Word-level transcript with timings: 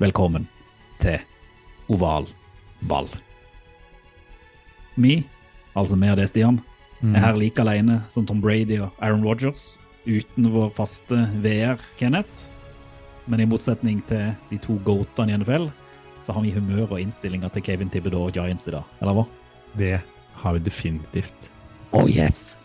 Velkommen 0.00 0.46
til 0.96 1.18
Oval 1.92 2.24
ball. 2.88 3.08
Vi, 4.96 5.18
altså 5.76 5.98
vi 6.00 6.08
og 6.08 6.16
det, 6.16 6.28
Stian, 6.30 6.60
er 7.04 7.20
her 7.20 7.36
like 7.36 7.60
alene 7.60 7.98
som 8.08 8.24
Tom 8.24 8.40
Brady 8.40 8.78
og 8.80 8.96
Aaron 9.04 9.26
Rodgers, 9.26 9.74
uten 10.08 10.48
vår 10.54 10.72
faste 10.72 11.18
VR, 11.44 11.76
Kenneth. 12.00 12.48
Men 13.28 13.44
i 13.44 13.48
motsetning 13.48 14.00
til 14.08 14.32
de 14.48 14.60
to 14.64 14.78
goatene 14.88 15.34
i 15.34 15.36
NFL, 15.42 15.68
så 16.24 16.32
har 16.32 16.48
vi 16.48 16.54
humør 16.56 16.96
og 16.96 17.04
innstillinger 17.04 17.52
til 17.52 17.68
Kevin 17.68 17.92
Thibodeau 17.92 18.30
og 18.30 18.32
Giants 18.32 18.72
i 18.72 18.74
dag, 18.78 18.88
eller 19.02 19.20
hva? 19.20 19.28
Det 19.76 19.94
har 20.40 20.56
vi 20.56 20.64
definitivt. 20.64 21.52
Oh 21.92 22.08
yes! 22.08 22.56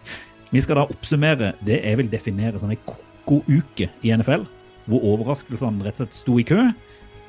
Vi 0.55 0.63
skal 0.63 0.79
da 0.79 0.87
oppsummere 0.87 1.51
det 1.67 1.81
jeg 1.83 1.99
vil 1.99 2.11
definere 2.11 2.63
som 2.63 2.71
en 2.71 2.83
ko-ko 2.87 3.43
uke 3.43 3.91
i 4.07 4.15
NFL, 4.15 4.47
hvor 4.87 5.03
overraskelsene 5.13 5.83
rett 5.83 5.99
og 5.99 6.05
slett 6.05 6.23
sto 6.23 6.39
i 6.39 6.47
kø. 6.47 6.69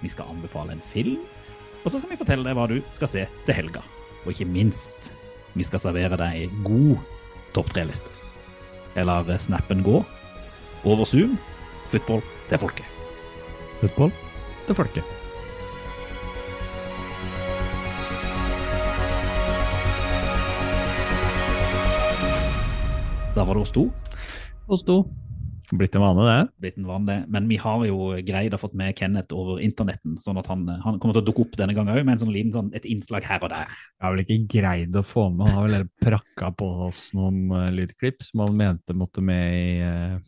Vi 0.03 0.11
skal 0.13 0.29
anbefale 0.33 0.77
en 0.77 0.85
film, 0.85 1.23
og 1.85 1.93
så 1.93 2.01
skal 2.01 2.13
vi 2.13 2.19
fortelle 2.21 2.47
deg 2.47 2.57
hva 2.59 2.67
du 2.71 2.81
skal 2.97 3.11
se 3.11 3.27
til 3.47 3.57
helga. 3.57 3.83
Og 4.25 4.33
ikke 4.33 4.49
minst, 4.51 5.13
vi 5.55 5.65
skal 5.67 5.83
servere 5.83 6.19
deg 6.19 6.41
ei 6.43 6.49
god 6.67 6.97
topp 7.57 7.71
tre-liste. 7.73 8.11
Jeg 8.97 9.07
lar 9.07 9.29
snappen 9.41 9.85
gå. 9.87 10.01
Over 10.87 11.05
Zoom, 11.05 11.37
football 11.91 12.23
til 12.49 12.59
folket. 12.59 12.89
Football 13.81 14.13
til 14.67 14.75
folket. 14.75 15.15
Da 23.37 23.45
var 23.45 23.55
det 23.55 23.67
oss 23.67 23.71
to. 23.71 23.91
Oss 24.69 24.83
to. 24.83 25.03
Blitt 25.75 25.97
en 25.99 26.03
vane, 26.05 26.23
det. 26.23 26.43
Blitt 26.63 26.77
en 26.79 26.87
vane, 26.87 27.17
men 27.33 27.49
vi 27.51 27.57
har 27.59 27.83
jo 27.89 28.13
greid 28.27 28.55
å 28.55 28.61
fått 28.61 28.77
med 28.79 28.95
Kenneth 28.99 29.35
over 29.35 29.59
internetten, 29.65 30.15
sånn 30.23 30.39
at 30.39 30.47
han, 30.51 30.63
han 30.85 31.01
kommer 31.03 31.17
til 31.17 31.25
å 31.25 31.27
dukke 31.27 31.43
opp 31.43 31.57
denne 31.59 31.75
gangen 31.75 31.95
òg, 31.95 32.05
med 32.07 32.15
en 32.15 32.23
sånn 32.23 32.35
liten 32.35 32.53
sånn, 32.55 32.71
et 32.77 32.87
innslag 32.87 33.27
her 33.27 33.43
og 33.43 33.51
der. 33.51 33.73
Jeg 33.97 34.05
har 34.07 34.15
vel 34.15 34.23
ikke 34.23 34.39
greid 34.55 34.99
å 34.99 35.03
få 35.07 35.27
med, 35.33 35.49
han 35.49 35.59
har 35.59 35.73
vel 35.73 35.89
prakka 36.05 36.53
på 36.55 36.69
oss 36.87 37.09
noen 37.19 37.51
uh, 37.51 37.67
lydklipp 37.75 38.23
som 38.23 38.45
han 38.45 38.59
mente 38.61 38.95
måtte 38.95 39.25
med 39.25 39.57
i 39.57 39.71
uh, 39.83 40.19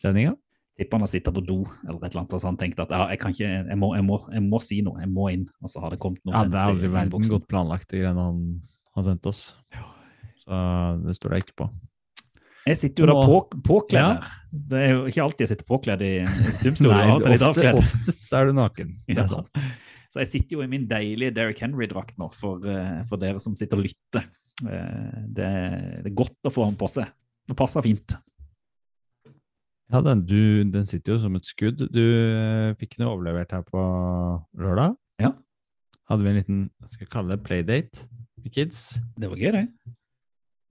sendinga. 0.00 0.34
Tipper 0.80 0.98
han 0.98 1.04
har 1.04 1.12
sittet 1.12 1.36
på 1.36 1.44
do 1.44 1.60
eller 1.84 2.00
et 2.00 2.08
eller 2.08 2.22
annet, 2.24 2.34
og 2.34 2.42
så 2.42 2.48
han 2.48 2.58
tenkte 2.58 2.86
at 2.86 2.94
ja, 2.96 3.04
jeg 3.12 3.20
kan 3.22 3.36
ikke, 3.36 3.52
jeg 3.68 3.78
må, 3.78 3.92
jeg, 3.98 4.06
må, 4.08 4.18
jeg 4.32 4.44
må 4.46 4.62
si 4.64 4.80
noe, 4.86 4.98
jeg 5.04 5.12
må 5.12 5.28
inn. 5.30 5.44
Og 5.60 5.70
så 5.70 5.82
har 5.84 5.94
det 5.94 6.00
kommet 6.02 6.24
noe 6.24 6.34
Ja, 6.34 6.42
det 6.48 6.56
er 6.56 6.72
aldri 6.72 6.90
verden 6.90 7.30
godt 7.36 7.46
planlagt, 7.52 7.90
de 7.92 8.00
greiene 8.00 8.24
han 8.24 8.42
har 8.96 9.06
sendt 9.06 9.28
oss. 9.30 9.44
Så 10.40 10.64
det 11.04 11.14
står 11.20 11.36
det 11.36 11.44
ikke 11.44 11.58
på. 11.62 11.68
Jeg 12.70 12.78
sitter 12.80 13.04
jo 13.04 13.08
da 13.10 13.14
på, 13.26 13.36
påkledd 13.66 14.00
Ja. 14.00 14.08
her. 14.16 14.36
Det 14.70 14.80
er 14.80 14.90
jo 14.94 15.04
ikke 15.10 15.22
alltid 15.24 15.44
jeg 15.44 15.50
sitter 15.52 15.66
påkledd 15.68 16.02
i 16.06 16.12
Zoom-studio. 16.60 17.18
ofte, 17.50 17.72
oftest 17.78 18.32
er 18.38 18.50
du 18.50 18.56
naken. 18.58 18.94
Ja. 19.10 19.26
er. 19.26 19.68
Så 20.10 20.22
jeg 20.24 20.30
sitter 20.32 20.56
jo 20.58 20.62
i 20.64 20.70
min 20.70 20.88
deilige 20.90 21.30
Derrick 21.36 21.60
Henry-drakt 21.62 22.16
nå, 22.18 22.26
for, 22.34 22.64
eh, 22.66 23.02
for 23.06 23.20
dere 23.22 23.38
som 23.42 23.54
sitter 23.58 23.78
og 23.78 23.86
lytter. 23.86 24.24
Eh, 24.66 25.20
Det, 25.30 25.50
det 26.02 26.10
er 26.10 26.16
godt 26.18 26.48
å 26.50 26.52
få 26.54 26.66
den 26.66 26.78
på 26.80 26.88
seg. 26.90 27.06
Det 27.50 27.56
passer 27.58 27.82
fint. 27.86 28.16
Ja, 29.90 30.00
den, 30.06 30.20
du, 30.26 30.62
den 30.70 30.86
sitter 30.86 31.14
jo 31.16 31.18
som 31.22 31.34
et 31.38 31.46
skudd. 31.50 31.80
Du 31.90 32.02
eh, 32.02 32.74
fikk 32.78 32.96
den 32.98 33.08
overlevert 33.10 33.54
her 33.54 33.62
på 33.66 33.80
lørdag. 34.58 34.94
Ja. 35.22 35.32
Hadde 36.10 36.26
vi 36.26 36.30
en 36.30 36.38
liten, 36.38 36.60
skal 36.90 37.06
vi 37.06 37.10
kalle 37.10 37.34
det, 37.36 37.42
playdate 37.46 38.06
med 38.42 38.54
kids. 38.54 38.84
Det 39.18 39.30
var 39.30 39.38
gøy, 39.38 39.50
det. 39.56 39.64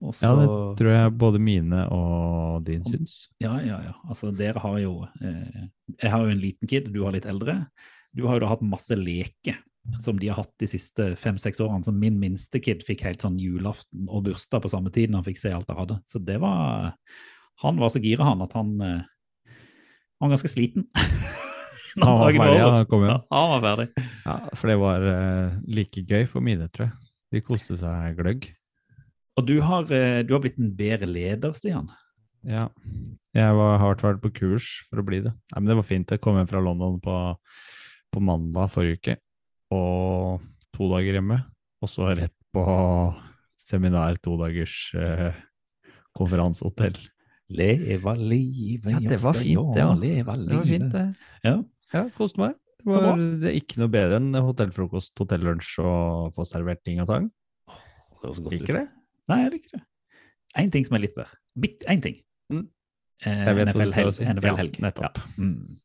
Og 0.00 0.16
Ja, 0.24 0.32
det 0.38 0.48
tror 0.80 0.92
jeg 0.94 1.16
både 1.20 1.40
mine 1.42 1.84
og 1.92 2.62
din 2.64 2.84
syns. 2.88 3.26
Ja, 3.42 3.58
ja, 3.60 3.80
ja. 3.84 3.94
Altså, 4.08 4.30
dere 4.32 4.62
har 4.62 4.78
jo 4.80 4.94
eh, 5.20 5.66
Jeg 5.98 6.12
har 6.12 6.24
jo 6.24 6.32
en 6.32 6.40
liten 6.40 6.70
kid, 6.70 6.88
du 6.94 7.02
har 7.04 7.12
litt 7.12 7.28
eldre. 7.28 7.66
Du 8.16 8.24
har 8.26 8.38
jo 8.38 8.46
da 8.46 8.54
hatt 8.54 8.64
masse 8.64 8.96
leker 8.96 9.58
som 10.00 10.18
de 10.20 10.28
har 10.28 10.36
hatt 10.42 10.52
de 10.60 10.68
siste 10.68 11.06
fem-seks 11.20 11.60
årene. 11.60 11.84
Som 11.84 12.00
min 12.00 12.18
minste 12.20 12.60
kid 12.62 12.84
fikk 12.86 13.04
helt 13.06 13.24
sånn 13.24 13.38
julaften 13.40 14.08
og 14.08 14.26
bursdag 14.28 14.64
på 14.64 14.72
samme 14.72 14.92
tid 14.94 15.10
når 15.10 15.22
han 15.22 15.28
fikk 15.30 15.40
se 15.42 15.52
alt 15.54 15.70
jeg 15.70 15.80
hadde. 15.80 16.00
Så 16.10 16.22
det 16.24 16.40
var 16.42 16.92
Han 17.60 17.76
var 17.76 17.92
så 17.92 18.00
gira, 18.00 18.24
han, 18.24 18.40
at 18.40 18.54
han 18.56 18.72
eh, 18.80 19.02
Han 20.20 20.28
var 20.28 20.36
ganske 20.36 20.52
sliten. 20.52 20.88
Han 22.00 22.20
var 22.20 22.30
ferdig, 22.30 22.58
ja, 22.60 22.66
han 22.70 22.84
kom 22.86 23.02
hjem. 23.02 23.22
Ja, 23.26 23.38
han 23.40 23.50
var 23.50 23.62
ferdig. 23.64 24.04
Ja, 24.22 24.34
for 24.54 24.70
det 24.70 24.76
var 24.78 25.06
eh, 25.10 25.56
like 25.74 26.04
gøy 26.06 26.22
for 26.30 26.44
mine, 26.44 26.68
tror 26.70 26.86
jeg. 26.86 27.08
De 27.34 27.40
koste 27.42 27.74
seg 27.80 28.14
gløgg. 28.14 28.46
Og 29.40 29.46
du 29.48 29.56
har, 29.64 29.88
eh, 29.88 30.20
du 30.20 30.34
har 30.36 30.42
blitt 30.44 30.58
en 30.60 30.72
bedre 30.76 31.08
leder, 31.08 31.54
Stian. 31.56 31.88
Ja. 32.44 32.68
Jeg 33.36 33.56
var, 33.56 33.78
hardt 33.80 34.02
vært 34.04 34.20
på 34.20 34.32
kurs 34.36 34.66
for 34.90 35.00
å 35.00 35.06
bli 35.06 35.22
det. 35.24 35.32
Nei, 35.52 35.62
men 35.62 35.70
det 35.70 35.76
var 35.78 35.86
fint. 35.88 36.12
Jeg 36.12 36.20
kom 36.20 36.36
hjem 36.36 36.50
fra 36.50 36.60
London 36.60 36.98
på, 37.00 37.16
på 38.12 38.22
mandag 38.24 38.68
forrige 38.74 39.00
uke, 39.00 39.16
og 39.72 40.44
to 40.76 40.90
dager 40.92 41.16
hjemme. 41.20 41.40
Og 41.80 41.88
så 41.88 42.10
rett 42.18 42.36
på 42.52 42.64
seminar, 43.60 44.20
to 44.20 44.36
dagers 44.40 44.76
eh, 44.98 45.32
konferansehotell. 46.18 47.00
Leva 47.50 48.14
livet, 48.14 48.92
Ja, 48.92 49.00
det 49.00 49.22
var 49.24 49.34
fint, 49.34 49.72
det 49.74 49.80
ja, 49.80 49.90
Leva 49.96 50.36
livet. 50.36 50.50
Det 50.50 50.60
var 50.60 50.68
fint, 50.68 50.92
det. 50.92 51.06
Ja. 51.48 51.56
Ja, 51.96 52.04
koste 52.14 52.44
meg. 52.44 52.60
Det 52.80 52.94
Så 52.94 53.00
var 53.02 53.24
det 53.42 53.56
ikke 53.58 53.80
noe 53.80 53.92
bedre 53.92 54.20
enn 54.20 54.36
hotellfrokost, 54.36 55.12
hotellunsj 55.18 55.74
og 55.82 56.30
få 56.36 56.46
servert 56.48 56.84
ting 56.86 57.00
og 57.02 57.10
tang. 57.10 57.28
Det 57.66 58.28
høres 58.28 58.42
godt 58.44 58.60
ut. 58.60 58.68
Det. 58.68 58.88
Nei, 59.30 59.44
jeg 59.44 59.52
liker 59.54 59.76
det. 59.76 59.84
Én 60.58 60.72
ting 60.74 60.86
som 60.86 60.96
er 60.98 61.04
litt 61.04 61.14
bedre. 61.14 61.38
Bitt 61.60 61.84
én 61.90 62.02
ting. 62.02 62.16
Mm. 62.50 62.64
Eh, 63.22 63.50
NFL-helg. 63.66 64.14
si. 64.16 64.24
NFL-helg. 64.26 64.80
Ja, 64.80 64.88
nettopp. 64.88 65.20
Ja. 65.20 65.28
Mm. 65.38 65.78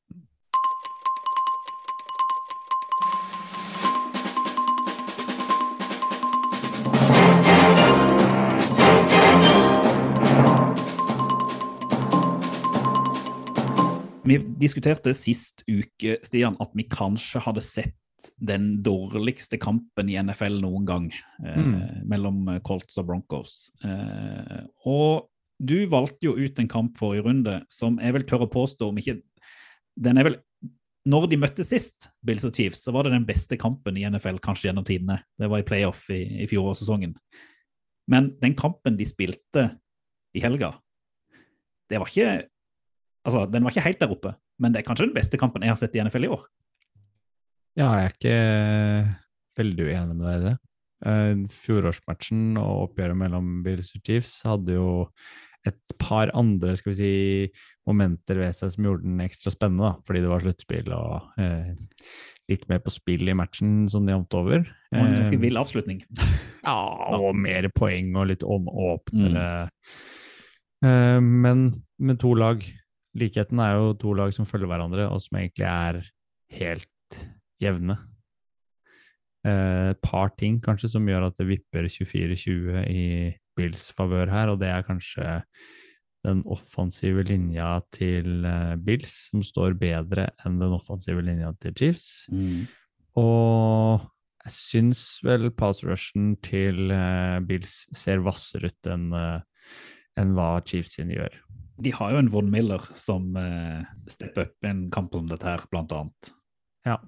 Vi 14.25 14.39
diskuterte 14.57 15.13
sist 15.13 15.61
uke, 15.69 16.17
Stian, 16.25 16.57
at 16.59 16.73
vi 16.73 16.87
kanskje 16.89 17.43
hadde 17.45 17.61
sett 17.61 17.93
den 18.39 18.81
dårligste 18.85 19.59
kampen 19.61 20.09
i 20.09 20.17
NFL 20.21 20.59
noen 20.63 20.85
gang, 20.87 21.07
eh, 21.43 21.57
Mm. 21.57 22.07
mellom 22.07 22.59
Colts 22.63 22.97
og 22.97 23.07
Broncos. 23.07 23.71
Eh, 23.83 24.61
og 24.85 25.29
du 25.61 25.85
valgte 25.87 26.27
jo 26.27 26.33
ut 26.35 26.59
en 26.59 26.67
kamp 26.67 26.97
forrige 26.97 27.23
runde 27.23 27.65
som 27.71 27.97
jeg 27.99 28.13
vil 28.13 28.23
tørre 28.23 28.47
å 28.47 28.51
påstå 28.51 28.89
om 28.89 28.97
ikke 28.97 29.21
Den 29.97 30.17
er 30.17 30.23
vel 30.27 30.35
Når 31.07 31.29
de 31.29 31.37
møttes 31.37 31.69
sist, 31.69 32.09
Bills 32.25 32.43
og 32.43 32.55
Chiefs, 32.55 32.81
så 32.83 32.91
var 32.91 33.03
det 33.03 33.11
den 33.13 33.25
beste 33.27 33.55
kampen 33.57 33.95
i 33.95 34.03
NFL 34.09 34.39
kanskje 34.41 34.71
gjennom 34.71 34.83
tidene. 34.83 35.19
Det 35.39 35.47
var 35.47 35.59
i 35.59 35.63
playoff 35.63 36.09
i, 36.09 36.41
i 36.41 36.47
fjorårssesongen. 36.47 37.13
Men 38.09 38.31
den 38.41 38.55
kampen 38.55 38.97
de 38.97 39.05
spilte 39.05 39.79
i 40.35 40.41
helga, 40.41 40.73
det 41.89 41.99
var 41.99 42.07
ikke 42.09 42.47
Altså, 43.25 43.45
den 43.49 43.63
var 43.63 43.71
ikke 43.71 43.85
helt 43.85 43.99
der 43.99 44.11
oppe, 44.13 44.35
men 44.59 44.71
det 44.73 44.79
er 44.81 44.85
kanskje 44.85 45.07
den 45.07 45.15
beste 45.15 45.37
kampen 45.37 45.61
jeg 45.61 45.69
har 45.69 45.77
sett 45.77 45.95
i 45.95 46.01
NFL 46.03 46.25
i 46.25 46.27
år. 46.27 46.43
Ja, 47.75 47.89
jeg 47.99 48.05
er 48.05 48.13
ikke 48.15 48.37
veldig 49.59 49.87
uenig 49.89 50.15
med 50.15 50.27
deg 50.27 50.37
i 50.37 50.45
det. 50.45 50.55
Eh, 51.05 51.31
Fjorårsmatchen 51.51 52.55
og 52.61 52.89
oppgjøret 52.89 53.19
mellom 53.19 53.57
Bills 53.65 53.91
og 53.97 54.05
Chiefs 54.05 54.37
hadde 54.47 54.77
jo 54.77 54.87
et 55.65 55.95
par 55.97 56.29
andre 56.37 56.75
skal 56.77 56.93
vi 56.93 56.97
si, 56.99 57.61
momenter 57.89 58.37
ved 58.37 58.53
seg 58.53 58.71
som 58.75 58.85
gjorde 58.85 59.05
den 59.07 59.21
ekstra 59.25 59.51
spennende, 59.53 59.89
da, 59.89 60.05
fordi 60.05 60.21
det 60.21 60.29
var 60.29 60.43
sluttspill 60.43 60.91
og 60.93 61.41
eh, 61.41 61.71
litt 62.51 62.67
mer 62.69 62.81
på 62.85 62.93
spill 62.93 63.31
i 63.31 63.37
matchen 63.37 63.87
sånn 63.89 64.09
jevnt 64.11 64.37
over. 64.37 64.65
Og 64.93 65.01
en 65.01 65.15
ganske 65.17 65.37
Eh, 65.37 65.41
vill 65.41 65.61
avslutning. 65.61 66.03
Ja, 66.65 66.73
og 67.13 67.35
mer 67.37 67.67
poeng 67.77 68.15
og 68.17 68.31
litt 68.31 68.41
åpnere. 68.41 69.67
Eh, 70.81 71.19
men 71.21 71.67
med 72.01 72.17
to 72.23 72.31
lag. 72.37 72.63
Likheten 73.15 73.61
er 73.61 73.75
jo 73.77 73.91
to 74.01 74.15
lag 74.17 74.33
som 74.33 74.47
følger 74.49 74.71
hverandre, 74.71 75.05
og 75.13 75.21
som 75.21 75.37
egentlig 75.37 75.67
er 75.69 75.99
helt 76.57 76.89
jevne. 77.61 77.97
Eh, 79.45 79.91
Et 79.93 80.01
par 80.01 80.31
ting 80.37 80.59
kanskje 80.63 80.89
som 80.95 81.05
gjør 81.07 81.27
at 81.29 81.37
det 81.39 81.49
vipper 81.49 81.87
24-20 81.87 82.85
i 82.89 83.05
Bills 83.55 83.91
favør 83.95 84.31
her, 84.31 84.51
og 84.51 84.59
det 84.59 84.71
er 84.71 84.87
kanskje 84.87 85.41
den 86.25 86.41
offensive 86.49 87.21
linja 87.23 87.79
til 87.93 88.45
eh, 88.45 88.73
Bills 88.81 89.29
som 89.29 89.43
står 89.45 89.77
bedre 89.77 90.31
enn 90.45 90.57
den 90.59 90.73
offensive 90.73 91.21
linja 91.21 91.53
til 91.61 91.75
Chiefs. 91.77 92.25
Mm. 92.33 92.65
Og 93.21 94.05
jeg 94.45 94.53
syns 94.53 95.03
vel 95.25 95.51
pass 95.53 95.83
rushen 95.85 96.33
til 96.43 96.89
eh, 96.91 97.37
Bills 97.45 97.85
ser 97.95 98.25
hvassere 98.25 98.73
ut 98.73 98.91
enn 98.91 99.11
enn 100.15 100.31
hva 100.35 100.61
Chiefs 100.65 100.95
sine 100.97 101.15
gjør. 101.17 101.33
De 101.83 101.91
har 101.91 102.13
jo 102.13 102.21
en 102.21 102.31
Von 102.31 102.49
Miller 102.51 102.83
som 102.95 103.35
uh, 103.35 103.83
stepper 104.07 104.47
opp 104.47 104.63
i 104.63 104.71
en 104.71 104.85
kamp 104.93 105.15
om 105.17 105.27
dette 105.27 105.47
her, 105.47 105.65
blant 105.71 105.91
annet. 105.95 106.31
Ja. 106.87 107.01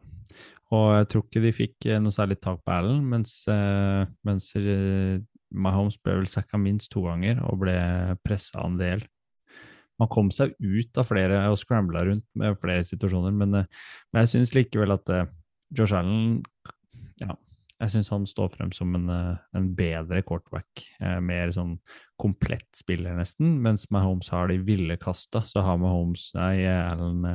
Og 0.75 0.88
jeg 0.97 1.07
tror 1.12 1.24
ikke 1.24 1.44
de 1.44 1.53
fikk 1.56 1.88
eh, 1.88 2.00
noe 2.03 2.15
særlig 2.15 2.39
tak 2.44 2.59
på 2.65 2.74
Allen, 2.75 3.03
mens, 3.07 3.39
eh, 3.51 4.03
mens 4.27 4.50
eh, 4.59 5.21
Mahomes 5.56 5.95
ble 6.03 6.18
vel 6.19 6.29
sacka 6.31 6.59
minst 6.59 6.91
to 6.91 7.06
ganger 7.06 7.39
og 7.47 7.62
ble 7.63 7.77
pressa 8.25 8.65
en 8.65 8.75
del. 8.79 9.06
Man 9.97 10.12
kom 10.12 10.29
seg 10.33 10.53
ut 10.59 11.00
av 11.00 11.07
flere 11.09 11.39
og 11.50 11.57
scrambla 11.57 12.03
rundt 12.06 12.27
med 12.38 12.59
flere 12.62 12.83
situasjoner, 12.85 13.33
men, 13.33 13.63
men 13.63 14.25
jeg 14.25 14.33
syns 14.33 14.53
likevel 14.53 14.94
at 14.94 15.09
Josh 15.74 15.95
Allen 15.97 16.44
ja, 17.18 17.31
jeg 17.79 17.94
syns 17.95 18.12
han 18.13 18.27
står 18.29 18.51
frem 18.53 18.75
som 18.75 18.94
en, 19.00 19.07
en 19.09 19.71
bedre 19.79 20.21
quarterback. 20.27 20.83
Mer 21.25 21.50
sånn 21.56 21.79
komplett 22.19 22.69
spiller, 22.77 23.18
nesten. 23.18 23.56
Mens 23.63 23.88
Mahomes 23.89 24.29
har 24.35 24.51
de 24.51 24.59
ville 24.68 25.00
kasta, 25.01 25.41
så 25.50 25.65
har 25.65 25.81
Mahomes 25.81 26.29
Nei, 26.38 26.68
Allen 26.69 27.25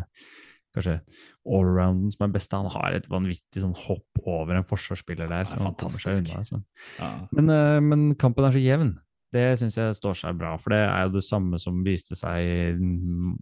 kanskje 0.75 0.99
allrounden 1.43 2.13
som 2.15 2.27
er 2.27 2.35
best. 2.35 2.57
Han 2.57 2.71
har 2.73 2.97
et 2.97 3.09
vanvittig 3.11 3.63
sånn 3.65 3.77
hopp 3.77 4.23
over 4.25 4.59
en 4.59 4.69
forsvarsspiller 4.69 5.31
der. 5.31 5.49
Ja, 5.49 5.61
fantastisk. 5.69 6.31
unna, 6.31 6.45
sånn. 6.49 6.65
Ja. 6.99 7.13
Men, 7.33 7.53
eh, 7.53 7.81
men 7.85 8.07
kampen 8.21 8.49
er 8.49 8.57
så 8.57 8.63
jevn. 8.63 8.97
Det 9.33 9.47
syns 9.61 9.79
jeg 9.81 9.97
står 9.97 10.19
seg 10.19 10.41
bra, 10.41 10.57
for 10.61 10.75
det 10.75 10.83
er 10.85 11.07
jo 11.07 11.15
det 11.15 11.25
samme 11.25 11.61
som 11.61 11.79
viste 11.87 12.17
seg 12.19 12.43
i 12.45 12.57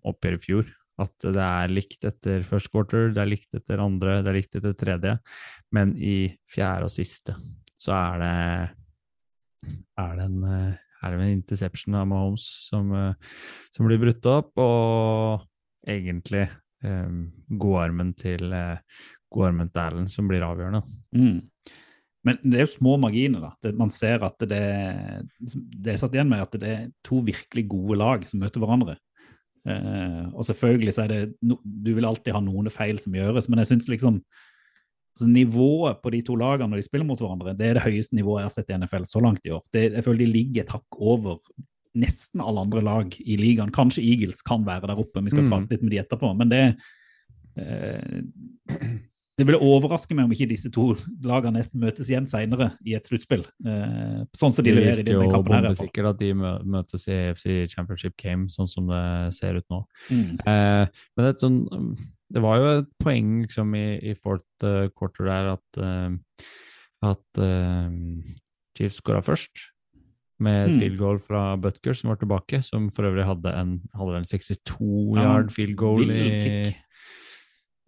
oppgjøret 0.06 0.38
i 0.38 0.44
fjor. 0.44 0.69
At 1.00 1.25
det 1.25 1.47
er 1.47 1.73
likt 1.73 2.05
etter 2.06 2.44
first 2.47 2.71
quarter, 2.71 3.09
det 3.15 3.23
er 3.23 3.31
likt 3.31 3.56
etter 3.56 3.81
andre, 3.83 4.21
det 4.23 4.31
er 4.31 4.37
likt 4.37 4.59
etter 4.61 4.76
tredje. 4.79 5.17
Men 5.75 5.97
i 5.97 6.29
fjerde 6.53 6.87
og 6.87 6.94
siste 6.94 7.35
så 7.81 7.97
er 7.97 8.21
det 8.21 8.37
er 9.99 10.17
det 10.17 10.25
en, 10.25 10.44
eh, 10.44 10.75
er 11.03 11.17
det 11.17 11.21
en 11.21 11.33
interception 11.38 11.94
av 11.94 12.09
Mahomes 12.09 12.44
som, 12.69 12.93
eh, 12.93 13.15
som 13.73 13.87
blir 13.87 14.00
brutt 14.00 14.26
opp, 14.26 14.53
og 14.56 15.47
egentlig 15.87 16.49
eh, 16.85 17.12
godarmen 17.49 18.15
til 18.19 18.53
eh, 18.56 19.05
godarmen 19.32 19.71
til 19.71 19.85
Allen 19.85 20.09
som 20.11 20.29
blir 20.31 20.44
avgjørende. 20.47 20.82
Mm. 21.17 21.41
Men 22.27 22.41
det 22.44 22.59
er 22.59 22.67
jo 22.67 22.75
små 22.75 22.97
marginer. 23.00 23.47
da. 23.47 23.53
Det, 23.62 23.75
man 23.79 23.93
ser 23.94 24.25
at 24.27 24.43
det, 24.44 24.65
det 25.41 25.94
er 25.94 26.00
satt 26.00 26.17
igjen 26.17 26.29
med 26.29 26.44
at 26.44 26.59
det 26.61 26.73
er 26.75 26.91
to 27.06 27.23
virkelig 27.25 27.65
gode 27.71 27.97
lag 28.00 28.27
som 28.29 28.43
møter 28.43 28.61
hverandre. 28.61 28.99
Eh, 29.69 30.27
og 30.32 30.44
selvfølgelig 30.49 30.94
så 30.97 31.05
er 31.05 31.12
det 31.12 31.21
no, 31.44 31.59
Du 31.61 31.93
vil 31.93 32.06
alltid 32.09 32.32
ha 32.32 32.41
noen 32.44 32.71
feil 32.73 33.00
som 33.00 33.17
gjøres, 33.17 33.49
men 33.49 33.61
jeg 33.61 33.75
syns 33.75 33.91
liksom 33.93 34.23
altså 35.11 35.26
Nivået 35.29 35.99
på 36.00 36.12
de 36.15 36.21
to 36.25 36.37
lagene 36.38 36.71
når 36.71 36.81
de 36.81 36.87
spiller 36.87 37.05
mot 37.05 37.21
hverandre, 37.21 37.53
det 37.59 37.67
er 37.67 37.76
det 37.76 37.83
høyeste 37.85 38.17
nivået 38.17 38.41
jeg 38.41 38.47
har 38.47 38.55
sett 38.55 38.71
i 38.71 38.76
NFL 38.79 39.09
så 39.11 39.21
langt 39.21 39.44
i 39.44 39.53
år. 39.53 39.65
Det, 39.75 39.83
jeg 39.93 40.05
føler 40.06 40.23
de 40.23 40.29
ligger 40.31 40.62
et 40.62 40.73
hakk 40.73 40.97
over 40.97 41.41
nesten 41.98 42.42
alle 42.44 42.62
andre 42.66 42.82
lag 42.87 43.14
i 43.20 43.37
ligaen. 43.40 43.72
Kanskje 43.75 44.04
Eagles 44.04 44.42
kan 44.46 44.64
være 44.66 44.90
der 44.90 45.00
oppe, 45.02 45.22
vi 45.25 45.31
skal 45.32 45.44
Mm. 45.44 45.50
prate 45.50 45.70
litt 45.75 45.82
med 45.82 45.90
de 45.90 46.02
etterpå. 46.02 46.37
Men 46.37 46.48
det 46.48 46.64
eh, 47.58 48.20
det 49.40 49.46
ville 49.48 49.60
overraske 49.64 50.12
meg 50.12 50.26
om 50.26 50.32
ikke 50.34 50.50
disse 50.50 50.69
to 50.75 50.90
lagene 51.25 51.56
nesten 51.56 51.81
møtes 51.81 52.10
igjen 52.10 52.26
senere 52.28 52.75
i 52.84 52.92
et 52.98 53.08
sluttspill. 53.08 53.46
Eh, 53.64 54.19
sånn 54.37 54.52
som 54.52 54.66
de 54.66 54.75
leverer 54.76 55.00
i 55.00 55.06
denne 55.06 55.31
kampen 55.32 55.54
her. 55.54 55.64
Det 55.64 55.70
virker 55.72 55.87
sikkert 55.87 56.08
at 56.10 56.20
de 56.20 56.31
møtes 56.75 57.06
i 57.08 57.16
AFC 57.31 57.46
Championship 57.72 58.19
Game, 58.20 58.50
sånn 58.52 58.69
som 58.69 58.90
det 58.90 59.00
ser 59.38 59.56
ut 59.56 59.64
nå. 59.72 59.81
Mm. 60.10 60.34
Eh, 60.44 61.00
men 61.16 61.25
det, 61.25 61.32
sånn, 61.40 61.56
det 62.37 62.44
var 62.44 62.60
jo 62.60 62.69
et 62.82 62.92
poeng 63.00 63.32
liksom, 63.46 63.72
i, 63.81 63.87
i 64.12 64.14
fourth 64.19 64.69
eh, 64.69 64.90
quarter 64.92 65.31
der 65.31 65.52
at, 65.54 65.81
uh, 65.81 66.44
at 67.08 67.40
uh, 67.40 67.88
Chiefs 68.76 69.00
skåra 69.00 69.25
først. 69.25 69.70
Med 70.40 70.69
et 70.69 70.72
Mm. 70.72 70.78
field 70.81 70.98
goal 70.98 71.19
fra 71.20 71.56
Butker, 71.60 71.92
som 71.94 72.08
var 72.10 72.16
tilbake. 72.16 72.62
Som 72.64 72.88
for 72.90 73.04
øvrig 73.04 73.26
hadde 73.28 73.52
en, 73.54 73.75
hadde 73.94 74.12
vel 74.14 74.22
en 74.22 74.25
62 74.25 75.16
Ja, 75.16 75.22
yard 75.26 75.50
field 75.52 75.76
goal 75.76 76.10
i 76.10 76.75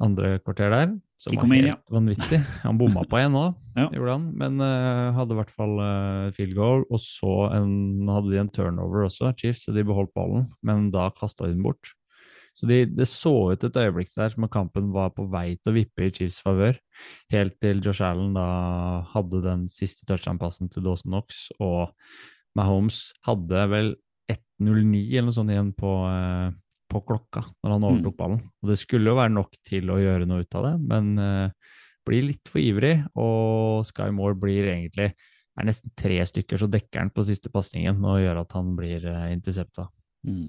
andre 0.02 0.38
kvarter 0.42 0.70
der. 0.74 0.92
Som 1.22 1.36
var 1.38 1.46
helt 1.54 1.90
vanvittig. 1.94 2.40
Han 2.64 2.78
bomma 2.80 3.04
på 3.06 3.16
en 3.20 3.32
òg, 3.38 3.54
Ja. 3.78 3.88
gjorde 3.94 4.10
han. 4.16 4.24
Men 4.36 4.60
uh, 4.60 5.12
hadde 5.14 5.32
i 5.32 5.38
hvert 5.38 5.52
fall 5.54 5.78
uh, 5.78 6.30
field 6.34 6.54
goal. 6.58 6.82
Og 6.90 6.98
så 6.98 7.52
en, 7.54 8.06
hadde 8.10 8.32
de 8.32 8.40
en 8.42 8.50
turnover 8.50 9.06
også, 9.06 9.30
Chiefs, 9.38 9.64
så 9.64 9.72
de 9.72 9.84
beholdt 9.86 10.12
ballen. 10.14 10.48
Men 10.62 10.90
da 10.90 11.08
kasta 11.14 11.46
de 11.46 11.54
den 11.54 11.62
bort. 11.62 11.94
Så 12.58 12.66
de, 12.68 12.82
det 12.84 13.06
så 13.08 13.30
ut 13.54 13.62
et 13.64 13.78
øyeblikk 13.80 14.10
der 14.12 14.28
som 14.34 14.44
at 14.44 14.50
kampen 14.52 14.90
var 14.92 15.08
på 15.16 15.24
vei 15.32 15.54
til 15.56 15.72
å 15.72 15.76
vippe 15.78 16.04
i 16.04 16.10
Chiefs' 16.12 16.42
favør. 16.44 16.76
Helt 17.32 17.54
til 17.62 17.80
Josh 17.80 18.02
Allen 18.04 18.34
da 18.36 18.44
hadde 19.14 19.40
den 19.46 19.62
siste 19.72 20.04
touchdown-passen 20.04 20.68
til 20.74 20.82
Dawson 20.84 21.14
Knox, 21.14 21.46
og 21.62 21.94
Mahomes 22.58 23.04
hadde 23.26 23.66
vel 23.72 23.94
1.09 24.32 25.02
eller 25.12 25.28
noe 25.28 25.36
sånt 25.36 25.52
igjen 25.52 25.72
på, 25.76 25.92
eh, 26.08 26.48
på 26.92 27.02
klokka 27.08 27.44
når 27.62 27.76
han 27.76 27.86
overtok 27.88 28.18
ballen. 28.18 28.42
Og 28.62 28.72
det 28.72 28.78
skulle 28.80 29.12
jo 29.12 29.18
være 29.18 29.34
nok 29.34 29.56
til 29.66 29.92
å 29.92 30.00
gjøre 30.02 30.28
noe 30.28 30.44
ut 30.44 30.58
av 30.60 30.68
det, 30.68 30.74
men 30.92 31.12
eh, 31.18 31.76
blir 32.06 32.26
litt 32.26 32.50
for 32.50 32.62
ivrig, 32.62 32.96
og 33.14 33.86
Sky 33.86 34.10
Moore 34.14 34.38
blir 34.38 34.66
egentlig 34.72 35.12
er 35.58 35.68
nesten 35.68 35.92
tre 35.98 36.16
stykker, 36.24 36.60
så 36.60 36.68
dekker 36.70 37.02
han 37.02 37.12
på 37.12 37.24
siste 37.28 37.52
pasningen 37.52 38.00
og 38.08 38.22
gjør 38.22 38.42
at 38.42 38.54
han 38.56 38.72
blir 38.78 39.04
uh, 39.04 39.28
intercepta. 39.32 39.84
Mm. 40.24 40.48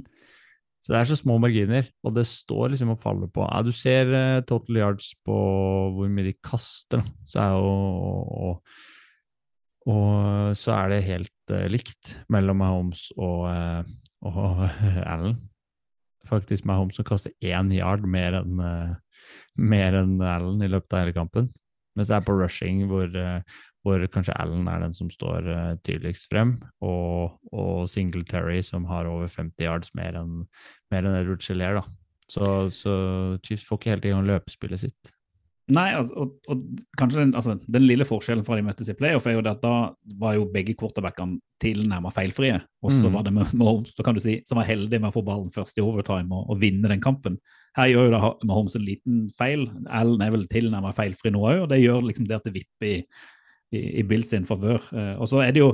Så 0.83 0.93
det 0.93 0.99
er 0.99 1.09
så 1.09 1.17
små 1.19 1.37
marginer, 1.39 1.87
og 2.03 2.15
det 2.17 2.25
står 2.27 2.73
liksom 2.73 2.93
og 2.95 2.99
faller 2.99 3.29
på 3.31 3.45
ja, 3.45 3.61
Du 3.63 3.71
ser 3.71 4.09
eh, 4.11 4.41
total 4.43 4.81
yards 4.81 5.13
på 5.23 5.35
hvor 5.95 6.09
mye 6.11 6.27
de 6.27 6.33
kaster, 6.43 6.99
da. 6.99 7.13
Så 7.23 7.39
er 7.39 7.53
jo 7.55 7.69
og, 8.49 8.73
og 9.87 10.57
så 10.59 10.75
er 10.75 10.91
det 10.91 11.05
helt 11.07 11.31
eh, 11.31 11.32
likt 11.71 12.17
mellom 12.31 12.61
Mahomes 12.61 13.09
og, 13.17 13.47
eh, 13.49 13.89
og 14.23 14.63
Allen. 15.13 15.37
Faktisk 16.29 16.65
Mahomes 16.65 16.95
som 16.95 17.07
kaster 17.07 17.33
én 17.43 17.71
yard 17.75 18.05
mer 18.07 18.39
enn 18.39 18.61
eh, 18.63 18.93
mer 19.59 19.99
enn 19.99 20.17
Allen 20.21 20.63
i 20.63 20.69
løpet 20.71 20.93
av 20.95 21.03
hele 21.03 21.15
kampen. 21.15 21.51
Mens 21.97 22.09
det 22.09 22.17
er 22.17 22.25
på 22.25 22.35
rushing 22.37 22.85
hvor, 22.89 23.09
eh, 23.09 23.41
hvor 23.85 24.05
kanskje 24.13 24.35
Allen 24.39 24.67
er 24.71 24.81
den 24.81 24.95
som 24.97 25.11
står 25.13 25.49
eh, 25.51 25.73
tydeligst 25.85 26.29
frem, 26.31 26.55
og, 26.81 27.37
og 27.53 27.89
Singletary 27.91 28.61
som 28.65 28.87
har 28.89 29.09
over 29.09 29.29
50 29.29 29.67
yards 29.67 29.93
mer 29.97 30.17
enn 30.19 30.45
mer 30.93 31.05
enn 31.05 31.19
Edward 31.19 31.43
Gillier, 31.43 31.81
da. 31.81 31.85
Så, 32.29 32.47
så 32.73 32.93
Chiefs 33.45 33.65
får 33.67 33.79
ikke 33.79 33.93
helt 33.93 34.05
i 34.07 34.13
gang 34.13 34.25
løpespillet 34.25 34.85
sitt. 34.85 35.12
Nei, 35.71 35.93
og, 35.95 36.09
og, 36.19 36.31
og 36.51 36.63
kanskje 36.99 37.21
den, 37.21 37.29
altså, 37.39 37.53
den 37.71 37.85
lille 37.87 38.03
forskjellen 38.03 38.43
fra 38.43 38.57
de 38.59 38.65
møttes 38.67 38.89
i 38.91 38.95
playoff, 38.99 39.27
er 39.29 39.37
jo 39.37 39.43
det 39.45 39.53
at 39.53 39.61
da 39.63 39.93
var 40.19 40.33
jo 40.35 40.43
begge 40.51 40.73
quarterbackene 40.75 41.37
tilnærmet 41.63 42.11
feilfrie. 42.11 42.57
Og 42.83 42.91
så 42.91 43.07
Mm. 43.07 43.13
var 43.13 43.23
det 43.23 43.33
med 43.37 43.53
Mahomes 43.61 43.93
så 43.95 44.03
kan 44.03 44.13
du 44.17 44.19
si, 44.19 44.41
som 44.45 44.59
var 44.59 44.67
heldig 44.67 44.99
med 44.99 45.07
å 45.11 45.15
få 45.15 45.23
ballen 45.23 45.47
først 45.55 45.79
i 45.79 45.85
overtime 45.85 46.27
og, 46.35 46.49
og 46.51 46.59
vinne 46.59 46.91
den 46.91 46.99
kampen. 46.99 47.37
Her 47.77 47.87
gjør 47.93 48.09
jo 48.09 48.11
da 48.17 48.33
Mahomes 48.43 48.75
en 48.75 48.83
liten 48.85 49.29
feil. 49.31 49.63
Allen 49.87 50.21
er 50.21 50.31
vel 50.35 50.43
tilnærmet 50.51 50.97
feilfri 50.99 51.31
nå 51.31 51.39
òg, 51.47 51.61
og 51.63 51.69
det 51.71 51.79
gjør 51.79 52.03
liksom 52.09 52.27
det 52.27 52.35
at 52.41 52.43
det 52.49 52.57
vipper 52.59 52.89
i, 52.91 52.97
i, 53.71 53.85
i 54.03 54.03
Bills 54.03 54.29
sin 54.35 54.43
favør. 54.45 54.83
Eh, 54.91 55.15
og 55.15 55.31
så 55.31 55.45
er 55.47 55.55
det 55.55 55.63
jo 55.63 55.71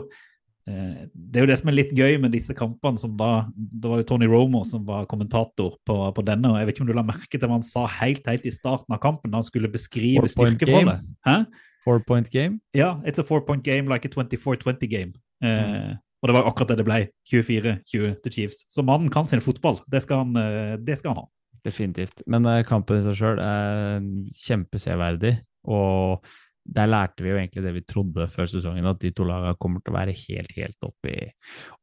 det 0.70 1.40
er 1.40 1.46
jo 1.46 1.50
det 1.50 1.58
som 1.60 1.70
er 1.72 1.78
litt 1.78 1.94
gøy 1.98 2.18
med 2.22 2.34
disse 2.36 2.54
kampene. 2.58 3.02
som 3.02 3.16
da, 3.18 3.48
Det 3.56 3.90
var 3.90 4.02
jo 4.02 4.08
Tony 4.10 4.28
Romo 4.30 4.64
som 4.68 4.86
var 4.88 5.08
kommentator 5.10 5.78
på, 5.86 5.98
på 6.16 6.26
denne. 6.28 6.52
og 6.52 6.60
Jeg 6.60 6.70
vet 6.70 6.76
ikke 6.76 6.86
om 6.86 6.92
du 6.92 6.98
la 6.98 7.06
merke 7.08 7.38
til 7.38 7.48
hva 7.48 7.58
han 7.58 7.66
sa 7.66 7.88
helt 8.00 8.28
helt 8.30 8.46
i 8.46 8.54
starten 8.54 8.94
av 8.96 9.02
kampen, 9.04 9.32
da 9.32 9.42
han 9.42 9.48
skulle 9.48 9.72
beskrive 9.72 10.30
styrkeforholdet. 10.30 11.08
Hæ? 11.28 11.42
Four 11.86 12.04
point 12.04 12.30
game. 12.30 12.60
Ja, 12.76 13.00
it's 13.06 13.20
a 13.20 13.24
four 13.24 13.42
point 13.42 13.64
game 13.64 13.90
like 13.90 14.06
a 14.06 14.12
24-20 14.12 14.88
game. 14.92 15.14
Eh, 15.44 15.96
og 16.20 16.30
det 16.30 16.36
var 16.36 16.48
akkurat 16.50 16.74
det 16.74 16.82
det 16.82 16.88
ble. 16.88 17.00
24-20 17.32 18.20
til 18.24 18.34
Chiefs. 18.36 18.66
Så 18.70 18.84
mannen 18.84 19.10
kan 19.10 19.28
sin 19.28 19.42
fotball. 19.42 19.80
Det 19.92 20.04
skal 20.04 20.26
han, 20.26 20.36
eh, 20.36 20.78
det 20.78 20.98
skal 21.00 21.14
han 21.14 21.24
ha. 21.24 21.30
Definitivt. 21.66 22.24
Men 22.28 22.46
eh, 22.46 22.64
kampen 22.68 23.00
i 23.00 23.06
seg 23.08 23.18
sjøl 23.20 23.40
er 23.44 24.04
kjempeseverdig, 24.36 25.38
og 25.68 26.26
der 26.66 26.90
lærte 26.90 27.24
vi 27.24 27.32
jo 27.32 27.38
egentlig 27.40 27.64
det 27.64 27.74
vi 27.74 27.86
trodde 27.88 28.28
før 28.32 28.50
sesongen, 28.50 28.88
at 28.90 29.00
de 29.02 29.12
to 29.16 29.26
lagene 29.28 29.58
kommer 29.62 29.82
til 29.82 29.94
å 29.94 29.98
være 29.98 30.16
helt, 30.18 30.52
helt 30.58 30.86
oppe 30.86 31.14
i, 31.14 31.30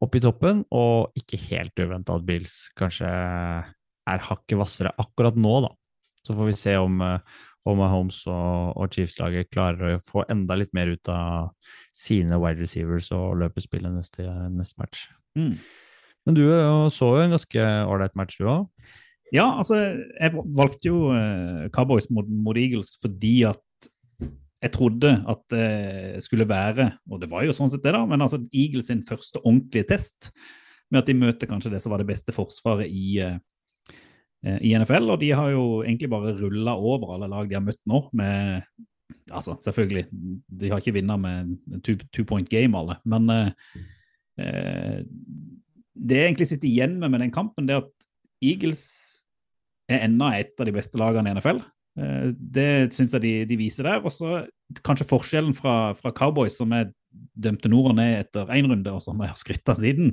opp 0.04 0.14
i 0.14 0.22
toppen, 0.22 0.62
og 0.74 1.16
ikke 1.18 1.40
helt 1.48 1.82
uventa 1.82 2.16
at 2.16 2.26
Bills 2.28 2.58
kanskje 2.78 3.08
er 3.08 4.24
hakket 4.28 4.58
hvassere 4.60 4.94
akkurat 5.02 5.38
nå, 5.38 5.56
da. 5.66 5.72
Så 6.26 6.34
får 6.34 6.50
vi 6.50 6.58
se 6.58 6.76
om, 6.78 7.00
eh, 7.02 7.40
om 7.66 7.82
Holmes 7.82 8.20
og, 8.30 8.76
og 8.78 8.94
Chiefs-laget 8.94 9.50
klarer 9.54 9.96
å 9.96 10.04
få 10.04 10.26
enda 10.30 10.58
litt 10.58 10.72
mer 10.76 10.92
ut 10.94 11.10
av 11.10 11.50
sine 11.96 12.38
wide 12.42 12.62
receivers 12.62 13.10
og 13.14 13.40
løpespillet 13.42 13.94
neste, 13.94 14.26
neste 14.54 14.78
match. 14.82 15.08
Mm. 15.38 15.56
Men 16.26 16.38
du 16.38 16.44
eh, 16.46 16.86
så 16.94 17.10
jo 17.14 17.26
en 17.26 17.34
ganske 17.34 17.66
ålreit 17.90 18.16
match, 18.18 18.38
du 18.38 18.50
òg. 18.50 18.70
Ja, 19.34 19.48
altså, 19.58 19.78
jeg 19.98 20.44
valgte 20.54 20.86
jo 20.86 21.10
eh, 21.10 21.66
Cowboys 21.74 22.06
mot, 22.14 22.28
mot 22.30 22.58
Eagles 22.58 22.94
fordi 23.02 23.40
at 23.48 23.58
jeg 24.62 24.72
trodde 24.72 25.10
at 25.28 25.42
det 25.52 26.22
skulle 26.24 26.48
være, 26.48 26.88
og 27.10 27.20
det 27.20 27.28
var 27.30 27.44
jo 27.44 27.54
sånn 27.54 27.70
sett 27.70 27.84
det, 27.84 27.92
da, 27.92 28.04
men 28.08 28.24
altså 28.24 28.40
Eagles 28.48 28.88
sin 28.90 29.02
første 29.06 29.42
ordentlige 29.42 29.90
test 29.92 30.30
med 30.90 31.02
at 31.02 31.10
de 31.10 31.16
møter 31.18 31.50
kanskje 31.50 31.74
det 31.74 31.82
som 31.82 31.92
var 31.92 32.00
det 32.00 32.08
beste 32.08 32.32
forsvaret 32.34 32.88
i, 32.88 33.18
uh, 33.20 33.36
i 34.62 34.72
NFL. 34.78 35.10
Og 35.12 35.20
de 35.20 35.32
har 35.34 35.50
jo 35.52 35.64
egentlig 35.82 36.10
bare 36.12 36.36
rulla 36.38 36.76
over 36.78 37.16
alle 37.16 37.28
lag 37.32 37.50
de 37.50 37.58
har 37.58 37.66
møtt 37.66 37.82
nå, 37.88 38.06
med 38.16 38.62
Altså, 39.30 39.56
selvfølgelig, 39.62 40.04
de 40.46 40.68
har 40.70 40.78
ikke 40.78 40.92
vunnet 40.94 41.18
med 41.18 41.80
two, 41.82 41.96
two, 42.14 42.24
point 42.26 42.46
game, 42.50 42.78
alle, 42.78 42.94
men 43.06 43.30
eh, 44.38 45.02
det 45.94 46.18
jeg 46.20 46.28
egentlig 46.28 46.46
sitter 46.46 46.68
igjen 46.68 46.94
med 47.00 47.10
med 47.10 47.24
den 47.24 47.32
kampen, 47.34 47.66
det 47.66 47.74
er 47.74 47.82
at 47.82 48.06
Eagles 48.42 48.84
er 49.90 50.04
enda 50.06 50.30
et 50.38 50.54
av 50.58 50.68
de 50.68 50.74
beste 50.74 50.98
lagene 51.00 51.30
i 51.30 51.34
NFL. 51.38 51.62
Eh, 51.96 52.30
det 52.36 52.70
syns 52.94 53.14
jeg 53.16 53.24
de, 53.24 53.34
de, 53.48 53.58
viser 53.60 53.88
der. 53.88 54.02
Og 54.04 54.12
så 54.12 54.42
kanskje 54.86 55.08
forskjellen 55.08 55.54
fra, 55.56 55.94
fra, 55.98 56.12
Cowboys, 56.16 56.58
som 56.58 56.72
jeg 56.76 56.92
dømte 57.36 57.70
nord 57.72 57.92
og 57.94 58.00
ned 58.00 58.26
etter 58.26 58.50
én 58.52 58.68
runde, 58.68 58.92
og 58.92 59.04
som 59.04 59.22
jeg 59.22 59.32
har 59.32 59.40
skrytt 59.40 59.72
av 59.72 59.80
siden, 59.80 60.12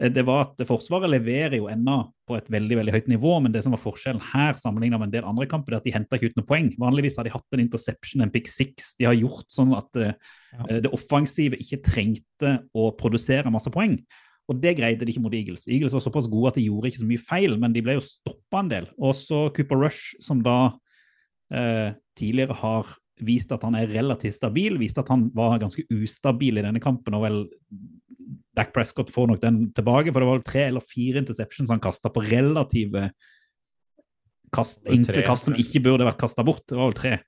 eh, 0.00 0.12
det 0.12 0.24
var 0.28 0.48
at 0.48 0.64
Forsvaret 0.68 1.12
leverer 1.12 1.58
jo 1.58 1.68
ennå 1.72 1.98
på 2.28 2.38
et 2.38 2.48
veldig 2.52 2.80
veldig 2.80 2.94
høyt 2.94 3.10
nivå, 3.12 3.34
men 3.44 3.52
det 3.52 3.64
som 3.66 3.74
var 3.76 3.82
forskjellen 3.82 4.22
her 4.32 4.56
sammenlignet 4.60 5.02
med 5.02 5.10
en 5.10 5.16
del 5.18 5.28
andre 5.28 5.48
kamper, 5.50 5.76
er 5.76 5.82
at 5.82 5.88
de 5.88 5.94
henta 5.94 6.16
ikke 6.16 6.32
ut 6.32 6.40
noe 6.40 6.48
poeng. 6.48 6.72
Vanligvis 6.80 7.20
har 7.20 7.28
de 7.28 7.34
hatt 7.34 7.56
en 7.58 7.64
interception, 7.66 8.24
en 8.24 8.32
pick 8.32 8.48
six. 8.48 8.94
De 9.00 9.08
har 9.10 9.18
gjort 9.18 9.48
sånn 9.52 9.76
at 9.76 9.92
det, 9.98 10.10
ja. 10.54 10.64
Eh, 10.66 10.82
det 10.86 10.96
offensive 10.96 11.60
ikke 11.60 11.82
trengte 11.92 12.60
å 12.72 12.90
produsere 12.96 13.52
masse 13.52 13.72
poeng. 13.74 13.98
Og 14.50 14.58
det 14.58 14.72
greide 14.80 15.06
de 15.06 15.12
ikke 15.12 15.22
mot 15.22 15.34
Eagles. 15.36 15.68
Eagles 15.70 15.92
var 15.94 16.02
såpass 16.02 16.26
gode 16.26 16.50
at 16.50 16.56
de 16.58 16.64
gjorde 16.66 16.90
ikke 16.90 17.04
så 17.04 17.06
mye 17.06 17.22
feil, 17.22 17.52
men 17.60 17.74
de 17.74 17.82
ble 17.86 17.94
jo 17.94 18.02
stoppa 18.02 18.64
en 18.64 18.70
del. 18.72 18.88
Og 18.98 19.12
så 19.14 19.44
Cooper 19.54 19.78
Rush, 19.78 20.16
som 20.24 20.40
da 20.42 20.72
eh, 21.54 21.92
tidligere 22.18 22.56
har 22.62 22.90
vist 23.20 23.52
at 23.52 23.64
han 23.66 23.76
er 23.76 23.90
relativt 23.90 24.38
stabil, 24.38 24.78
viste 24.80 25.02
at 25.02 25.10
han 25.12 25.28
var 25.36 25.60
ganske 25.60 25.84
ustabil 25.92 26.60
i 26.60 26.64
denne 26.64 26.80
kampen. 26.82 27.16
og 27.16 27.26
vel 27.26 27.42
Back 28.56 28.72
Prescott 28.74 29.12
får 29.12 29.28
nok 29.30 29.42
den 29.42 29.60
tilbake, 29.76 30.12
for 30.12 30.20
det 30.20 30.28
var 30.28 30.38
vel 30.38 30.46
tre 30.46 30.64
eller 30.68 30.84
fire 30.84 31.22
interceptions 31.22 31.70
han 31.72 31.82
kasta 31.82 32.10
på 32.12 32.24
relative 32.26 33.10
kast, 34.54 34.82
kast 35.26 35.48
som 35.48 35.58
ikke 35.58 35.82
burde 35.84 36.08
vært 36.08 36.20
kasta 36.20 36.44
bort. 36.46 36.64
Det 36.68 36.78
var 36.78 36.90
vel 36.90 36.98
tre. 36.98 37.18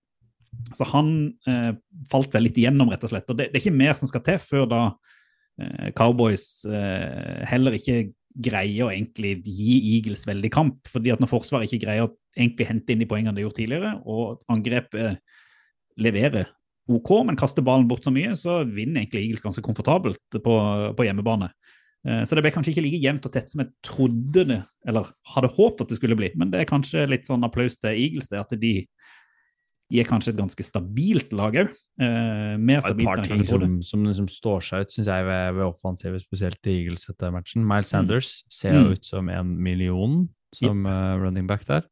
Så 0.77 0.87
han 0.93 1.13
eh, 1.49 1.73
falt 2.11 2.35
vel 2.35 2.49
litt 2.49 2.59
igjennom, 2.61 2.91
rett 2.93 3.05
og 3.07 3.13
slett. 3.13 3.29
Og 3.31 3.39
det, 3.39 3.51
det, 3.51 3.59
er 3.59 3.65
ikke 3.65 3.83
mer 3.83 3.97
som 3.99 4.11
skal 4.11 4.25
til 4.27 4.41
før 4.43 4.67
da 4.71 4.83
eh, 5.61 5.93
Cowboys 5.97 6.65
eh, 6.69 7.45
heller 7.49 7.79
ikke 7.79 8.11
greier 8.35 8.87
å 8.87 8.93
egentlig 8.93 9.37
gi 9.45 9.77
Eagles 9.97 10.25
veldig 10.29 10.51
kamp. 10.53 10.81
fordi 10.89 11.13
at 11.13 11.21
når 11.21 11.31
Forsvaret 11.31 11.69
ikke 11.69 11.87
greier 11.87 12.09
å 12.09 12.13
egentlig 12.37 12.69
hente 12.69 12.93
inn 12.93 13.03
de 13.03 13.09
poengene 13.09 13.35
de 13.35 13.43
har 13.43 13.51
gjort 13.51 13.61
tidligere, 13.61 13.93
og 14.09 14.43
angrepet 14.53 15.21
leverer 16.01 16.49
OK, 16.91 17.11
men 17.27 17.39
kaster 17.39 17.63
ballen 17.63 17.87
bort 17.89 18.05
så 18.05 18.11
mye, 18.15 18.35
så 18.39 18.63
vinner 18.67 19.03
egentlig 19.03 19.27
Eagles 19.27 19.45
ganske 19.45 19.63
komfortabelt 19.65 20.41
på, 20.43 20.57
på 20.99 21.07
hjemmebane. 21.07 21.53
Eh, 22.09 22.23
så 22.27 22.35
det 22.35 22.43
ble 22.43 22.51
kanskje 22.55 22.73
ikke 22.75 22.85
like 22.87 23.03
jevnt 23.05 23.29
og 23.29 23.35
tett 23.35 23.53
som 23.53 23.63
jeg 23.63 23.71
trodde 23.87 24.45
det, 24.51 24.59
eller 24.91 25.13
hadde 25.35 25.53
håpet 25.55 25.85
at 25.85 25.93
det 25.93 26.01
skulle 26.01 26.19
bli. 26.19 26.33
Men 26.39 26.51
det 26.51 26.63
er 26.63 26.71
kanskje 26.71 27.07
litt 27.11 27.29
sånn 27.29 27.47
applaus 27.47 27.79
til 27.79 27.95
Eagles, 27.95 28.31
det 28.33 28.41
at 28.41 28.55
de, 28.59 28.75
de 29.93 30.01
er 30.01 30.09
kanskje 30.09 30.33
et 30.33 30.39
ganske 30.39 30.65
stabilt 30.65 31.35
lag 31.37 31.57
òg. 31.63 31.73
Eh, 32.01 32.55
mer 32.57 32.81
stabilt 32.81 33.11
jeg 33.11 33.29
kanskje 33.29 33.49
trodde. 33.51 33.69
Som, 33.69 33.83
som 33.91 34.07
liksom 34.09 34.29
står 34.33 34.65
seg 34.65 34.87
ut, 34.87 34.95
syns 34.95 35.11
jeg, 35.13 35.27
ved, 35.29 35.57
ved 35.59 35.65
offensivet, 35.67 36.25
spesielt 36.25 36.71
i 36.71 36.77
Eagles 36.79 37.05
etter 37.13 37.35
matchen. 37.35 37.67
Miles 37.69 37.91
mm. 37.91 37.93
Sanders 37.93 38.31
mm. 38.41 38.55
ser 38.57 38.79
mm. 38.79 38.93
ut 38.95 39.11
som 39.11 39.29
en 39.33 39.55
million 39.69 40.17
som 40.57 40.85
yep. 40.87 40.93
uh, 40.93 41.15
running 41.21 41.49
back 41.49 41.67
der. 41.69 41.85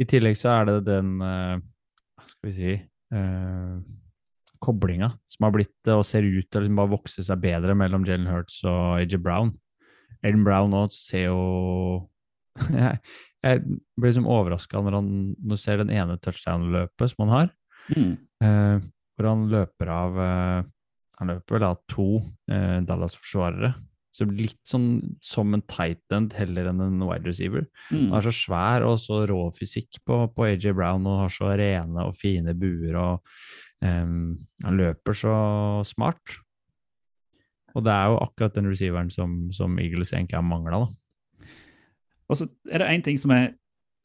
I 0.00 0.06
tillegg 0.08 0.38
så 0.40 0.54
er 0.54 0.70
det 0.70 0.76
den 0.88 1.18
uh, 1.20 1.60
Skal 2.24 2.48
vi 2.48 2.52
si 2.56 2.76
uh, 3.12 3.80
Koblinga 4.60 5.10
som 5.28 5.46
har 5.46 5.52
blitt 5.56 5.92
og 5.92 6.06
ser 6.08 6.24
ut 6.24 6.48
til 6.48 6.60
å 6.60 6.64
liksom 6.64 6.80
bare 6.80 6.92
vokse 6.94 7.24
seg 7.24 7.40
bedre 7.42 7.76
mellom 7.76 8.04
Jalen 8.08 8.28
Hurts 8.28 8.62
og 8.68 9.00
AJ 9.00 9.20
Brown. 9.20 9.52
Aiden 10.24 10.44
Brown 10.44 10.72
nå 10.72 10.86
ser 10.92 11.28
jo 11.30 11.40
jeg, 12.72 12.96
jeg 13.40 13.62
blir 13.64 14.10
liksom 14.10 14.28
overraska 14.28 14.82
når 14.84 14.98
han 14.98 15.12
når 15.38 15.60
ser 15.60 15.80
den 15.80 15.92
ene 15.94 16.18
touchdown-løpet 16.20 17.12
som 17.12 17.24
han 17.24 17.34
har. 17.34 17.52
Mm. 17.94 18.12
Uh, 18.44 18.82
hvor 19.16 19.30
han 19.30 19.46
løper 19.52 19.88
av 19.92 20.18
uh, 20.20 20.68
Han 21.20 21.28
løper 21.34 21.56
vel 21.56 21.64
av 21.66 21.80
to 21.90 22.08
uh, 22.48 22.78
Dallas-forsvarere. 22.88 23.74
Så 24.10 24.24
litt 24.26 24.58
sånn 24.66 25.16
som 25.22 25.52
en 25.54 25.62
tight 25.68 26.14
end 26.16 26.32
heller 26.34 26.70
enn 26.70 26.80
en 26.82 27.02
wide 27.04 27.28
receiver. 27.28 27.66
Mm. 27.92 28.08
Han 28.08 28.16
er 28.18 28.26
så 28.26 28.32
svær 28.34 28.86
og 28.88 28.96
så 29.02 29.20
rå 29.28 29.42
fysikk 29.54 30.00
på, 30.08 30.22
på 30.34 30.46
AJ 30.48 30.72
Brown 30.74 31.04
og 31.06 31.20
har 31.26 31.34
så 31.34 31.52
rene 31.60 32.06
og 32.08 32.16
fine 32.18 32.56
buer. 32.58 32.96
og 32.98 33.84
um, 33.84 34.40
Han 34.64 34.80
løper 34.80 35.14
så 35.20 35.34
smart. 35.86 36.40
Og 37.76 37.84
det 37.86 37.94
er 37.94 38.10
jo 38.10 38.18
akkurat 38.24 38.56
den 38.56 38.72
receiveren 38.72 39.12
som, 39.14 39.36
som 39.54 39.78
Eagles 39.78 40.10
egentlig 40.16 40.40
har 40.40 40.48
mangla. 40.48 40.88
Og 42.30 42.38
så 42.38 42.46
er 42.70 42.82
det 42.82 42.92
én 42.94 43.04
ting 43.04 43.18
som 43.20 43.32
jeg 43.34 43.54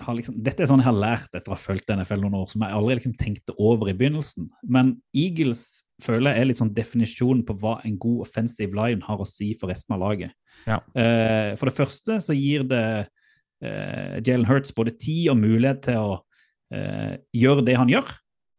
har 0.03 0.15
liksom, 0.17 0.35
Dette 0.43 0.63
er 0.63 0.67
sånn 0.67 0.81
jeg 0.81 0.89
har 0.89 0.97
lært 0.97 1.35
etter 1.37 1.51
å 1.51 1.55
ha 1.55 1.61
fulgt 1.61 1.91
NFL 1.93 2.23
noen 2.25 2.35
år, 2.41 2.49
som 2.51 2.63
jeg 2.65 2.75
aldri 2.75 2.97
liksom 2.97 3.13
tenkte 3.19 3.55
over 3.55 3.87
i 3.87 3.95
begynnelsen. 3.95 4.49
Men 4.67 4.95
Eagles 5.15 5.85
føler 6.03 6.33
jeg 6.33 6.43
er 6.43 6.49
litt 6.49 6.59
sånn 6.59 6.73
definisjonen 6.75 7.45
på 7.47 7.55
hva 7.61 7.77
en 7.87 7.95
god 8.01 8.25
offensive 8.25 8.75
line 8.75 9.05
har 9.05 9.21
å 9.23 9.29
si 9.29 9.53
for 9.59 9.71
resten 9.71 9.95
av 9.95 10.03
laget. 10.03 10.35
Ja. 10.67 10.81
Uh, 10.97 11.55
for 11.59 11.69
det 11.69 11.77
første 11.77 12.19
så 12.23 12.35
gir 12.35 12.67
det 12.67 12.85
uh, 13.07 14.15
Jalen 14.19 14.47
Hurts 14.49 14.75
både 14.75 14.95
tid 14.99 15.31
og 15.31 15.39
mulighet 15.39 15.85
til 15.87 16.01
å 16.01 16.19
uh, 16.19 17.13
gjøre 17.35 17.63
det 17.67 17.79
han 17.79 17.91
gjør. 17.91 18.11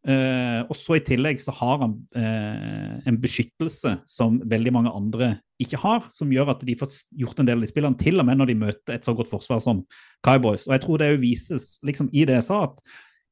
Uh, 0.07 0.63
og 0.69 0.75
så 0.79 0.95
I 0.95 1.03
tillegg 1.03 1.41
så 1.43 1.51
har 1.51 1.81
han 1.81 1.97
eh, 2.15 2.93
en 3.09 3.17
beskyttelse 3.19 3.91
som 4.07 4.37
veldig 4.47 4.71
mange 4.71 4.93
andre 4.95 5.33
ikke 5.59 5.79
har, 5.81 6.05
som 6.15 6.31
gjør 6.31 6.53
at 6.53 6.63
de 6.63 6.75
får 6.79 6.93
gjort 7.19 7.41
en 7.41 7.49
del 7.49 7.59
av 7.59 7.65
de 7.65 7.69
spillene, 7.73 7.99
til 7.99 8.21
og 8.21 8.27
med 8.29 8.39
når 8.39 8.51
de 8.51 8.55
møter 8.61 8.95
et 8.95 9.03
så 9.03 9.11
godt 9.17 9.27
forsvar 9.27 9.59
som 9.65 9.81
Cowboys. 10.23 10.63
Og 10.69 10.77
jeg 10.77 10.83
tror 10.85 11.01
det 11.01 11.09
jo 11.11 11.19
vises 11.25 11.67
liksom 11.87 12.07
i 12.13 12.23
det 12.29 12.37
jeg 12.37 12.47
sa, 12.47 12.61
at 12.69 12.79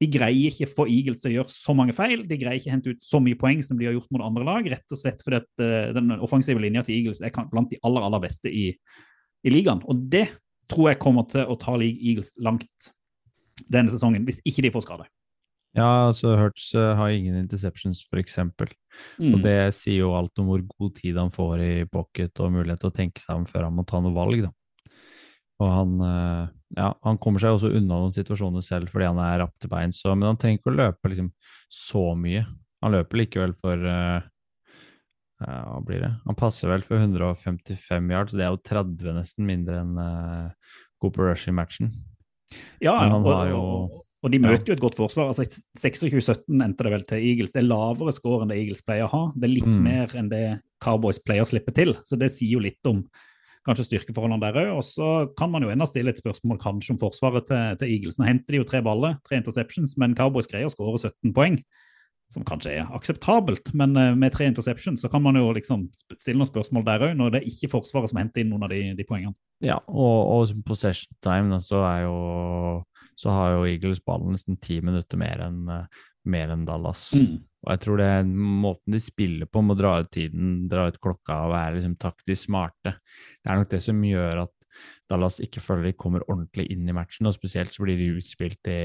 de 0.04 0.10
greier 0.12 0.52
ikke 0.52 0.68
få 0.68 0.88
Eagles 0.92 1.24
til 1.24 1.32
å 1.32 1.36
gjøre 1.38 1.56
så 1.56 1.76
mange 1.78 1.96
feil. 1.96 2.26
De 2.28 2.40
greier 2.42 2.60
ikke 2.60 2.74
hente 2.74 2.92
ut 2.92 3.06
så 3.08 3.22
mye 3.24 3.40
poeng 3.40 3.62
som 3.64 3.80
de 3.80 3.88
har 3.88 3.96
gjort 3.96 4.12
mot 4.12 4.26
andre 4.26 4.44
lag, 4.48 4.68
rett 4.74 4.92
og 4.92 5.00
slett 5.00 5.24
fordi 5.24 5.40
at 5.40 5.64
uh, 5.64 5.94
den 5.96 6.18
offensive 6.18 6.60
linja 6.60 6.84
til 6.84 6.98
Eagles 6.98 7.24
er 7.24 7.32
blant 7.54 7.72
de 7.72 7.80
aller, 7.88 8.04
aller 8.04 8.24
beste 8.26 8.52
i, 8.52 8.68
i 9.46 9.54
ligaen. 9.54 9.86
Og 9.88 10.04
det 10.12 10.28
tror 10.72 10.92
jeg 10.92 11.00
kommer 11.00 11.30
til 11.32 11.48
å 11.48 11.56
ta 11.62 11.78
Eagles 11.80 12.36
langt 12.44 12.92
denne 13.72 13.94
sesongen, 13.94 14.28
hvis 14.28 14.44
ikke 14.44 14.66
de 14.66 14.74
får 14.76 14.84
skade. 14.90 15.08
Ja, 15.76 16.08
altså 16.08 16.38
Hurts 16.40 16.70
uh, 16.78 16.94
har 16.96 17.12
ingen 17.12 17.36
interceptions, 17.42 18.06
f.eks. 18.08 18.38
Mm. 19.20 19.34
Og 19.34 19.42
det 19.44 19.58
sier 19.76 20.06
jo 20.06 20.14
alt 20.16 20.40
om 20.40 20.48
hvor 20.48 20.62
god 20.72 20.94
tid 21.02 21.18
han 21.20 21.34
får 21.34 21.64
i 21.66 21.74
pocket 21.92 22.40
og 22.40 22.54
mulighet 22.56 22.80
til 22.80 22.92
å 22.94 22.96
tenke 22.96 23.24
seg 23.24 23.42
om 23.42 23.48
før 23.50 23.68
han 23.68 23.76
må 23.76 23.84
ta 23.88 24.00
noe 24.04 24.16
valg. 24.16 24.46
da. 24.46 24.54
Og 25.60 25.72
han, 25.72 25.98
uh, 26.00 26.46
ja, 26.80 26.94
han 27.04 27.20
kommer 27.20 27.44
seg 27.44 27.58
også 27.58 27.74
unna 27.76 28.00
noen 28.06 28.16
situasjoner 28.16 28.64
selv 28.64 28.92
fordi 28.92 29.10
han 29.10 29.20
er 29.24 29.42
rapp 29.44 29.56
til 29.60 29.72
beins, 29.72 30.00
men 30.08 30.30
han 30.30 30.40
trenger 30.40 30.62
ikke 30.62 30.72
å 30.72 30.78
løpe 30.78 31.12
liksom, 31.12 31.30
så 31.72 32.06
mye. 32.20 32.46
Han 32.86 32.96
løper 32.96 33.24
likevel 33.24 33.58
for 33.60 33.84
uh, 33.84 34.24
Hva 35.44 35.84
blir 35.84 36.06
det? 36.06 36.14
Han 36.24 36.40
passer 36.40 36.72
vel 36.72 36.88
for 36.88 37.04
155 37.04 38.12
yards, 38.16 38.32
så 38.32 38.40
det 38.40 38.48
er 38.48 38.56
jo 38.56 38.64
30 38.72 39.16
nesten 39.20 39.48
mindre 39.48 39.84
enn 39.84 39.98
Cooper 41.04 41.28
Rush 41.28 41.52
i 41.52 41.56
matchen. 41.56 41.92
Ja, 42.80 42.96
men 43.02 43.18
han 43.18 43.28
har 43.28 43.50
jo 43.52 43.64
og 44.26 44.32
de 44.34 44.40
møter 44.42 44.72
jo 44.72 44.74
et 44.74 44.82
godt 44.82 44.98
forsvar. 44.98 45.30
altså 45.30 45.46
26-17 45.78 46.64
endte 46.66 46.86
det 46.88 46.92
vel 46.96 47.06
til 47.06 47.22
Eagles. 47.22 47.54
Det 47.54 47.62
er 47.62 47.68
lavere 47.70 48.14
score 48.16 48.42
enn 48.42 48.50
det 48.50 48.58
Eagles 48.58 48.82
pleier 48.82 49.06
å 49.06 49.12
ha. 49.12 49.24
Det 49.38 49.46
er 49.46 49.54
litt 49.54 49.70
mm. 49.70 49.84
mer 49.86 50.16
enn 50.18 50.32
det 50.32 50.44
Cowboys 50.82 51.22
pleier 51.22 51.46
å 51.46 51.50
slippe 51.50 51.74
til. 51.78 51.94
Så 52.10 52.18
det 52.18 52.32
sier 52.34 52.56
jo 52.58 52.64
litt 52.64 52.90
om 52.90 53.04
kanskje 53.66 53.86
styrkeforholdene 53.86 54.42
der 54.42 54.58
òg. 54.64 54.72
Og 54.80 54.86
så 54.88 55.10
kan 55.38 55.52
man 55.54 55.66
jo 55.66 55.70
enda 55.74 55.86
stille 55.90 56.14
et 56.14 56.22
spørsmål 56.22 56.58
kanskje 56.64 56.96
om 56.96 57.02
forsvaret 57.02 57.46
til, 57.52 57.78
til, 57.82 57.92
Eagles. 57.98 58.18
Nå 58.18 58.26
henter 58.26 58.56
de 58.56 58.64
jo 58.64 58.70
tre 58.70 58.82
baller, 58.86 59.20
tre 59.30 59.38
interceptions, 59.42 59.94
men 60.02 60.18
Cowboys 60.18 60.50
greier 60.50 60.72
å 60.72 60.74
skåre 60.74 60.98
17 61.04 61.36
poeng. 61.36 61.60
Som 62.34 62.42
kanskje 62.42 62.72
er 62.80 62.88
akseptabelt, 62.98 63.70
men 63.78 63.94
uh, 63.94 64.16
med 64.18 64.34
tre 64.34 64.48
interceptions 64.50 65.04
så 65.06 65.10
kan 65.14 65.22
man 65.22 65.38
jo 65.38 65.52
liksom 65.54 65.84
stille 66.18 66.40
noen 66.40 66.50
spørsmål 66.50 66.88
der 66.88 67.06
òg, 67.06 67.14
når 67.20 67.36
det 67.36 67.44
er 67.44 67.52
ikke 67.52 67.70
Forsvaret 67.76 68.10
som 68.10 68.18
henter 68.18 68.42
inn 68.42 68.50
noen 68.50 68.66
av 68.66 68.74
de, 68.74 68.82
de 68.98 69.06
poengene. 69.06 69.38
Ja, 69.62 69.78
og, 69.86 70.32
og 70.34 70.64
possession 70.66 71.14
time 71.22 71.62
så 71.62 71.84
er 71.86 72.00
jo 72.08 72.16
så 73.16 73.32
har 73.32 73.54
jo 73.56 73.68
Eagles 73.70 74.04
ballen 74.04 74.36
nesten 74.36 74.60
ti 74.62 74.82
minutter 74.84 75.20
mer 75.20 75.46
enn 75.48 75.70
mer 76.26 76.52
enn 76.54 76.66
Dallas. 76.68 77.10
Mm. 77.14 77.38
Og 77.66 77.72
jeg 77.74 77.82
tror 77.84 78.02
det 78.02 78.10
er 78.18 78.28
måten 78.30 78.96
de 78.96 79.02
spiller 79.02 79.50
på, 79.50 79.62
med 79.66 79.76
å 79.76 79.80
dra 79.80 79.94
ut 80.02 80.12
tiden, 80.14 80.54
dra 80.70 80.88
ut 80.90 81.00
klokka 81.02 81.44
og 81.48 81.54
være 81.56 81.80
liksom 81.80 81.96
taktisk 82.02 82.48
smarte. 82.48 82.98
Det 83.42 83.52
er 83.52 83.62
nok 83.62 83.72
det 83.72 83.82
som 83.86 84.02
gjør 84.06 84.46
at 84.46 84.54
Dallas 85.10 85.40
ikke 85.44 85.62
føler 85.64 85.90
de 85.90 85.98
kommer 85.98 86.26
ordentlig 86.26 86.68
inn 86.74 86.90
i 86.90 86.96
matchen, 86.96 87.30
og 87.30 87.36
spesielt 87.36 87.72
så 87.72 87.86
blir 87.86 87.98
de 88.00 88.16
utspilt 88.18 88.70
i, 88.70 88.80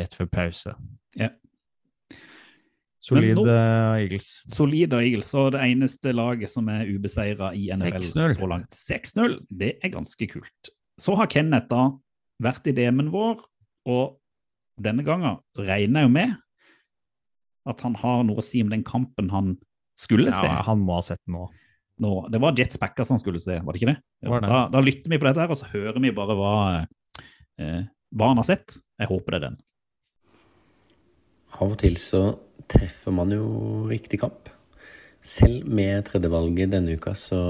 rett 0.00 0.16
før 0.16 0.30
pause. 0.32 0.74
Ja. 1.20 1.30
Solid 3.08 3.38
nå, 3.38 3.44
uh, 3.46 4.00
Eagles. 4.00 4.30
Solid 4.50 4.96
Eagles, 4.98 5.30
og 5.38 5.52
det 5.54 5.62
eneste 5.68 6.12
laget 6.16 6.50
som 6.52 6.66
er 6.72 6.88
ubeseira 6.90 7.52
i 7.54 7.68
NFL 7.70 8.08
så 8.34 8.48
langt. 8.50 8.74
6-0. 8.74 9.38
Det 9.48 9.76
er 9.78 9.92
ganske 9.94 10.28
kult. 10.32 10.72
Så 10.98 11.14
har 11.16 11.30
Kenneth 11.30 11.70
da 11.70 11.92
vært 12.42 12.66
i 12.68 12.74
DM-en 12.74 13.12
vår 13.14 13.44
og 13.88 14.18
denne 14.78 15.04
gangen 15.06 15.40
regner 15.58 16.04
jeg 16.04 16.06
jo 16.06 16.12
med 16.14 16.34
At 17.68 17.80
han 17.82 17.96
har 17.98 18.20
noe 18.26 18.38
å 18.40 18.44
si 18.44 18.60
om 18.62 18.70
den 18.72 18.84
kampen 18.86 19.32
han 19.32 19.56
skulle 19.98 20.30
se. 20.32 20.46
Ja, 20.46 20.62
han 20.68 20.84
må 20.86 20.94
ha 21.00 21.02
sett 21.04 21.20
den 21.26 21.34
nå. 21.34 21.48
nå. 22.04 22.12
Det 22.30 22.40
var 22.40 22.54
Jets 22.56 22.78
Packers 22.80 23.10
han 23.10 23.20
skulle 23.20 23.42
se, 23.42 23.58
var 23.58 23.74
det 23.74 23.82
ikke 23.82 23.90
det? 23.90 23.98
Ja, 24.22 24.38
det? 24.38 24.46
Da, 24.46 24.60
da 24.72 24.82
lytter 24.84 25.10
vi 25.10 25.18
på 25.18 25.26
dette 25.26 25.42
her, 25.42 25.50
og 25.50 25.58
så 25.58 25.66
hører 25.72 25.98
vi 26.00 26.12
bare 26.14 26.36
hva, 26.38 26.52
eh, 27.58 27.80
hva 28.14 28.30
han 28.30 28.40
har 28.40 28.46
sett. 28.46 28.78
Jeg 29.02 29.10
håper 29.10 29.34
det 29.34 29.40
er 29.40 29.46
den. 29.48 29.58
Av 31.58 31.66
og 31.66 31.76
til 31.82 31.98
så 32.00 32.22
treffer 32.70 33.14
man 33.18 33.34
jo 33.34 33.48
riktig 33.90 34.22
kamp. 34.22 34.52
Selv 35.24 35.66
med 35.66 36.06
tredjevalget 36.06 36.72
denne 36.72 36.94
uka 36.94 37.16
så 37.18 37.40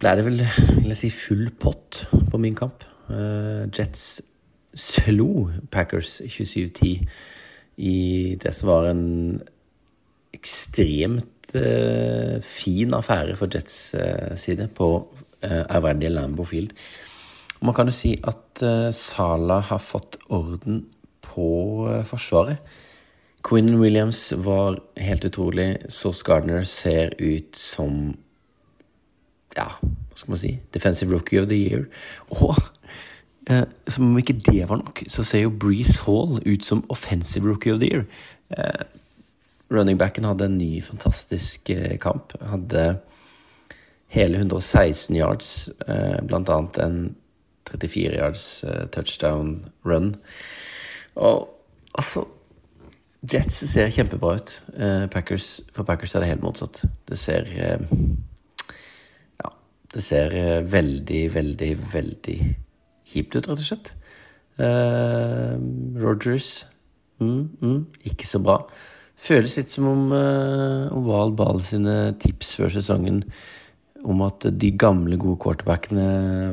ble 0.00 0.14
det 0.16 0.24
vel 0.24 0.42
vil 0.46 0.92
jeg 0.92 1.00
si, 1.02 1.10
full 1.12 1.50
pott 1.60 2.04
på 2.30 2.40
min 2.40 2.56
kamp. 2.56 2.86
Uh, 3.10 3.66
Jets 3.74 4.20
slo 4.74 5.50
Packers 5.70 6.20
27-10 6.26 7.06
i 7.80 8.36
det 8.40 8.52
som 8.54 8.68
var 8.68 8.90
en 8.90 9.40
ekstremt 10.36 11.54
eh, 11.58 12.38
fin 12.44 12.94
affære 12.94 13.36
for 13.38 13.50
Jets 13.52 13.94
eh, 13.98 14.36
side 14.38 14.68
på 14.76 14.90
eh, 15.42 15.64
ærverdige 15.64 16.12
Lambo 16.12 16.44
Field. 16.44 16.70
Og 17.60 17.66
Man 17.66 17.74
kan 17.74 17.90
jo 17.90 17.92
si 17.92 18.14
at 18.24 18.62
eh, 18.62 18.92
Sala 18.92 19.60
har 19.60 19.78
fått 19.78 20.16
orden 20.28 20.86
på 21.24 21.88
eh, 21.90 22.04
forsvaret. 22.04 22.56
Quinn 23.44 23.80
Williams 23.80 24.32
var 24.36 24.78
helt 24.96 25.24
utrolig. 25.24 25.76
Sauce 25.88 26.24
Gardner 26.24 26.62
ser 26.62 27.16
ut 27.18 27.56
som 27.56 28.16
Ja, 29.56 29.66
hva 29.82 30.14
skal 30.14 30.30
man 30.30 30.38
si? 30.38 30.50
Defensive 30.74 31.10
Rookie 31.12 31.40
of 31.40 31.48
the 31.48 31.56
Year. 31.56 31.88
Og 32.30 32.54
eh, 33.48 33.64
som 33.86 34.10
om 34.10 34.18
ikke 34.18 34.40
det 34.50 34.68
var 34.68 34.82
nok, 34.82 35.02
så 35.08 35.24
ser 35.24 35.44
jo 35.44 35.50
Breeze 35.50 36.02
Hall 36.06 36.40
ut 36.46 36.64
som 36.64 36.84
Offensive 36.88 37.48
Rookie 37.48 37.72
of 37.72 37.80
the 37.80 37.90
Year. 37.90 38.04
Eh, 38.50 38.84
running 39.70 39.98
backen 39.98 40.24
hadde 40.24 40.44
en 40.44 40.58
ny 40.58 40.80
fantastisk 40.82 41.70
eh, 41.70 41.96
kamp. 41.98 42.34
Hadde 42.42 42.98
hele 44.10 44.38
116 44.38 45.16
yards, 45.16 45.68
eh, 45.86 46.18
blant 46.26 46.48
annet 46.50 46.78
en 46.78 47.14
34 47.70 48.16
yards 48.16 48.64
eh, 48.64 48.86
touchdown 48.90 49.64
run. 49.86 50.16
Og 51.14 51.48
altså 51.94 52.26
Jets 53.20 53.58
ser 53.68 53.90
kjempebra 53.92 54.38
ut. 54.38 54.62
Eh, 54.80 55.06
Packers, 55.12 55.60
for 55.76 55.84
Packers 55.84 56.14
er 56.14 56.24
det 56.24 56.30
helt 56.30 56.42
motsatt. 56.42 56.80
Det 57.08 57.18
ser 57.20 57.46
eh, 57.52 57.82
Ja, 59.42 59.52
det 59.94 60.02
ser 60.04 60.34
veldig, 60.64 61.34
veldig, 61.34 61.70
veldig 61.92 62.38
kjipt 63.10 63.36
ut, 63.36 63.46
rett 63.46 63.58
og 63.58 63.66
slett. 63.66 63.92
Uh, 64.60 65.56
Rogers 66.00 66.66
mm, 67.22 67.44
mm, 67.62 67.78
ikke 68.10 68.28
så 68.28 68.40
bra. 68.44 68.58
Føles 69.20 69.56
litt 69.56 69.72
som 69.72 69.88
om 69.88 70.12
uh, 70.12 70.90
Oval 70.96 71.32
Ball 71.36 71.62
sine 71.64 72.12
tips 72.20 72.54
før 72.58 72.72
sesongen 72.74 73.22
om 74.00 74.22
at 74.24 74.46
de 74.56 74.70
gamle, 74.80 75.18
gode 75.20 75.36
quarterbackene 75.42 76.04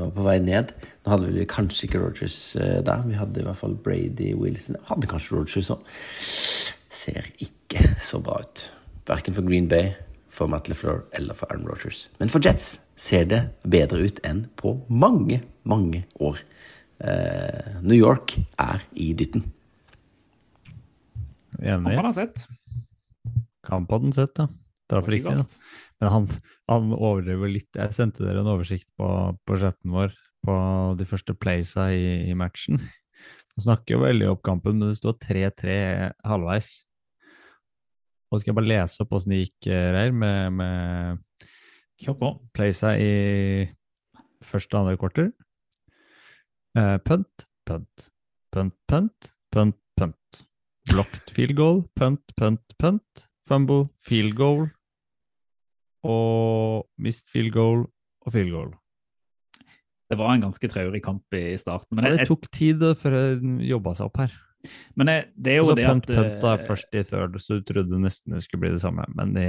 var 0.01 0.09
på 0.15 0.25
vei 0.25 0.37
ned. 0.43 0.73
Nå 1.03 1.13
hadde 1.13 1.31
vi 1.31 1.45
kanskje 1.47 1.87
ikke 1.87 2.01
Rogers 2.03 2.39
uh, 2.59 2.79
der. 2.83 3.05
Vi 3.07 3.19
hadde 3.19 3.43
i 3.43 3.47
hvert 3.47 3.59
fall 3.59 3.77
Brady 3.83 4.33
Wilson. 4.35 4.79
Hadde 4.89 5.11
kanskje 5.11 5.39
Rogers 5.39 5.71
òg. 5.75 5.85
Ser 6.97 7.31
ikke 7.43 7.93
så 8.03 8.19
bra 8.23 8.41
ut. 8.43 8.67
Verken 9.07 9.35
for 9.35 9.47
Green 9.47 9.69
Bay, 9.71 9.93
for 10.27 10.51
Matt 10.51 10.67
LeFleur 10.67 11.05
eller 11.15 11.35
for 11.35 11.47
Aaron 11.51 11.67
Rogers. 11.67 12.09
Men 12.19 12.31
for 12.31 12.43
Jets 12.43 12.75
ser 12.97 13.27
det 13.29 13.41
bedre 13.67 14.07
ut 14.09 14.21
enn 14.25 14.45
på 14.59 14.73
mange, 14.89 15.41
mange 15.67 16.03
år. 16.19 16.41
Eh, 16.97 17.77
New 17.83 17.97
York 17.97 18.37
er 18.57 18.83
i 18.97 19.11
dytten. 19.17 19.45
Enig. 21.61 21.97
Han 21.97 22.09
har 22.09 22.15
sett. 22.17 22.45
Kan 23.65 23.85
på 23.89 23.99
den 24.01 24.13
sett, 24.15 24.33
da. 24.37 24.47
Traff 24.87 25.05
Det 25.05 25.09
var 25.09 25.17
ikke 25.17 25.35
riktig. 25.35 25.59
Ja. 25.59 25.83
Men 26.01 26.13
han, 26.13 26.27
han 26.69 26.93
overdriver 26.95 27.51
litt. 27.51 27.69
Jeg 27.75 27.95
sendte 27.95 28.25
dere 28.25 28.43
en 28.43 28.51
oversikt 28.53 28.87
på, 28.97 29.09
på 29.45 29.59
chatten 29.59 29.93
vår 29.93 30.13
på 30.47 30.57
de 30.99 31.07
første 31.09 31.33
playsa 31.35 31.89
i, 31.91 32.29
i 32.29 32.35
matchen. 32.37 32.79
Han 33.57 33.65
snakker 33.65 33.95
jo 33.95 34.03
veldig 34.03 34.29
opp 34.31 34.43
kampen, 34.45 34.77
men 34.77 34.91
det 34.91 34.99
står 34.99 35.17
3-3 35.25 35.77
halvveis. 36.29 36.69
Og 38.29 38.41
skal 38.41 38.51
jeg 38.51 38.57
bare 38.59 38.69
lese 38.69 39.01
opp 39.03 39.15
åssen 39.17 39.33
det 39.33 39.41
gikk, 39.45 39.69
eh, 39.71 39.87
Reir, 39.95 40.13
med, 40.13 40.53
med 40.59 41.23
Kjør 41.97 42.17
på. 42.19 42.29
playsa 42.53 42.93
i 43.01 43.65
første 44.45 44.77
og 44.77 44.83
andre 44.83 44.97
quarter. 45.01 45.31
Eh, 46.77 46.97
punt, 47.01 47.47
punt, 47.65 48.09
punt, 48.53 48.75
punt, 48.87 49.31
punt, 49.51 49.79
punt. 49.97 50.41
Blocked 50.91 51.31
field 51.33 51.55
goal, 51.57 51.81
punt, 51.97 52.21
punt, 52.37 52.61
punt. 52.77 53.23
Fumble, 53.47 53.87
field 54.03 54.35
goal. 54.37 54.67
Og 56.05 56.85
missed 57.01 57.31
field 57.33 57.51
goal 57.55 57.87
og 57.87 58.35
field 58.35 58.53
goal. 58.53 58.75
Det 60.07 60.17
var 60.19 60.35
en 60.35 60.43
ganske 60.45 60.69
traurig 60.71 61.01
kamp 61.03 61.33
i 61.35 61.57
starten. 61.59 61.97
Men, 61.97 62.05
ja, 62.07 62.19
det 62.21 62.27
tok 62.29 62.45
tid 62.53 62.83
før 62.99 63.15
jeg 63.17 63.71
jobba 63.71 63.95
seg 63.97 64.11
opp 64.11 64.21
her. 64.21 64.35
men 64.95 65.09
jeg, 65.11 65.25
det 65.35 65.51
er 65.51 65.57
jo 65.57 65.73
det 65.75 65.87
punt, 65.87 66.09
at 66.11 66.15
punt 66.15 66.37
da, 66.45 66.53
eh, 66.53 66.67
først 66.67 66.95
i 66.95 67.03
third, 67.09 67.35
så 67.41 67.57
du 67.57 67.65
trodde 67.67 67.99
nesten 68.03 68.37
det 68.37 68.43
skulle 68.45 68.67
bli 68.67 68.75
det 68.75 68.83
samme. 68.85 69.07
Men 69.17 69.33
de 69.35 69.47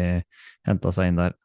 henta 0.66 0.94
seg 0.94 1.12
inn 1.12 1.20
der. 1.20 1.36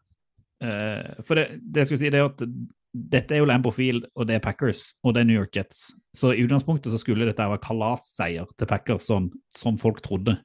Eh, 0.64 1.20
For 1.28 1.40
det, 1.40 1.60
det 1.62 1.84
jeg 1.84 1.92
skulle 1.92 2.04
si, 2.06 2.14
det 2.14 2.22
er 2.22 2.32
at 2.32 2.46
dette 2.94 3.34
er 3.34 3.42
jo 3.42 3.50
Lambo 3.50 3.72
Field, 3.74 4.06
og 4.14 4.28
det 4.30 4.38
er 4.38 4.44
Packers, 4.44 4.92
og 5.02 5.16
det 5.16 5.24
er 5.24 5.30
New 5.30 5.40
York 5.40 5.56
Jets. 5.58 5.88
Så 6.14 6.30
i 6.34 6.44
utgangspunktet 6.46 6.94
så 6.94 7.00
skulle 7.02 7.26
dette 7.26 7.46
være 7.50 7.62
kalasseier 7.64 8.50
til 8.54 8.70
Packers, 8.70 9.08
sånn 9.10 9.32
som 9.58 9.80
folk 9.82 10.04
trodde. 10.06 10.38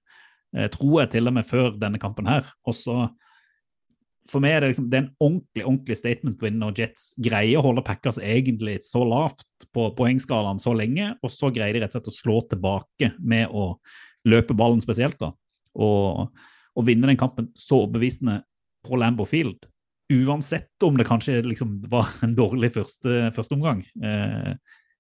Eh, 0.57 0.69
tror 0.73 1.03
jeg 1.03 1.13
til 1.13 1.29
og 1.29 1.37
med 1.37 1.45
før 1.45 1.75
denne 1.77 2.01
kampen 2.01 2.29
her. 2.31 2.49
Og 2.67 2.77
så 2.77 3.09
For 4.29 4.45
meg 4.45 4.53
er 4.53 4.61
det 4.61 4.69
liksom 4.69 4.89
det 4.93 4.97
er 4.99 5.03
en 5.07 5.15
ordentlig 5.25 5.63
ordentlig 5.65 5.95
statement 5.97 6.43
win 6.45 6.59
når 6.61 6.75
Jets 6.77 7.05
greier 7.25 7.63
å 7.63 7.63
holde 7.65 7.81
Packers 7.81 8.19
egentlig 8.21 8.75
så 8.85 9.01
lavt 9.01 9.65
på 9.73 9.87
poengskalaen 9.97 10.61
så 10.61 10.75
lenge, 10.77 11.15
og 11.25 11.33
så 11.33 11.49
greier 11.49 11.73
de 11.73 11.81
rett 11.81 11.95
og 11.97 11.97
slett 11.97 12.11
å 12.13 12.17
slå 12.17 12.35
tilbake 12.51 13.09
med 13.25 13.49
å 13.49 13.79
løpe 14.29 14.53
ballen 14.53 14.83
spesielt, 14.85 15.17
da. 15.17 15.31
Og, 15.81 16.29
og 16.77 16.85
vinne 16.85 17.09
den 17.09 17.17
kampen 17.17 17.49
så 17.57 17.87
overbevisende 17.87 18.43
på 18.85 19.01
Lambo 19.01 19.25
Field 19.25 19.65
uansett 20.13 20.85
om 20.87 20.97
det 20.97 21.07
kanskje 21.09 21.43
liksom 21.45 21.79
var 21.91 22.11
en 22.25 22.35
dårlig 22.37 22.73
første, 22.77 23.29
første 23.37 23.57
omgang, 23.57 23.83
eh, 24.05 24.55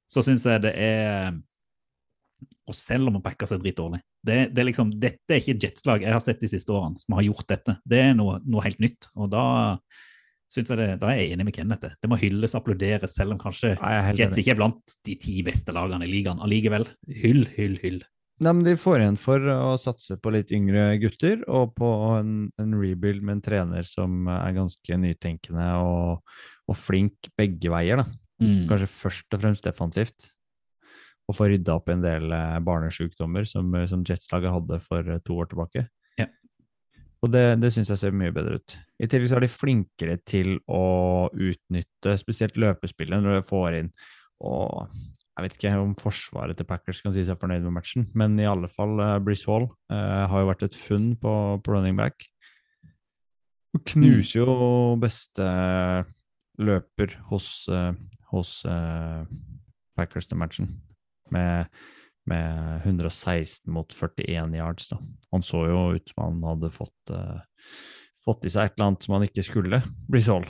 så 0.09 0.25
syns 0.25 0.47
jeg 0.49 0.64
det 0.64 0.73
er 0.81 1.37
Og 2.68 2.75
selv 2.77 3.09
om 3.11 3.18
Packers 3.21 3.51
er 3.53 3.59
dritdårlig 3.61 3.99
det, 4.25 4.53
det 4.55 4.62
er 4.62 4.68
liksom, 4.68 4.92
Dette 5.01 5.35
er 5.35 5.40
ikke 5.40 5.57
et 5.57 5.64
Jets-lag 5.64 6.05
jeg 6.05 6.14
har 6.14 6.23
sett 6.25 6.40
de 6.40 6.51
siste 6.51 6.73
årene 6.73 7.01
som 7.01 7.16
har 7.16 7.27
gjort 7.27 7.49
dette. 7.49 7.75
Det 7.85 8.01
er 8.03 8.14
noe, 8.16 8.38
noe 8.44 8.64
helt 8.64 8.81
nytt. 8.83 9.09
Og 9.16 9.31
da 9.33 9.44
synes 10.53 10.73
jeg 10.73 10.81
det, 10.81 10.88
da 11.03 11.11
er 11.12 11.21
jeg 11.21 11.33
enig 11.37 11.47
med 11.49 11.57
Kenneth. 11.57 11.94
Det 12.01 12.11
må 12.11 12.18
hylles, 12.21 12.57
applauderes, 12.57 13.14
selv 13.16 13.37
om 13.37 13.40
kanskje 13.40 13.75
Jets 14.18 14.40
ikke 14.40 14.55
er 14.57 14.61
blant 14.61 14.97
de 15.07 15.16
ti 15.21 15.38
beste 15.47 15.75
lagene 15.77 16.09
i 16.09 16.12
ligaen. 16.12 16.40
Allikevel, 16.44 16.88
hyll, 17.23 17.44
hyll, 17.57 17.77
hyll. 17.85 18.01
Nei, 18.38 18.53
men 18.53 18.62
De 18.62 18.77
får 18.79 19.03
igjen 19.03 19.18
for 19.18 19.42
å 19.51 19.74
satse 19.81 20.14
på 20.22 20.31
litt 20.31 20.53
yngre 20.55 20.92
gutter, 21.03 21.40
og 21.51 21.72
på 21.79 21.88
en, 22.20 22.33
en 22.61 22.77
rebuild 22.79 23.24
med 23.24 23.38
en 23.38 23.44
trener 23.48 23.87
som 23.87 24.29
er 24.31 24.55
ganske 24.55 24.98
nytenkende 25.03 25.68
og, 25.83 26.37
og 26.70 26.79
flink 26.79 27.33
begge 27.38 27.72
veier. 27.72 28.05
Mm. 28.38 28.68
Kanskje 28.70 28.90
først 28.92 29.35
og 29.35 29.42
fremst 29.42 29.66
defensivt. 29.66 30.31
Og 31.29 31.37
få 31.37 31.51
rydda 31.51 31.74
opp 31.77 31.90
en 31.92 32.05
del 32.05 32.31
eh, 32.33 32.59
barnesjukdommer 32.64 33.44
som, 33.44 33.74
som 33.90 34.05
Jets-laget 34.07 34.55
hadde 34.55 34.79
for 34.87 35.11
eh, 35.11 35.20
to 35.27 35.35
år 35.42 35.51
tilbake. 35.51 35.85
Ja. 36.16 36.29
Og 37.20 37.35
det, 37.35 37.42
det 37.61 37.72
syns 37.74 37.90
jeg 37.90 38.01
ser 38.01 38.16
mye 38.16 38.33
bedre 38.33 38.62
ut. 38.62 38.77
I 39.03 39.11
tillegg 39.11 39.33
så 39.33 39.40
er 39.40 39.44
de 39.44 39.51
flinkere 39.51 40.16
til 40.22 40.55
å 40.70 41.27
utnytte 41.35 42.14
spesielt 42.22 42.57
løpespillet 42.57 43.20
når 43.24 43.40
de 43.40 43.51
får 43.51 43.81
inn 43.83 43.92
og 44.46 44.87
jeg 45.38 45.44
vet 45.44 45.55
ikke 45.55 45.74
om 45.79 45.94
forsvaret 45.94 46.59
til 46.59 46.66
Packers 46.66 47.01
kan 47.05 47.14
si 47.14 47.22
seg 47.22 47.38
fornøyd 47.38 47.62
med 47.62 47.77
matchen, 47.79 48.09
men 48.18 48.35
i 48.42 48.48
alle 48.48 48.66
fall 48.74 48.98
uh, 48.98 49.20
Brice 49.22 49.46
Hall 49.46 49.68
uh, 49.70 50.27
har 50.27 50.42
jo 50.42 50.51
vært 50.51 50.66
et 50.66 50.79
funn 50.79 51.12
på, 51.20 51.33
på 51.62 51.74
running 51.74 51.94
back. 51.98 52.27
Og 53.77 53.85
knuser 53.87 54.42
jo 54.42 54.96
beste 54.98 55.46
løper 56.59 57.14
hos, 57.31 57.68
uh, 57.70 57.92
hos 58.33 58.62
eh, 58.68 59.22
Packers 59.96 60.29
til 60.29 60.40
matchen, 60.40 60.70
med, 61.35 61.68
med 62.29 62.83
116 62.87 63.70
mot 63.72 63.92
41 63.94 64.57
yards. 64.59 64.88
da. 64.92 64.98
Han 65.33 65.44
så 65.44 65.64
jo 65.68 65.85
ut 65.96 66.12
som 66.12 66.24
han 66.24 66.42
hadde 66.46 66.72
fått, 66.74 67.14
eh, 67.14 67.38
fått 68.24 68.46
i 68.46 68.53
seg 68.53 68.68
et 68.68 68.77
eller 68.77 68.90
annet 68.90 69.07
som 69.07 69.18
han 69.18 69.29
ikke 69.29 69.46
skulle, 69.46 69.83
Brice 70.09 70.33
Hall. 70.33 70.46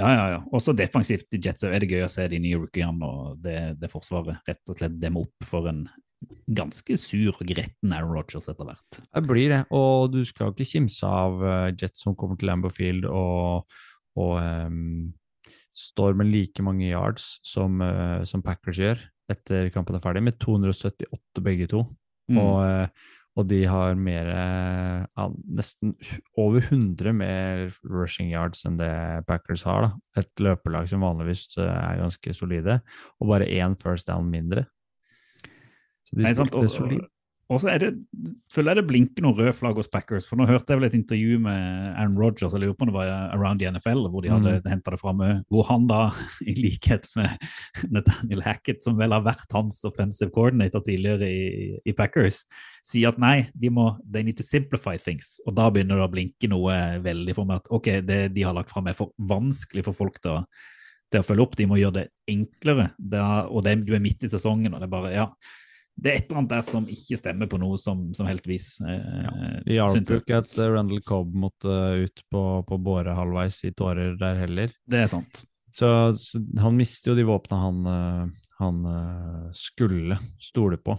Ja, 0.00 0.10
ja, 0.16 0.28
ja. 0.34 0.38
Også 0.56 0.74
defensivt 0.76 1.36
i 1.36 1.40
Jets 1.44 1.66
er 1.68 1.78
det 1.82 1.90
gøy 1.90 2.04
å 2.06 2.10
se 2.10 2.26
de 2.30 2.40
nye 2.42 2.60
rookiene 2.60 3.06
og 3.06 3.42
det, 3.44 3.58
det 3.80 3.90
forsvaret 3.92 4.40
rett 4.48 4.72
og 4.72 4.80
slett 4.80 4.96
demme 5.00 5.24
opp 5.26 5.46
for 5.46 5.68
en 5.70 5.84
ganske 6.52 6.96
sur 7.00 7.30
og 7.32 7.46
gretten 7.48 7.94
Aaron 7.96 8.12
Rodgers 8.16 8.50
etter 8.50 8.68
hvert. 8.68 8.98
Det 9.06 9.22
blir 9.28 9.52
det, 9.52 9.62
og 9.72 10.10
du 10.12 10.20
skal 10.28 10.52
ikke 10.52 10.68
kimse 10.68 11.06
av 11.06 11.40
eh, 11.44 11.70
Jets 11.80 12.04
som 12.04 12.16
kommer 12.18 12.40
til 12.40 12.50
Lambeau 12.50 12.72
Field 12.74 13.06
og, 13.08 13.64
og 14.20 14.34
um, 14.40 15.08
står 15.76 16.18
med 16.18 16.28
like 16.32 16.64
mange 16.66 16.90
yards 16.90 17.38
som, 17.46 17.80
uh, 17.80 18.20
som 18.28 18.44
Packers 18.44 18.82
gjør 18.82 19.08
etter 19.30 19.70
kampen 19.74 19.96
er 19.96 20.04
ferdig, 20.04 20.24
med 20.26 20.38
278 20.42 21.44
begge 21.44 21.68
to. 21.70 21.84
Mm. 22.30 22.38
Og, 22.42 22.56
eh, 22.66 23.10
Og 23.40 23.46
de 23.48 23.60
har 23.70 23.96
mer 23.96 24.28
eh, 24.28 25.04
ja, 25.06 25.26
Nesten 25.56 25.94
over 26.38 26.60
100 26.66 27.14
mer 27.16 27.70
rushing 27.88 28.32
yards 28.34 28.66
enn 28.68 28.76
det 28.80 28.90
Packers 29.28 29.64
har. 29.68 29.86
da. 29.86 30.20
Et 30.20 30.44
løpelag 30.44 30.90
som 30.90 31.06
vanligvis 31.06 31.46
eh, 31.56 31.70
er 31.70 32.02
ganske 32.02 32.34
solide, 32.36 32.80
og 33.20 33.32
bare 33.32 33.48
én 33.48 33.78
first 33.80 34.10
down 34.10 34.28
mindre. 34.30 34.66
Så 36.04 36.18
de 36.18 36.34
spilte 36.34 36.68
solid. 36.74 37.08
Og 37.50 37.58
så 37.58 37.66
er 37.72 37.80
det, 37.82 37.88
føler 38.54 38.70
jeg 38.70 38.78
det 38.78 38.86
blinker 38.86 39.24
noen 39.24 39.34
røde 39.34 39.52
flagg 39.58 39.74
hos 39.80 39.88
Packers. 39.90 40.28
For 40.30 40.38
nå 40.38 40.44
hørte 40.46 40.70
jeg 40.70 40.78
vel 40.78 40.86
et 40.86 40.94
intervju 40.94 41.38
med 41.42 41.88
Aaron 41.98 42.14
Rodgers, 42.20 42.52
jeg 42.54 42.62
lurer 42.62 42.76
på 42.78 42.84
om 42.86 42.90
det 42.92 42.94
var 42.94 43.08
Around 43.34 43.58
the 43.58 43.70
NFL, 43.74 44.04
hvor 44.12 44.22
de 44.22 44.30
hadde 44.30 44.52
Mm. 44.60 44.68
hentet 44.70 44.92
det 44.94 45.00
framme. 45.00 45.30
Hvor 45.50 45.64
han 45.66 45.88
da, 45.90 45.98
i 46.50 46.54
likhet 46.54 47.08
med 47.18 47.42
Nathaniel 47.96 48.44
Hackett, 48.46 48.84
som 48.86 48.94
vel 49.00 49.10
har 49.16 49.24
vært 49.26 49.50
hans 49.56 49.80
offensive 49.88 50.30
coordinator 50.30 50.84
tidligere 50.86 51.26
i, 51.26 51.80
i 51.82 51.94
Packers, 51.98 52.44
sier 52.86 53.10
at 53.10 53.18
nei, 53.18 53.48
de 53.58 53.70
må, 53.74 53.88
they 54.06 54.22
need 54.22 54.38
to 54.38 54.46
simplify 54.46 54.94
things. 54.96 55.40
Og 55.44 55.56
da 55.58 55.66
begynner 55.74 55.98
det 55.98 56.06
å 56.06 56.12
blinke 56.12 56.50
noe 56.52 56.76
veldig 57.02 57.34
for 57.34 57.50
meg 57.50 57.64
at 57.64 57.72
ok, 57.74 57.88
det 58.06 58.20
de 58.36 58.44
har 58.46 58.54
lagt 58.54 58.70
fram 58.70 58.86
er 58.86 58.94
for 58.94 59.10
vanskelig 59.18 59.84
for 59.90 59.98
folk 59.98 60.20
til 60.22 60.36
å, 60.38 60.44
til 61.10 61.24
å 61.24 61.26
følge 61.26 61.42
opp. 61.48 61.58
De 61.58 61.66
må 61.66 61.80
gjøre 61.82 61.98
det 61.98 62.06
enklere. 62.30 62.92
Det 62.94 63.18
er, 63.18 63.50
og 63.50 63.66
det, 63.66 63.74
du 63.90 63.90
er 63.98 64.06
midt 64.06 64.22
i 64.22 64.30
sesongen, 64.30 64.70
og 64.70 64.78
det 64.78 64.86
er 64.86 64.94
bare, 64.94 65.12
ja 65.18 65.26
det 66.00 66.10
er 66.12 66.16
et 66.20 66.28
eller 66.30 66.38
annet 66.40 66.52
der 66.54 66.64
som 66.64 66.86
ikke 66.88 67.18
stemmer 67.20 67.48
på 67.50 67.58
noe 67.60 67.76
som, 67.80 68.06
som 68.16 68.26
helt 68.28 68.46
vis. 68.48 68.70
Eh, 68.80 69.60
Det 69.66 69.74
hjalp 69.76 70.10
jo 70.14 70.20
ikke 70.22 70.38
at 70.42 70.58
eh, 70.58 70.70
Randall 70.72 71.02
Cobb 71.04 71.34
måtte 71.36 71.74
ut 72.06 72.22
på, 72.32 72.42
på 72.68 72.78
båre 72.80 73.12
halvveis 73.18 73.58
i 73.68 73.72
tårer 73.76 74.16
der 74.20 74.40
heller. 74.40 74.72
Det 74.88 75.02
er 75.04 75.10
sant. 75.12 75.44
Så, 75.70 75.86
så 76.18 76.40
han 76.58 76.74
mister 76.78 77.12
jo 77.12 77.18
de 77.20 77.26
våpnene 77.28 77.60
han, 77.62 77.82
eh, 77.92 78.48
han 78.62 78.80
eh, 78.90 79.44
skulle 79.54 80.16
stole 80.42 80.80
på. 80.82 80.96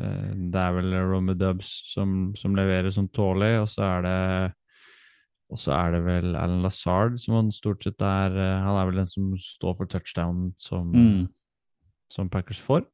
Eh, 0.00 0.30
Det 0.54 0.62
er 0.62 0.72
vel 0.78 0.94
Romy 1.10 1.34
Dubs 1.36 1.68
som, 1.92 2.30
som 2.38 2.54
leverer 2.56 2.90
som 2.94 3.08
tålig, 3.12 3.56
og 3.60 3.68
så 3.68 3.84
er 3.98 4.06
det 4.06 4.16
og 5.50 5.58
så 5.58 5.72
er 5.74 5.96
det 5.96 6.00
vel 6.06 6.36
Alan 6.38 6.60
Lazard 6.62 7.16
som 7.18 7.34
han 7.34 7.48
stort 7.50 7.82
sett 7.82 7.98
er 8.06 8.36
eh, 8.38 8.60
Han 8.62 8.76
er 8.78 8.86
vel 8.86 9.00
den 9.00 9.08
som 9.10 9.32
står 9.34 9.74
for 9.80 9.90
touchdown 9.90 10.52
som, 10.62 10.92
Mm. 10.94 11.24
som 12.06 12.28
Packers 12.30 12.60
får. 12.62 12.84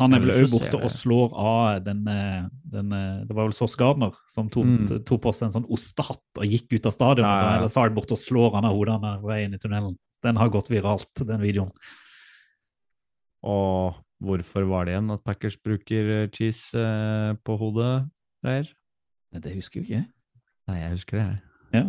Han 0.00 0.14
er 0.14 0.22
vel 0.22 0.32
òg 0.34 0.50
borte 0.52 0.78
og 0.78 0.90
slår 0.90 1.32
av 1.38 1.84
den, 1.84 2.00
eh, 2.08 2.44
den 2.72 2.92
eh, 2.94 3.24
Det 3.26 3.34
var 3.34 3.46
vel 3.48 3.54
Soss 3.54 3.76
Gardner 3.78 4.14
som 4.30 4.48
tok, 4.50 4.66
Mm. 4.66 5.04
tok 5.06 5.22
på 5.22 5.32
seg 5.34 5.48
en 5.48 5.56
sånn 5.62 5.70
ostehatt 5.70 6.38
og 6.38 6.44
gikk 6.46 6.72
ut 6.78 6.86
av 6.86 6.92
stadion. 6.94 7.26
Ja, 7.26 7.40
ja. 7.42 7.56
Eller 7.58 7.68
Sard 7.68 7.94
borte 7.94 8.12
og 8.16 8.18
slår 8.22 8.54
han 8.54 8.64
av 8.64 8.74
hodet 8.74 8.98
på 9.00 9.26
vei 9.30 9.44
inn 9.44 9.54
i 9.54 9.58
tunnelen. 9.58 9.96
Den 10.22 10.36
har 10.36 10.50
gått 10.50 10.68
viralt, 10.70 11.10
den 11.26 11.40
videoen. 11.40 11.70
Og 13.42 13.94
hvorfor 14.22 14.66
var 14.68 14.84
det 14.84 14.94
igjen 14.94 15.12
at 15.14 15.24
Packers 15.24 15.56
bruker 15.56 16.10
eh, 16.24 16.28
cheese 16.28 16.76
på 17.44 17.56
hodet 17.58 18.10
der? 18.44 18.68
Det 19.32 19.54
husker 19.54 19.80
jo 19.80 19.86
ikke 19.86 19.98
jeg. 20.00 20.08
Nei, 20.68 20.78
jeg 20.82 20.90
husker 20.96 21.18
det, 21.18 21.26
jeg. 21.26 21.40
Ja. 21.80 21.84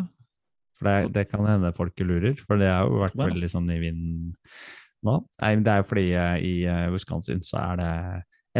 For 0.78 0.88
det, 0.90 1.14
det 1.14 1.26
kan 1.30 1.46
hende 1.46 1.74
folk 1.78 1.98
lurer, 2.00 2.38
for 2.48 2.58
det 2.58 2.70
har 2.72 2.88
jo 2.88 3.02
vært 3.04 3.18
veldig 3.20 3.50
sånn 3.52 3.70
i 3.74 3.80
vinden 3.82 4.32
nå. 5.08 5.18
Nei, 5.42 5.56
det 5.66 5.74
er 5.74 5.82
jo 5.82 5.90
fordi 5.90 6.08
uh, 6.14 6.36
i 6.38 6.54
uh, 6.68 6.92
Wisconsin 6.94 7.44
så 7.46 7.60
er 7.62 7.82
det 7.82 7.92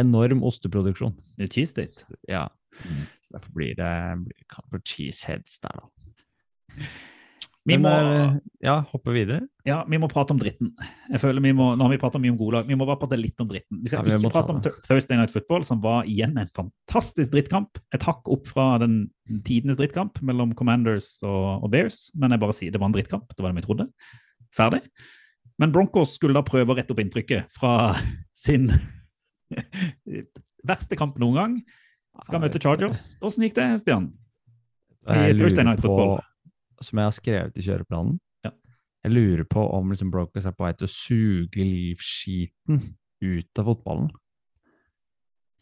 enorm 0.02 0.42
osteproduksjon. 0.48 1.14
Det 1.38 1.48
er 1.48 1.54
cheese 1.54 1.76
date. 1.76 2.06
Ja. 2.30 2.46
Mm. 2.82 3.06
Derfor 3.32 3.56
blir 3.56 3.74
det 3.78 3.94
blir 4.26 4.44
kalt 4.50 4.68
for 4.72 4.84
cheeseheads 4.88 5.58
der, 5.64 5.82
da. 5.82 6.86
Vi 7.62 7.76
må, 7.78 7.90
eh, 7.90 8.38
ja, 8.64 8.80
hoppe 8.90 9.12
videre. 9.14 9.44
ja, 9.64 9.84
vi 9.86 9.98
må 10.02 10.08
prate 10.10 10.34
om 10.34 10.38
dritten. 10.40 10.72
Jeg 11.12 11.20
føler 11.22 11.44
vi 11.44 11.52
må, 11.54 11.76
Nå 11.76 11.86
har 11.86 11.92
vi 11.92 12.00
pratet 12.02 12.20
mye 12.20 12.32
om 12.34 12.38
gode 12.40 12.56
lag, 12.56 12.66
vi 12.66 12.74
må 12.74 12.86
bare 12.88 12.98
prate 12.98 13.18
litt 13.20 13.38
om 13.40 13.46
dritten. 13.46 13.78
Vi 13.84 13.92
skal 13.92 14.02
Ja, 14.02 14.18
vi 14.18 14.18
ikke 14.18 14.34
prate 14.34 14.50
om 14.56 14.60
Thursday 14.60 15.16
Night 15.16 15.30
Football, 15.30 15.64
som 15.64 15.80
var 15.80 16.02
igjen 16.10 16.34
en 16.42 16.50
fantastisk 16.56 17.30
drittkamp. 17.30 17.78
Et 17.94 18.02
hakk 18.02 18.26
opp 18.26 18.50
fra 18.50 18.78
den 18.82 19.12
tidenes 19.46 19.78
drittkamp 19.78 20.18
mellom 20.26 20.56
Commanders 20.58 21.22
og, 21.22 21.62
og 21.62 21.70
Bears. 21.70 22.10
Men 22.18 22.34
jeg 22.34 22.42
bare 22.42 22.58
sier 22.58 22.74
det 22.74 22.82
var 22.82 22.90
en 22.90 22.98
drittkamp. 22.98 23.30
Det 23.30 23.44
var 23.44 23.54
det 23.54 23.62
vi 23.62 23.66
trodde. 23.68 23.88
Ferdig. 24.56 24.82
Men 25.60 25.72
Broncos 25.74 26.14
skulle 26.16 26.34
da 26.38 26.42
prøve 26.46 26.72
å 26.72 26.76
rette 26.78 26.94
opp 26.94 27.02
inntrykket 27.02 27.50
fra 27.52 27.92
sin 28.44 28.70
verste 30.66 30.96
kamp 30.98 31.18
noen 31.20 31.36
gang. 31.38 31.56
Skal 32.26 32.42
møte 32.42 32.60
Chargers. 32.62 33.12
Åssen 33.24 33.46
gikk 33.46 33.56
det, 33.58 33.68
Stian? 33.82 34.10
Jeg 35.08 35.36
lurer 35.38 35.64
Night 35.66 35.80
på, 35.82 35.88
Football. 35.90 36.20
som 36.84 36.98
jeg 37.00 37.08
har 37.08 37.14
skrevet 37.16 37.56
i 37.58 37.64
kjøreplanen, 37.66 38.18
Ja. 38.46 38.52
jeg 39.04 39.12
lurer 39.12 39.44
på 39.50 39.64
om 39.74 39.90
liksom 39.90 40.10
Brokers 40.12 40.46
er 40.46 40.52
på 40.54 40.64
vei 40.66 40.72
til 40.78 40.86
å 40.86 40.92
suge 40.92 41.64
livskiten 41.66 42.82
ut 43.22 43.58
av 43.58 43.64
fotballen. 43.70 44.10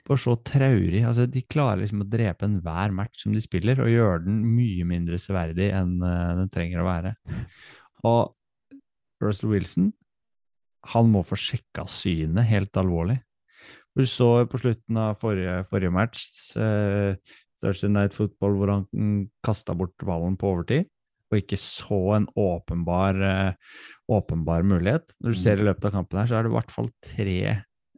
For 0.09 0.17
så 0.21 0.35
traurig. 0.43 1.05
Altså, 1.07 1.27
de 1.31 1.43
klarer 1.43 1.83
liksom 1.85 2.03
å 2.03 2.09
drepe 2.11 2.45
enhver 2.49 2.93
match 2.93 3.23
som 3.23 3.33
de 3.33 3.41
spiller, 3.41 3.81
og 3.81 3.89
gjøre 3.93 4.25
den 4.25 4.41
mye 4.57 4.85
mindre 4.89 5.21
severdig 5.21 5.71
enn 5.77 6.01
eh, 6.03 6.35
den 6.41 6.51
trenger 6.53 6.83
å 6.83 6.89
være. 6.89 7.15
Og 8.09 8.33
Russell 9.21 9.51
Wilson, 9.53 9.91
han 10.95 11.11
må 11.13 11.23
få 11.27 11.37
sjekka 11.39 11.85
synet 11.91 12.49
helt 12.49 12.77
alvorlig. 12.81 13.19
Du 13.99 14.05
så 14.07 14.47
på 14.49 14.61
slutten 14.63 14.97
av 15.03 15.19
forrige, 15.21 15.59
forrige 15.69 15.93
match, 15.93 16.23
eh, 16.57 17.17
Thursday 17.61 17.91
Night 17.93 18.15
Football, 18.17 18.55
hvor 18.57 18.73
han 18.73 18.87
mm, 18.95 19.19
kasta 19.45 19.75
bort 19.77 19.97
ballen 20.07 20.39
på 20.41 20.49
overtid, 20.55 20.87
og 21.31 21.37
ikke 21.43 21.59
så 21.61 21.99
en 22.17 22.29
åpenbar, 22.39 23.19
eh, 23.21 23.53
åpenbar 24.11 24.65
mulighet. 24.67 25.13
Når 25.21 25.35
du 25.37 25.41
ser 25.43 25.61
i 25.61 25.67
løpet 25.69 25.91
av 25.91 25.99
kampen 25.99 26.23
her, 26.23 26.31
så 26.31 26.39
er 26.39 26.47
det 26.47 26.53
i 26.53 26.57
hvert 26.57 26.73
fall 26.75 26.89
tre 27.05 27.37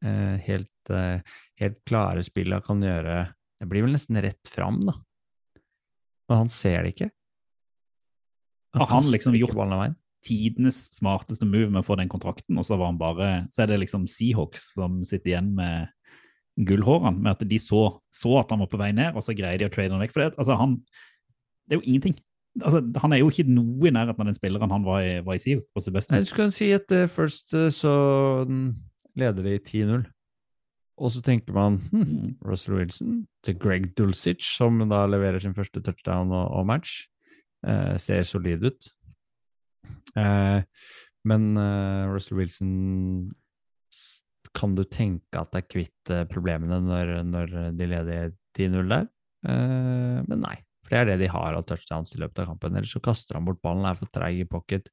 eh, 0.02 0.36
helt, 0.48 0.90
eh, 0.90 1.22
helt 1.62 1.78
klare 1.86 2.24
spill 2.26 2.56
han 2.56 2.64
kan 2.66 2.82
gjøre. 2.82 3.20
Det 3.62 3.68
blir 3.70 3.86
vel 3.86 3.94
nesten 3.94 4.18
rett 4.24 4.50
fram, 4.50 4.80
da. 4.88 4.96
Men 6.28 6.42
han 6.42 6.50
ser 6.50 6.82
det 6.82 6.96
ikke. 6.96 7.10
Har 8.74 8.88
han 8.88 9.04
liksom 9.12 9.36
gjort- 9.36 9.54
ballen 9.54 9.76
av 9.76 9.82
veien. 9.84 9.96
Tidenes 10.24 10.84
smarteste 10.96 11.46
move 11.48 11.70
med 11.70 11.82
å 11.82 11.86
få 11.86 11.96
den 12.00 12.10
kontrakten, 12.12 12.58
og 12.58 12.66
så 12.66 12.78
var 12.78 12.92
han 12.92 13.00
bare 13.00 13.30
Så 13.52 13.64
er 13.64 13.72
det 13.72 13.80
liksom 13.82 14.06
Seahawks 14.10 14.72
som 14.76 15.02
sitter 15.08 15.34
igjen 15.34 15.52
med 15.58 15.88
gullhårene, 16.68 17.16
med 17.22 17.32
at 17.32 17.48
de 17.48 17.58
så, 17.58 17.86
så 18.12 18.36
at 18.40 18.50
han 18.52 18.60
var 18.60 18.70
på 18.70 18.80
vei 18.80 18.92
ned, 18.92 19.16
og 19.16 19.24
så 19.24 19.34
greier 19.36 19.58
de 19.58 19.66
å 19.68 19.72
trade 19.72 19.94
han 19.94 20.02
vekk. 20.02 20.14
For 20.14 20.24
det, 20.24 20.34
altså, 20.36 20.58
han 20.60 20.78
Det 21.66 21.76
er 21.76 21.80
jo 21.80 21.88
ingenting. 21.88 22.16
Altså, 22.60 22.82
han 23.00 23.12
er 23.12 23.22
jo 23.22 23.30
ikke 23.30 23.48
noe 23.48 23.88
i 23.88 23.92
nærheten 23.94 24.20
av 24.20 24.28
den 24.28 24.36
spilleren 24.36 24.72
han 24.74 24.84
var 24.84 25.00
i, 25.00 25.20
var 25.24 25.38
i 25.38 25.40
Seahawks. 25.40 26.10
Nei, 26.12 26.20
du 26.20 26.28
skal 26.28 26.50
si 26.52 26.72
at 26.74 26.90
uh, 26.92 27.06
først 27.08 27.54
uh, 27.56 27.70
så 27.72 27.94
mm, 28.48 28.66
leder 29.16 29.46
de 29.46 29.54
10-0. 29.58 30.02
Og 31.02 31.10
så 31.10 31.22
tenker 31.24 31.54
man 31.56 31.80
hm, 31.90 32.02
Mm. 32.02 32.34
Russell 32.44 32.76
Wilson 32.76 33.26
til 33.42 33.56
Greg 33.58 33.96
Dulcich, 33.96 34.44
som 34.58 34.78
da 34.90 35.06
leverer 35.06 35.40
sin 35.40 35.54
første 35.54 35.80
touchdown 35.80 36.30
og, 36.30 36.50
og 36.52 36.66
match. 36.66 37.06
Eh, 37.62 37.96
ser 37.96 38.22
solid 38.26 38.64
ut. 38.66 38.88
Eh, 40.18 40.60
men 41.28 41.46
eh, 41.56 42.10
Russell 42.10 42.36
Wilson 42.36 43.30
Kan 44.52 44.74
du 44.76 44.82
tenke 44.84 45.40
at 45.40 45.52
det 45.54 45.62
er 45.62 45.70
kvitt 45.70 46.12
problemene 46.28 46.80
når, 46.84 47.14
når 47.24 47.56
de 47.78 47.88
leder 47.88 48.34
10-0 48.58 48.92
der? 48.92 49.08
Eh, 49.48 50.20
men 50.28 50.42
nei. 50.44 50.56
For 50.82 50.94
det 50.94 51.00
er 51.00 51.10
det 51.12 51.20
de 51.22 51.32
har 51.32 51.56
av 51.56 51.66
touchdowns 51.66 52.14
i 52.16 52.20
løpet 52.20 52.42
av 52.42 52.52
kampen. 52.52 52.76
Ellers 52.76 52.92
så 52.92 53.02
kaster 53.02 53.38
han 53.38 53.46
bort 53.46 53.62
ballen, 53.64 53.86
er 53.88 53.98
for 53.98 54.10
treig 54.12 54.42
i 54.42 54.48
pocket 54.48 54.90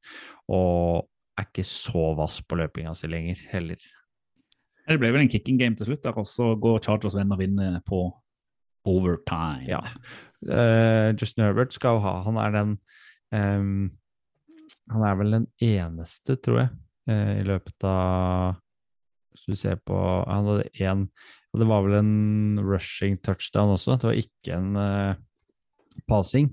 og 0.47 1.09
er 1.39 1.47
ikke 1.47 1.65
så 1.67 2.11
vass 2.19 2.39
på 2.43 2.57
løpinga 2.59 2.93
si 2.97 3.09
lenger 3.09 3.41
heller. 3.51 3.79
Det 4.89 4.97
ble 4.97 5.11
vel 5.13 5.23
en 5.23 5.29
kicking 5.29 5.59
game 5.59 5.77
til 5.77 5.89
slutt, 5.89 6.01
der, 6.01 6.15
og 6.17 6.25
så 6.25 6.55
går 6.57 6.81
Chargers 6.85 7.15
venn 7.17 7.31
og 7.35 7.39
vinner 7.41 7.77
på 7.85 8.07
overtime. 8.89 9.67
Ja. 9.69 9.83
Uh, 10.41 11.11
Justin 11.19 11.45
Herbert 11.45 11.75
skal 11.75 11.99
ha 11.99 12.13
Han 12.23 12.37
er 12.39 12.53
den 12.55 12.69
ehm, 13.35 13.89
Han 14.89 15.05
er 15.05 15.17
vel 15.19 15.35
den 15.37 15.47
eneste, 15.63 16.35
tror 16.41 16.63
jeg, 16.63 16.69
eh, 17.11 17.33
i 17.41 17.45
løpet 17.47 17.85
av 17.87 18.57
Hvis 19.33 19.45
du 19.45 19.55
ser 19.55 19.77
på 19.85 19.95
Han 20.25 20.47
hadde 20.49 20.69
én 20.81 21.07
Og 21.53 21.61
det 21.61 21.67
var 21.69 21.83
vel 21.85 21.99
en 21.99 22.59
rushing 22.61 23.17
touchdown 23.21 23.73
også. 23.73 23.97
Det 23.97 24.09
var 24.09 24.17
ikke 24.17 24.57
en 24.57 24.75
uh, 24.77 25.15
passing. 26.05 26.51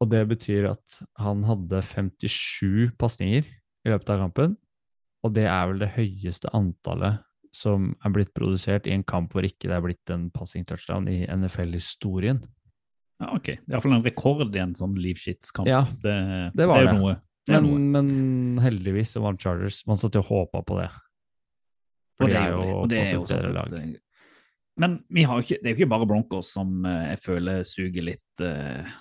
Og 0.00 0.10
det 0.10 0.24
betyr 0.32 0.70
at 0.72 0.96
han 1.20 1.44
hadde 1.46 1.82
57 1.86 2.96
pasninger 2.98 3.46
i 3.46 3.92
løpet 3.92 4.10
av 4.10 4.24
kampen. 4.24 4.56
Og 5.22 5.34
det 5.36 5.44
er 5.46 5.68
vel 5.70 5.84
det 5.84 5.92
høyeste 5.94 6.50
antallet 6.56 7.20
som 7.54 7.92
er 8.06 8.14
blitt 8.14 8.32
produsert 8.34 8.86
i 8.86 8.94
en 8.94 9.04
kamp 9.06 9.34
hvor 9.34 9.46
ikke 9.46 9.68
det 9.68 9.76
er 9.76 9.84
blitt 9.84 10.12
en 10.14 10.28
passing 10.34 10.66
touchdown 10.66 11.08
i 11.10 11.22
NFL-historien. 11.30 12.42
Ja, 13.20 13.34
ok. 13.36 13.52
Iallfall 13.68 13.98
en 13.98 14.06
rekord 14.06 14.54
i 14.56 14.62
en 14.62 14.76
sånn 14.78 14.94
livskitskamp. 14.98 15.68
Ja, 15.68 15.82
det, 16.02 16.16
det 16.56 16.68
var 16.70 16.80
det. 16.80 16.94
Det 16.94 17.18
Men, 17.48 17.68
men 17.94 18.10
heldigvis 18.62 19.14
så 19.16 19.22
vant 19.24 19.40
Chargers. 19.40 19.80
Man 19.88 19.98
satt 19.98 20.14
jo 20.14 20.22
og 20.22 20.28
håpa 20.28 20.62
på 20.66 20.78
det. 20.82 20.90
For 22.20 22.28
Og 22.28 22.30
det 22.30 22.38
er 22.38 22.50
jo 22.52 22.64
og 22.76 22.88
det 22.92 23.00
er 23.00 23.12
jo 23.16 23.26
bedre 23.26 23.52
lag. 23.56 23.94
Men 24.80 24.96
vi 25.12 25.24
har 25.28 25.40
ikke, 25.42 25.58
det 25.60 25.68
er 25.68 25.74
jo 25.74 25.80
ikke 25.80 25.92
bare 25.92 26.08
Broncos 26.08 26.52
som 26.54 26.84
eh, 26.88 27.12
jeg 27.12 27.20
føler 27.24 27.64
suger 27.68 28.06
litt 28.06 28.44
eh, 28.44 28.92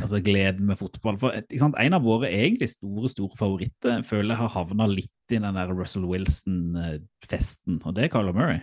altså 0.00 0.20
gleden 0.24 0.66
med 0.68 0.80
fotball. 0.80 1.18
For 1.20 1.36
sant? 1.60 1.78
En 1.80 1.96
av 1.96 2.04
våre 2.04 2.28
egentlig 2.32 2.68
store 2.72 3.10
store 3.12 3.38
favoritter 3.38 4.02
føler 4.06 4.34
jeg 4.34 4.42
har 4.42 4.54
havna 4.56 4.88
litt 4.90 5.32
i 5.34 5.40
den 5.40 5.58
der 5.58 5.72
Russell 5.72 6.04
Wilson-festen, 6.10 7.80
og 7.80 7.96
det 7.96 8.06
er 8.06 8.12
Carlo 8.12 8.34
Murray. 8.36 8.60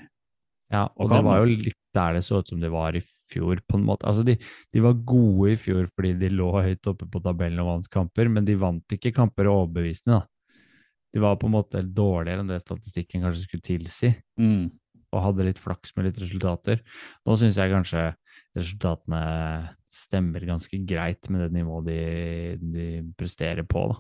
Ja, 0.69 0.85
og, 0.93 1.07
Og 1.07 1.15
det 1.15 1.23
var 1.25 1.41
jo 1.41 1.61
litt 1.63 1.79
der 1.97 2.19
det 2.19 2.25
så 2.27 2.43
ut 2.43 2.51
som 2.51 2.61
det 2.61 2.69
var 2.73 2.97
i 2.97 3.01
fjor, 3.29 3.61
på 3.67 3.77
en 3.79 3.85
måte. 3.87 4.07
Altså, 4.09 4.23
de, 4.27 4.35
de 4.73 4.81
var 4.83 4.97
gode 5.07 5.53
i 5.53 5.59
fjor 5.59 5.87
fordi 5.93 6.13
de 6.19 6.29
lå 6.33 6.49
høyt 6.61 6.89
oppe 6.91 7.07
på 7.09 7.21
tabellen 7.25 7.61
og 7.63 7.71
vant 7.73 7.89
kamper, 7.93 8.29
men 8.29 8.45
de 8.47 8.55
vant 8.59 8.95
ikke 8.97 9.13
kamper 9.15 9.49
overbevisende, 9.51 10.19
da. 10.19 10.25
De 11.13 11.21
var 11.23 11.39
på 11.41 11.47
en 11.49 11.55
måte 11.55 11.79
dårligere 11.81 12.43
enn 12.43 12.51
det 12.51 12.59
statistikken 12.61 13.23
kanskje 13.25 13.47
skulle 13.47 13.65
tilsi, 13.65 14.11
Mm. 14.37 14.67
og 15.11 15.23
hadde 15.23 15.45
litt 15.47 15.57
flaks 15.57 15.95
med 15.97 16.05
litt 16.05 16.19
resultater. 16.21 16.83
Nå 17.25 17.33
syns 17.41 17.57
jeg 17.57 17.71
kanskje 17.73 18.03
resultatene 18.57 19.21
stemmer 19.89 20.43
ganske 20.45 20.77
greit 20.85 21.29
med 21.33 21.41
det 21.47 21.51
nivået 21.57 21.87
de, 21.89 22.57
de 22.61 22.85
presterer 23.17 23.65
på, 23.65 23.87
da. 23.89 23.97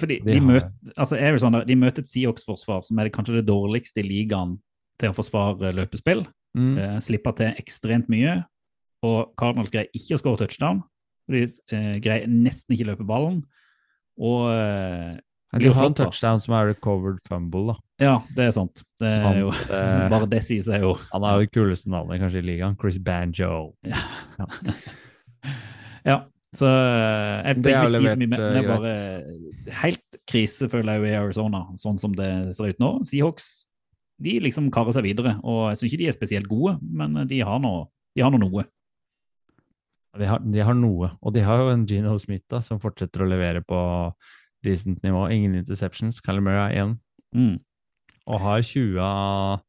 Fordi 0.00 0.16
De 0.24 0.32
de, 0.32 0.40
har- 0.40 0.70
altså 0.96 1.18
sånn, 1.38 1.60
de 1.68 1.76
møter 1.78 2.02
et 2.02 2.08
Seahawks-forsvar 2.10 2.80
som 2.82 2.98
er 2.98 3.10
kanskje 3.14 3.36
det 3.38 3.46
dårligste 3.46 4.00
i 4.02 4.06
ligaen 4.08 4.56
til 4.98 5.12
å 5.12 5.14
forsvare 5.14 5.74
løpespill. 5.76 6.24
Mm. 6.56 6.74
Eh, 6.80 6.98
slipper 7.04 7.36
til 7.38 7.52
ekstremt 7.60 8.10
mye. 8.12 8.40
Og 9.06 9.32
Cardinals 9.38 9.72
greier 9.74 9.92
ikke 9.96 10.16
å 10.16 10.22
skåre 10.22 10.40
touchdown. 10.44 10.82
De 11.30 11.44
eh, 11.44 11.96
greier 12.02 12.30
nesten 12.30 12.76
ikke 12.76 12.90
løpe 12.90 13.06
ballen. 13.06 13.42
Og 14.16 14.48
eh, 14.50 15.16
Ja, 15.52 15.60
de 15.62 15.72
har 15.76 15.90
en 15.90 15.96
touchdown 15.96 16.40
som 16.42 16.56
er 16.58 16.72
recovered 16.72 17.20
fumble, 17.28 17.74
da. 17.74 17.76
Ja, 18.02 18.14
det 18.36 18.48
er 18.48 18.54
sant. 18.56 18.82
Det 19.00 19.08
er 19.08 19.22
Han, 19.24 19.42
jo, 19.44 19.52
det... 19.68 19.82
bare 20.14 20.28
det 20.32 20.42
sier 20.44 20.64
seg 20.66 20.84
jo. 20.84 20.96
Han 21.12 21.24
er 21.24 21.36
jo 21.36 21.46
det 21.46 21.52
kuleste 21.54 21.92
navnet 21.92 22.20
kanskje 22.24 22.42
i 22.42 22.48
ligaen. 22.50 22.78
Chris 22.80 22.98
Banjo. 23.02 23.74
Ja, 26.06 26.20
så 26.56 26.68
eh, 26.70 27.48
jeg 27.48 27.62
Det 27.64 27.72
er 27.72 27.86
ikke 27.86 28.10
si 28.14 28.18
mye 28.20 28.28
levert, 28.30 28.40
eh, 28.40 28.52
Det 28.52 28.60
er 28.60 28.68
bare 28.70 29.80
helt 29.82 30.18
krise, 30.28 30.68
føler 30.72 30.96
jeg, 30.96 31.12
i 31.12 31.16
Arizona, 31.18 31.64
sånn 31.80 31.98
som 32.00 32.14
det 32.16 32.30
ser 32.56 32.72
ut 32.72 32.82
nå. 32.82 32.92
Seahawks 33.08 33.66
de 34.22 34.38
liksom 34.40 34.70
karer 34.72 34.96
seg 34.96 35.04
videre, 35.04 35.36
og 35.44 35.68
jeg 35.70 35.80
syns 35.80 35.90
ikke 35.90 36.00
de 36.00 36.08
er 36.10 36.16
spesielt 36.16 36.48
gode, 36.48 36.78
men 36.80 37.18
de 37.28 37.42
har 37.44 37.60
nå 37.62 37.74
de 38.16 38.24
har 38.24 38.32
nå 38.32 38.40
noe. 38.40 38.64
De 40.16 40.24
har, 40.24 40.40
de 40.40 40.62
har 40.64 40.76
noe, 40.76 41.10
og 41.20 41.34
de 41.36 41.42
har 41.44 41.60
jo 41.60 41.72
en 41.74 41.84
Gino 41.88 42.14
Smith 42.16 42.46
da, 42.48 42.62
som 42.64 42.80
fortsetter 42.80 43.20
å 43.20 43.28
levere 43.28 43.60
på 43.60 43.78
decent 44.64 45.02
nivå. 45.04 45.26
Ingen 45.34 45.58
interceptions. 45.58 46.22
Calamera 46.24 46.70
1. 46.72 46.94
Mm. 47.36 47.58
Og 48.26 48.40
har 48.40 48.64
20 48.64 48.96
av 49.04 49.60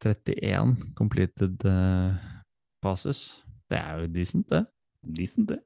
31 0.00 0.72
completed 0.96 1.68
uh, 1.68 2.16
passes. 2.80 3.42
Det 3.68 3.76
er 3.76 4.00
jo 4.00 4.12
decent, 4.16 4.48
det. 4.48 4.64
Decent, 5.04 5.52
det. 5.52 5.60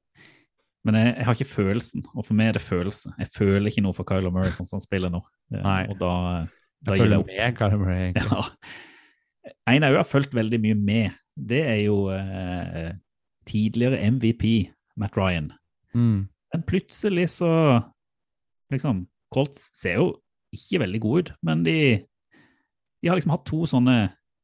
Men 0.83 0.99
jeg, 0.99 1.13
jeg 1.15 1.29
har 1.29 1.39
ikke 1.39 1.53
følelsen, 1.53 2.03
og 2.11 2.27
for 2.27 2.35
meg 2.35 2.51
er 2.51 2.59
det 2.59 2.65
følelse. 2.67 3.15
Jeg 3.23 3.31
føler 3.37 3.71
ikke 3.71 3.87
noe 3.87 3.95
for 3.95 4.09
Kylo 4.09 4.35
Murray 4.35 4.51
sånn 4.57 4.67
som 4.67 4.81
han 4.81 4.85
spiller 4.89 5.15
nå. 5.15 5.23
Eh, 5.55 5.63
Nei. 5.63 5.85
Og 5.93 6.03
da, 6.03 6.15
da 6.83 6.95
Jeg 6.95 6.99
jeg 6.99 7.07
følger 7.07 7.23
opp. 7.23 7.31
med 7.31 7.57
Calamera, 7.59 7.97
egentlig. 7.99 8.31
Ja. 8.31 9.53
En 9.73 9.83
jeg 9.83 9.97
har 9.97 10.07
fulgt 10.07 10.35
veldig 10.35 10.61
mye 10.63 10.79
med, 10.79 11.17
det 11.37 11.63
er 11.67 11.81
jo 11.83 11.97
eh, 12.15 12.93
tidligere 13.49 13.99
MVP 14.13 14.45
Matt 14.97 15.17
Ryan. 15.17 15.51
Mm. 15.95 16.29
Men 16.53 16.65
plutselig 16.69 17.29
så 17.39 17.51
liksom 18.73 19.07
Colts 19.33 19.71
ser 19.79 19.99
jo 20.01 20.09
ikke 20.53 20.83
veldig 20.83 21.01
gode 21.01 21.23
ut, 21.23 21.33
men 21.43 21.65
de, 21.65 21.77
de 23.01 23.09
har 23.09 23.17
liksom 23.17 23.33
hatt 23.33 23.47
to 23.49 23.65
sånne 23.69 23.97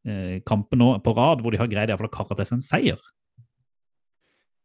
eh, 0.08 0.38
kamper 0.48 0.80
nå 0.80 0.94
på 1.04 1.12
rad 1.16 1.42
hvor 1.44 1.52
de 1.52 1.60
har 1.60 1.70
greid 1.70 1.92
å 1.92 2.12
karre 2.12 2.38
til 2.38 2.48
seg 2.48 2.58
en 2.58 2.64
seier. 2.64 3.02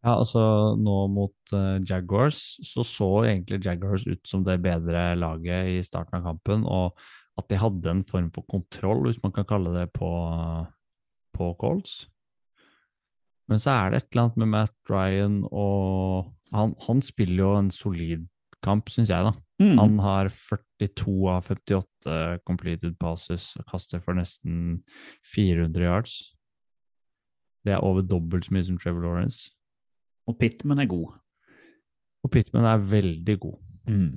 Ja, 0.04 0.18
altså 0.18 0.76
nå 0.76 0.96
mot 1.16 1.54
uh, 1.56 1.80
Jaguars 1.80 2.40
så 2.68 2.84
så 2.84 3.08
egentlig 3.24 3.62
Jaguars 3.64 4.04
ut 4.04 4.20
som 4.28 4.42
det 4.44 4.58
bedre 4.64 5.14
laget 5.16 5.70
i 5.72 5.84
starten 5.84 6.20
av 6.20 6.26
kampen, 6.28 6.66
og 6.68 7.00
at 7.40 7.50
de 7.50 7.58
hadde 7.58 7.90
en 7.90 8.04
form 8.06 8.30
for 8.34 8.46
kontroll, 8.50 9.08
hvis 9.08 9.22
man 9.24 9.34
kan 9.34 9.48
kalle 9.50 9.74
det, 9.74 9.88
på, 9.96 10.10
på 11.34 11.54
Colts. 11.62 12.04
Men 13.50 13.60
så 13.60 13.74
er 13.74 13.92
det 13.92 13.98
et 14.00 14.12
eller 14.12 14.28
annet 14.28 14.40
med 14.40 14.52
Matt 14.54 14.92
Ryan 14.92 15.42
og 15.52 16.32
Han, 16.54 16.76
han 16.86 17.02
spiller 17.02 17.42
jo 17.42 17.56
en 17.58 17.72
solid 17.74 18.28
kamp, 18.64 18.92
syns 18.94 19.10
jeg, 19.10 19.26
da. 19.26 19.34
Mm. 19.58 19.78
Han 19.80 19.96
har 20.06 20.30
42 20.30 21.14
av 21.34 21.48
58 21.50 22.18
completed 22.46 22.94
passes 23.02 23.56
og 23.58 23.66
kaster 23.72 24.04
for 24.04 24.14
nesten 24.18 24.84
400 25.34 25.88
yards. 25.88 26.14
Det 27.66 27.74
er 27.74 27.82
over 27.82 28.06
dobbelt 28.06 28.46
så 28.46 28.54
mye 28.54 28.68
som 28.68 28.78
Trevor 28.78 29.08
Lawrence. 29.08 29.50
Og 30.30 30.38
Pittman 30.40 30.84
er 30.84 30.92
god. 30.92 31.16
Og 32.24 32.32
Pittman 32.32 32.68
er 32.70 32.86
veldig 32.92 33.38
god. 33.48 33.58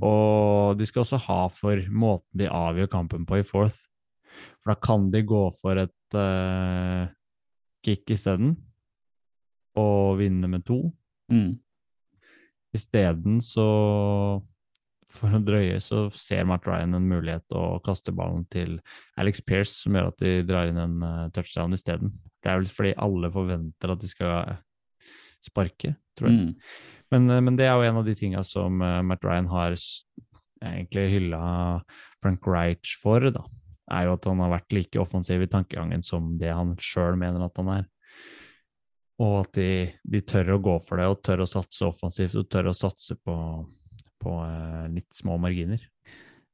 Og 0.05 0.79
de 0.79 0.87
skal 0.87 1.03
også 1.03 1.19
ha 1.27 1.41
for 1.53 1.83
måten 1.91 2.43
de 2.43 2.51
avgjør 2.51 2.91
kampen 2.93 3.27
på 3.27 3.41
i 3.41 3.47
fourth. 3.47 3.79
For 4.63 4.73
da 4.73 4.77
kan 4.83 5.11
de 5.13 5.23
gå 5.27 5.43
for 5.61 5.79
et 5.81 6.17
uh, 6.19 7.07
kick 7.87 8.11
isteden, 8.15 8.57
og 9.77 10.19
vinne 10.21 10.51
med 10.51 10.65
to. 10.67 10.81
Mm. 11.33 11.57
Isteden 12.77 13.41
så, 13.45 13.67
for 15.13 15.37
å 15.37 15.43
drøye, 15.43 15.79
så 15.83 16.07
ser 16.15 16.47
Matt 16.49 16.67
Ryan 16.69 16.97
en 16.99 17.09
mulighet 17.09 17.57
å 17.57 17.79
kaste 17.85 18.15
ballen 18.17 18.45
til 18.53 18.79
Alex 19.21 19.43
Pearce, 19.45 19.75
som 19.83 19.97
gjør 19.97 20.13
at 20.13 20.21
de 20.23 20.35
drar 20.49 20.71
inn 20.71 20.81
en 20.81 20.99
uh, 21.05 21.27
touchdown 21.35 21.77
isteden. 21.77 22.15
Det 22.43 22.53
er 22.53 22.61
vel 22.61 22.71
fordi 22.71 22.95
alle 23.03 23.33
forventer 23.35 23.93
at 23.93 24.03
de 24.03 24.11
skal 24.11 24.57
sparke, 25.45 25.97
tror 26.19 26.31
jeg. 26.31 26.43
Mm. 26.43 26.95
Men, 27.11 27.31
eh, 27.31 27.41
men 27.41 27.59
det 27.59 27.69
er 27.69 27.77
jo 27.77 27.87
en 27.87 28.01
av 28.01 28.07
de 28.07 28.15
tinga 28.19 28.43
som 28.47 28.83
eh, 28.83 29.03
Matt 29.07 29.25
Ryan 29.25 29.51
har 29.53 29.77
egentlig 30.65 31.07
hylla 31.13 31.43
Frank 32.23 32.47
Reich 32.49 32.97
for, 33.03 33.31
da. 33.31 33.45
Er 33.93 34.09
jo 34.09 34.17
at 34.17 34.27
han 34.27 34.41
har 34.43 34.55
vært 34.57 34.75
like 34.75 34.99
offensiv 34.99 35.45
i 35.45 35.51
tankegangen 35.51 36.03
som 36.03 36.35
det 36.41 36.51
han 36.51 36.75
sjøl 36.83 37.19
mener 37.21 37.45
at 37.47 37.61
han 37.61 37.71
er. 37.77 37.85
Og 39.23 39.39
at 39.45 39.53
de, 39.57 39.71
de 40.05 40.21
tør 40.27 40.57
å 40.57 40.63
gå 40.63 40.79
for 40.85 41.01
det, 41.01 41.07
og 41.09 41.23
tør 41.25 41.45
å 41.45 41.49
satse 41.49 41.87
offensivt, 41.87 42.35
og 42.37 42.49
tør 42.53 42.73
å 42.73 42.77
satse 42.77 43.17
på, 43.17 43.37
på 44.21 44.41
eh, 44.45 44.89
litt 44.97 45.13
små 45.17 45.39
marginer. 45.41 45.87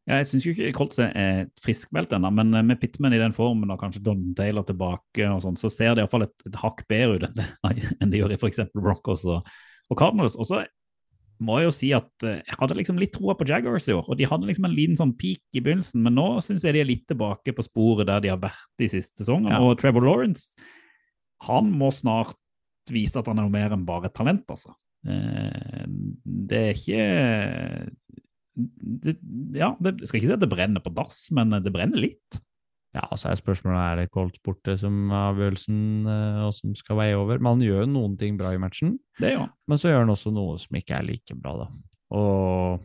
Ja, 0.02 0.18
jeg 0.18 0.26
syns 0.28 0.46
ikke 0.50 0.72
Colts 0.74 0.98
er 0.98 1.46
friskmeldt 1.62 2.12
ennå, 2.16 2.30
men 2.34 2.50
med 2.66 2.80
Pittman 2.82 3.14
i 3.14 3.20
den 3.22 3.34
formen 3.34 3.70
og 3.70 3.78
kanskje 3.78 4.02
Don 4.02 4.32
Taylor 4.34 4.66
tilbake, 4.66 5.28
og 5.30 5.44
sånn, 5.44 5.58
så 5.58 5.70
ser 5.70 5.94
det 5.94 6.02
iallfall 6.02 6.26
et, 6.26 6.34
et 6.48 6.58
hakk 6.58 6.82
bedre 6.90 7.20
ut 7.22 7.42
enn 8.02 8.10
det 8.10 8.18
gjør 8.20 8.34
i 8.34 8.38
f.eks. 8.40 8.64
Broncos 8.74 9.22
og, 9.30 9.46
og 9.92 9.98
Cardinals. 10.00 10.38
Og 10.40 10.48
så 10.48 10.62
må 11.42 11.58
jeg 11.58 11.68
jo 11.68 11.74
si 11.74 11.90
at 11.96 12.26
eh, 12.28 12.40
jeg 12.46 12.58
hadde 12.60 12.76
liksom 12.78 13.00
litt 13.00 13.14
troa 13.16 13.34
på 13.38 13.46
Jaguars 13.48 13.88
i 13.90 13.96
år, 13.96 14.06
og 14.06 14.18
de 14.18 14.28
hadde 14.28 14.48
liksom 14.48 14.68
en 14.68 14.76
liten 14.76 14.98
sånn 14.98 15.14
peak 15.18 15.42
i 15.58 15.62
begynnelsen, 15.64 16.04
men 16.04 16.16
nå 16.18 16.26
syns 16.44 16.66
jeg 16.66 16.76
de 16.76 16.82
er 16.84 16.90
litt 16.90 17.06
tilbake 17.10 17.54
på 17.56 17.66
sporet 17.66 18.08
der 18.10 18.22
de 18.24 18.30
har 18.32 18.40
vært 18.42 18.70
de 18.80 18.88
siste 18.92 19.24
sesongene. 19.24 19.56
Ja. 19.56 19.64
Og 19.64 19.80
Trevor 19.80 20.06
Lawrence, 20.06 20.54
han 21.48 21.72
må 21.74 21.90
snart 21.94 22.38
vise 22.92 23.18
at 23.18 23.28
han 23.30 23.38
er 23.40 23.46
noe 23.46 23.54
mer 23.54 23.74
enn 23.74 23.86
bare 23.88 24.10
et 24.10 24.16
talent, 24.16 24.46
altså. 24.50 24.74
Eh, 25.06 25.84
Det 26.52 26.62
er 26.62 26.78
ikke 26.78 27.04
det, 28.52 29.14
ja, 29.56 29.70
det, 29.80 29.94
jeg 30.02 30.08
skal 30.10 30.18
ikke 30.18 30.28
si 30.28 30.34
at 30.34 30.42
det 30.42 30.50
brenner 30.52 30.82
på 30.84 30.92
dass, 30.94 31.24
men 31.34 31.54
det 31.64 31.72
brenner 31.72 32.02
litt. 32.02 32.40
Ja, 32.92 33.06
så 33.16 33.30
er 33.30 33.38
spørsmålet 33.40 33.80
er 33.80 34.00
det 34.02 34.10
Colts 34.12 34.40
borte 34.44 34.74
som 34.76 34.96
er 35.08 35.30
avgjørelsen, 35.30 35.78
eh, 36.12 36.40
og 36.44 36.52
som 36.56 36.74
skal 36.76 36.98
veie 37.00 37.16
over. 37.16 37.40
Men 37.40 37.54
han 37.56 37.64
gjør 37.64 37.86
jo 37.86 37.92
noen 37.94 38.18
ting 38.20 38.36
bra 38.40 38.52
i 38.52 38.60
matchen. 38.60 38.98
Det 39.20 39.32
gjør 39.32 39.46
han. 39.46 39.54
Men 39.70 39.80
så 39.80 39.92
gjør 39.92 40.04
han 40.04 40.12
også 40.12 40.32
noe 40.36 40.58
som 40.60 40.76
ikke 40.76 40.98
er 40.98 41.06
like 41.08 41.36
bra, 41.38 41.54
da. 41.62 41.70
Og 42.12 42.84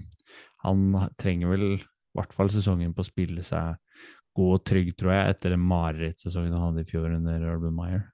han 0.63 1.09
trenger 1.19 1.51
vel 1.51 1.67
i 1.75 1.81
hvert 2.17 2.33
fall 2.35 2.51
sesongen 2.53 2.95
på 2.95 3.03
å 3.03 3.07
spille 3.07 3.43
seg 3.45 3.75
god 4.37 4.53
og 4.55 4.63
trygg, 4.69 4.93
tror 4.97 5.13
jeg, 5.13 5.33
etter 5.33 5.55
den 5.55 5.65
marerittsesongen 5.65 6.55
han 6.55 6.69
hadde 6.69 6.85
i 6.85 6.89
fjor 6.89 7.09
under 7.11 7.47
Urban 7.51 7.75
Meyer. 7.75 8.05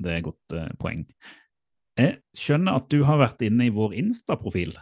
Det 0.00 0.12
er 0.12 0.20
et 0.20 0.26
godt 0.26 0.56
uh, 0.56 0.68
poeng. 0.80 1.04
Jeg 2.00 2.18
skjønner 2.36 2.80
at 2.80 2.88
du 2.92 3.02
har 3.06 3.20
vært 3.20 3.42
inne 3.46 3.68
i 3.68 3.74
vår 3.74 3.94
Insta-profil. 4.00 4.74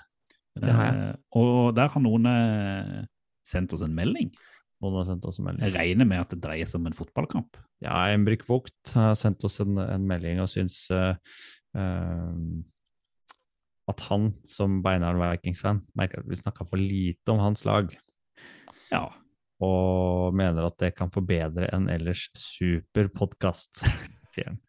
Det 0.59 0.75
har. 0.75 0.97
Eh, 0.97 1.17
og 1.39 1.75
der 1.77 1.91
har 1.93 2.03
noen 2.03 2.29
uh, 2.29 3.03
sendt 3.47 3.75
oss 3.77 3.85
en 3.85 3.97
melding. 3.97 4.31
Noen 4.79 4.99
har 5.01 5.07
sendt 5.09 5.27
oss 5.27 5.41
en 5.41 5.49
melding. 5.49 5.65
Jeg 5.67 5.75
regner 5.75 6.07
med 6.07 6.23
at 6.23 6.33
det 6.35 6.41
dreier 6.45 6.69
seg 6.71 6.81
om 6.81 6.89
en 6.91 6.97
fotballkamp. 6.97 7.59
Ja, 7.83 7.97
Embrik 8.15 8.45
Vogt 8.47 8.93
har 8.95 9.17
sendt 9.19 9.43
oss 9.47 9.59
en, 9.65 9.79
en 9.83 10.05
melding 10.07 10.43
og 10.43 10.51
syns 10.53 10.85
uh, 10.95 11.17
uh, 11.75 12.35
at 13.89 14.05
han 14.11 14.31
som 14.47 14.79
beinaren 14.85 15.19
Vikings-fan 15.23 15.83
merker 15.99 16.23
at 16.23 16.29
vi 16.31 16.39
snakka 16.39 16.69
for 16.69 16.79
lite 16.79 17.35
om 17.35 17.43
hans 17.43 17.65
lag. 17.67 17.91
Ja, 18.93 19.09
og 19.65 20.37
mener 20.39 20.69
at 20.69 20.79
det 20.79 20.95
kan 20.99 21.11
forbedre 21.11 21.67
en 21.75 21.89
ellers 21.91 22.29
super 22.39 23.11
podkast, 23.11 23.83
sier 24.33 24.53
han. 24.53 24.61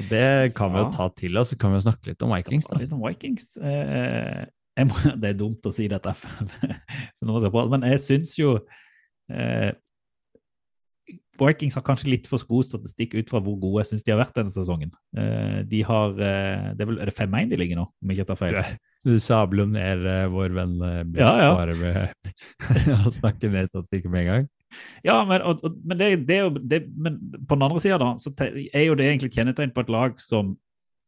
Og 0.00 0.10
det 0.10 0.54
kan 0.58 0.74
vi 0.74 0.82
jo 0.82 0.90
ta 0.96 1.08
til 1.14 1.38
oss, 1.38 1.52
så 1.52 1.60
kan 1.60 1.70
vi 1.70 1.78
jo 1.78 1.86
snakke 1.86 2.10
litt 2.10 2.26
om 2.26 2.34
Vikings. 2.34 2.70
Litt 2.80 2.94
om 2.96 3.04
Vikings. 3.06 3.52
Uh, 3.62 4.48
jeg 4.78 4.90
må, 4.90 4.98
det 5.22 5.32
er 5.32 5.38
dumt 5.38 5.66
å 5.66 5.74
si 5.74 5.88
dette, 5.90 6.14
men 7.22 7.88
jeg 7.92 8.04
syns 8.04 8.34
jo 8.38 8.58
eh, 9.32 9.70
Vikings 11.38 11.76
har 11.78 11.84
kanskje 11.86 12.10
litt 12.10 12.26
for 12.26 12.42
god 12.50 12.66
statistikk 12.66 13.12
ut 13.14 13.28
fra 13.30 13.38
hvor 13.44 13.54
gode 13.62 13.84
jeg 13.84 13.92
syns 13.92 14.04
de 14.04 14.10
har 14.10 14.18
vært 14.18 14.34
denne 14.40 14.50
sesongen. 14.50 14.90
Eh, 15.16 15.60
de 15.70 15.82
har 15.86 16.16
eh, 16.18 16.64
det 16.74 16.82
Er, 16.82 16.88
vel, 16.90 16.98
er 17.04 17.10
det 17.10 17.14
5-1 17.14 17.52
de 17.52 17.58
ligger 17.60 17.78
nå, 17.78 17.84
om 17.86 18.10
jeg 18.10 18.18
ikke 18.18 18.28
tar 18.32 18.40
feil? 18.40 18.58
Du 19.06 19.12
sabler 19.22 19.68
ned 19.70 20.02
eh, 20.10 20.24
vår 20.34 20.56
venn 20.56 20.74
eh, 20.82 21.02
Bjørn 21.06 21.22
Ja, 21.22 21.34
ja. 21.46 21.52
bare 21.54 21.76
med 21.78 22.32
å 23.06 23.12
snakke 23.14 23.52
ned 23.54 23.70
statistikken 23.70 24.10
med 24.12 24.24
en 24.24 24.30
gang. 24.32 24.48
Ja, 25.06 25.20
men, 25.24 25.40
og, 25.46 25.62
og, 25.64 25.78
men, 25.86 26.00
det, 26.02 26.08
det, 26.28 26.40
er 26.42 26.58
det, 26.74 26.80
men 26.98 27.20
på 27.46 27.54
den 27.56 27.68
andre 27.68 27.80
sida 27.86 28.10
så 28.20 28.34
er 28.42 28.88
jo 28.88 28.98
det 28.98 29.06
egentlig 29.06 29.30
kjennetegn 29.38 29.72
på 29.76 29.86
et 29.86 29.94
lag 29.94 30.18
som 30.20 30.56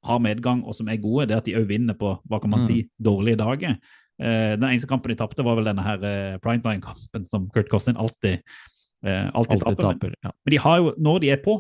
har 0.07 0.23
medgang 0.25 0.63
og 0.65 0.79
som 0.79 0.89
er 0.89 1.03
gode, 1.03 1.27
det 1.29 1.37
at 1.43 1.49
de 1.51 1.59
òg 1.59 1.67
vinner 1.69 1.99
på 1.99 2.15
hva 2.31 2.39
kan 2.41 2.55
man 2.55 2.63
Mm. 2.63 2.69
si, 2.71 2.79
dårlige 3.03 3.37
dager. 3.43 3.75
Eh, 4.21 4.53
den 4.59 4.69
eneste 4.69 4.89
kampen 4.91 5.13
de 5.13 5.19
tapte, 5.21 5.45
var 5.47 5.57
vel 5.59 5.69
denne 5.71 5.85
her 5.85 6.05
eh, 6.05 6.39
primetime-kampen 6.45 7.27
som 7.29 7.49
Kurt 7.55 7.71
Costin 7.73 7.97
alltid, 7.97 8.43
eh, 9.07 9.27
alltid, 9.33 9.63
Alltid 9.63 9.81
taper. 9.81 9.95
Taper. 9.95 10.17
Ja. 10.23 10.33
Men 10.45 10.55
de 10.55 10.63
har 10.67 10.81
jo, 10.81 10.95
når 11.01 11.21
de 11.25 11.35
er 11.35 11.43
på, 11.45 11.57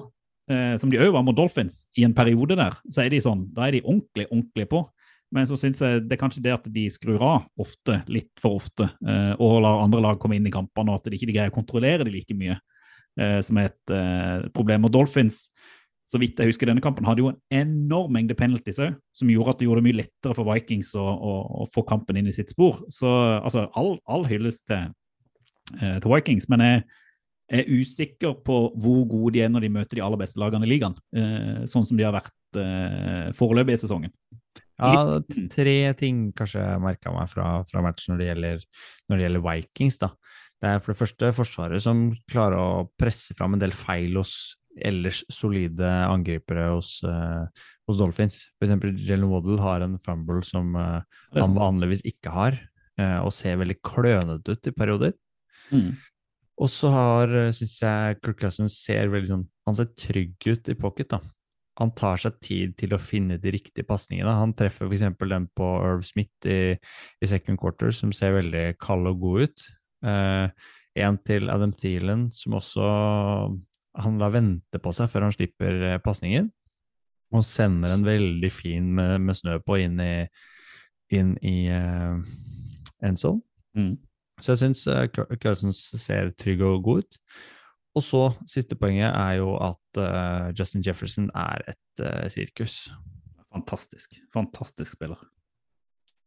eh, 0.50 0.74
som 0.80 0.92
de 0.92 1.00
òg 1.00 1.14
var 1.16 1.24
mot 1.26 1.36
Dolphins, 1.36 1.86
i 1.96 2.04
en 2.04 2.16
periode 2.16 2.58
der, 2.60 2.76
så 2.92 3.04
er 3.04 3.14
de 3.14 3.22
sånn, 3.24 3.46
da 3.56 3.68
er 3.68 3.78
de 3.78 3.84
ordentlig, 3.86 4.28
ordentlig 4.28 4.68
på. 4.72 4.84
Men 5.30 5.46
så 5.46 5.56
syns 5.58 5.78
jeg 5.82 6.02
det 6.10 6.16
er 6.16 6.20
kanskje 6.20 6.42
det 6.42 6.56
at 6.56 6.66
de 6.74 6.88
skrur 6.90 7.22
av 7.22 7.46
ofte, 7.62 8.00
litt 8.10 8.32
for 8.42 8.58
ofte, 8.58 8.88
eh, 9.06 9.32
og 9.38 9.60
lar 9.64 9.84
andre 9.84 10.02
lag 10.02 10.18
komme 10.22 10.36
inn 10.38 10.48
i 10.50 10.54
kampene, 10.54 10.90
og 10.90 11.00
at 11.00 11.10
de 11.10 11.18
ikke 11.18 11.30
greier 11.30 11.52
å 11.52 11.54
kontrollere 11.54 12.06
de 12.06 12.14
like 12.14 12.34
mye, 12.36 12.58
eh, 13.20 13.38
som 13.46 13.60
er 13.62 13.70
et 13.70 13.94
eh, 13.94 14.48
problem. 14.56 14.88
Og 14.88 14.94
Dolphins, 14.98 15.44
så 16.10 16.18
vidt 16.18 16.40
jeg 16.40 16.50
husker 16.50 16.66
denne 16.66 16.82
kampen, 16.82 17.06
hadde 17.06 17.22
jo 17.22 17.30
en 17.30 17.38
enorm 17.54 18.10
mengde 18.16 18.34
penalties 18.38 18.80
òg, 18.82 18.96
som 19.14 19.30
gjorde 19.30 19.54
at 19.54 19.60
det 19.60 19.68
gjorde 19.68 19.82
det 19.82 19.86
mye 19.86 19.98
lettere 20.00 20.34
for 20.34 20.48
Vikings 20.48 20.90
å, 20.98 21.04
å, 21.06 21.34
å 21.62 21.68
få 21.70 21.84
kampen 21.86 22.18
inn 22.18 22.30
i 22.30 22.34
sitt 22.34 22.50
spor. 22.50 22.80
Så 22.90 23.10
altså, 23.38 23.68
all, 23.78 23.94
all 24.10 24.26
hyllest 24.26 24.66
til, 24.70 24.90
eh, 25.78 26.00
til 26.02 26.10
Vikings, 26.10 26.48
men 26.50 26.66
jeg 26.66 26.82
er 27.60 27.70
usikker 27.70 28.36
på 28.46 28.58
hvor 28.82 29.04
gode 29.10 29.36
de 29.36 29.44
er 29.46 29.54
når 29.54 29.66
de 29.66 29.72
møter 29.78 29.98
de 29.98 30.04
aller 30.06 30.18
beste 30.18 30.42
lagene 30.42 30.66
i 30.66 30.72
ligaen, 30.72 30.98
eh, 31.14 31.62
sånn 31.70 31.86
som 31.86 31.98
de 31.98 32.06
har 32.06 32.16
vært 32.18 32.58
eh, 32.58 33.30
foreløpig 33.38 33.78
i 33.78 33.82
sesongen. 33.84 34.14
Ja, 34.80 35.20
tre 35.52 35.78
ting 36.00 36.30
kanskje 36.34 36.62
jeg 36.62 36.82
merka 36.82 37.12
meg 37.14 37.28
fra, 37.30 37.60
fra 37.68 37.82
matchen 37.84 38.14
når 38.14 38.20
det, 38.22 38.30
gjelder, 38.30 38.62
når 39.06 39.18
det 39.18 39.26
gjelder 39.26 39.44
Vikings. 39.44 39.98
da. 40.00 40.14
Det 40.60 40.70
er 40.70 40.80
for 40.80 40.92
det 40.92 41.00
første 41.00 41.30
Forsvaret 41.36 41.84
som 41.84 42.08
klarer 42.30 42.58
å 42.58 42.88
presse 42.98 43.36
fram 43.36 43.54
en 43.54 43.62
del 43.62 43.76
feil 43.76 44.18
hos 44.18 44.56
ellers 44.86 45.22
solide 45.32 45.88
angripere 46.06 46.68
hos, 46.74 46.98
uh, 47.06 47.46
hos 47.88 47.98
Dolphins. 48.00 48.42
For 48.58 48.68
eksempel 48.68 48.94
Jalen 48.98 49.30
Waddle 49.30 49.60
har 49.62 49.84
en 49.86 49.98
fumble 50.04 50.44
som 50.46 50.76
uh, 50.78 51.00
han 51.36 51.56
vanligvis 51.56 52.04
ikke 52.08 52.34
har, 52.34 52.60
uh, 53.00 53.20
og 53.24 53.34
ser 53.36 53.60
veldig 53.60 53.80
klønete 53.86 54.56
ut 54.56 54.70
i 54.70 54.76
perioder. 54.76 55.16
Mm. 55.70 55.92
Og 56.60 56.68
så 56.68 56.90
har, 56.92 57.34
syns 57.56 57.78
jeg, 57.80 58.16
Kirk 58.20 58.40
Cousins 58.42 58.74
ser 58.82 59.08
veldig 59.08 59.28
sånn 59.30 59.44
Han 59.68 59.76
ser 59.78 59.92
trygg 59.96 60.34
ut 60.50 60.68
i 60.68 60.76
pocket, 60.76 61.14
da. 61.14 61.20
Han 61.80 61.92
tar 61.96 62.20
seg 62.20 62.36
tid 62.44 62.74
til 62.76 62.92
å 62.92 63.00
finne 63.00 63.38
de 63.40 63.54
riktige 63.54 63.86
pasningene. 63.88 64.32
Han 64.36 64.52
treffer 64.56 64.90
f.eks. 64.90 65.06
den 65.22 65.46
på 65.56 65.68
Irv 65.80 66.04
Smith 66.04 66.48
i, 66.48 66.76
i 66.76 67.28
second 67.30 67.60
quarter, 67.60 67.94
som 67.94 68.12
ser 68.12 68.36
veldig 68.36 68.66
kald 68.82 69.08
og 69.08 69.22
god 69.22 69.46
ut. 69.46 69.64
Eh, 70.04 70.68
en 71.00 71.18
til 71.24 71.48
Adam 71.52 71.72
Thielen, 71.72 72.28
som 72.34 72.58
også 72.58 72.84
Han 73.98 74.20
lar 74.20 74.35
vente 74.35 74.79
på 74.83 74.92
seg 74.94 75.11
før 75.11 75.26
han 75.26 75.35
slipper 75.35 75.87
eh, 75.88 76.00
pasningen. 76.03 76.50
Og 77.35 77.46
sender 77.46 77.94
en 77.94 78.07
veldig 78.07 78.50
fin 78.53 78.88
med, 78.94 79.18
med 79.22 79.38
snø 79.38 79.59
på 79.62 79.79
inn 79.85 80.00
i, 80.03 80.14
inn 81.14 81.37
i 81.46 81.70
uh, 81.70 82.18
endzone. 83.07 83.44
Mm. 83.79 83.92
Så 84.42 84.55
jeg 84.55 84.61
syns 84.64 84.83
uh, 84.90 85.05
Cousins 85.38 85.79
ser 86.00 86.33
trygg 86.40 86.64
og 86.66 86.83
god 86.88 87.05
ut. 87.05 87.20
Og 87.94 88.03
så, 88.07 88.22
siste 88.50 88.79
poenget 88.79 89.11
er 89.11 89.37
jo 89.40 89.55
at 89.62 90.00
uh, 90.03 90.50
Justin 90.59 90.83
Jefferson 90.87 91.31
er 91.35 91.62
et 91.70 92.03
uh, 92.03 92.26
sirkus. 92.31 92.88
Fantastisk. 93.50 94.18
Fantastisk 94.35 94.94
spiller. 94.94 95.22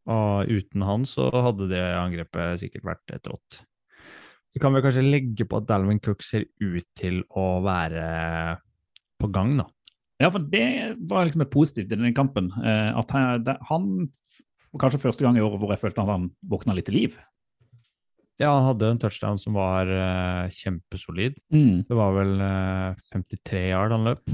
Og 0.04 0.50
uten 0.52 0.84
han 0.84 1.06
så 1.08 1.30
hadde 1.32 1.70
det 1.70 1.84
angrepet 1.96 2.60
sikkert 2.60 2.84
vært 2.92 3.16
et 3.16 3.30
rått. 3.30 3.62
Så 4.54 4.62
kan 4.62 4.74
vi 4.74 4.84
kanskje 4.84 5.02
legge 5.02 5.46
på 5.50 5.58
at 5.58 5.66
Dalvin 5.66 5.98
Cook 6.02 6.22
ser 6.22 6.46
ut 6.62 6.86
til 6.94 7.24
å 7.34 7.58
være 7.64 8.04
på 9.18 9.30
gang, 9.34 9.56
da. 9.58 9.66
Ja, 10.22 10.30
for 10.30 10.44
det 10.46 10.94
var 11.10 11.26
liksom 11.26 11.42
positivt 11.50 11.90
i 11.90 11.96
denne 11.96 12.14
kampen. 12.14 12.52
Eh, 12.62 12.90
at 12.94 13.10
han, 13.68 13.88
Kanskje 14.78 15.02
første 15.04 15.22
gang 15.22 15.36
i 15.38 15.42
året 15.42 15.60
hvor 15.62 15.70
jeg 15.70 15.78
følte 15.82 16.02
at 16.02 16.10
han 16.10 16.30
våkna 16.50 16.74
litt 16.74 16.88
til 16.88 16.96
liv. 16.98 17.12
Ja, 18.42 18.48
han 18.56 18.64
hadde 18.66 18.88
en 18.90 18.98
touchdown 18.98 19.38
som 19.38 19.54
var 19.54 19.86
uh, 19.86 20.50
kjempesolid. 20.50 21.36
Det 21.86 21.94
var 21.94 22.16
vel 22.16 22.32
uh, 22.42 23.04
53 23.12 23.60
yard 23.68 23.94
han 23.94 24.08
løp. 24.08 24.32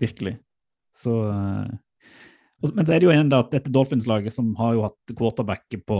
Virkelig. 0.00 0.38
Så 0.96 1.12
eh, 1.28 1.68
og- 1.68 1.83
Men 2.72 2.86
så 2.86 2.94
er 2.94 3.02
det 3.02 3.08
jo 3.08 3.12
en 3.12 3.30
da 3.32 3.42
at 3.44 3.52
dette 3.52 3.72
Dolphins-laget, 3.72 4.32
som 4.32 4.52
har 4.56 4.76
jo 4.76 4.84
hatt 4.86 5.14
quarterback 5.18 5.76
på 5.88 5.98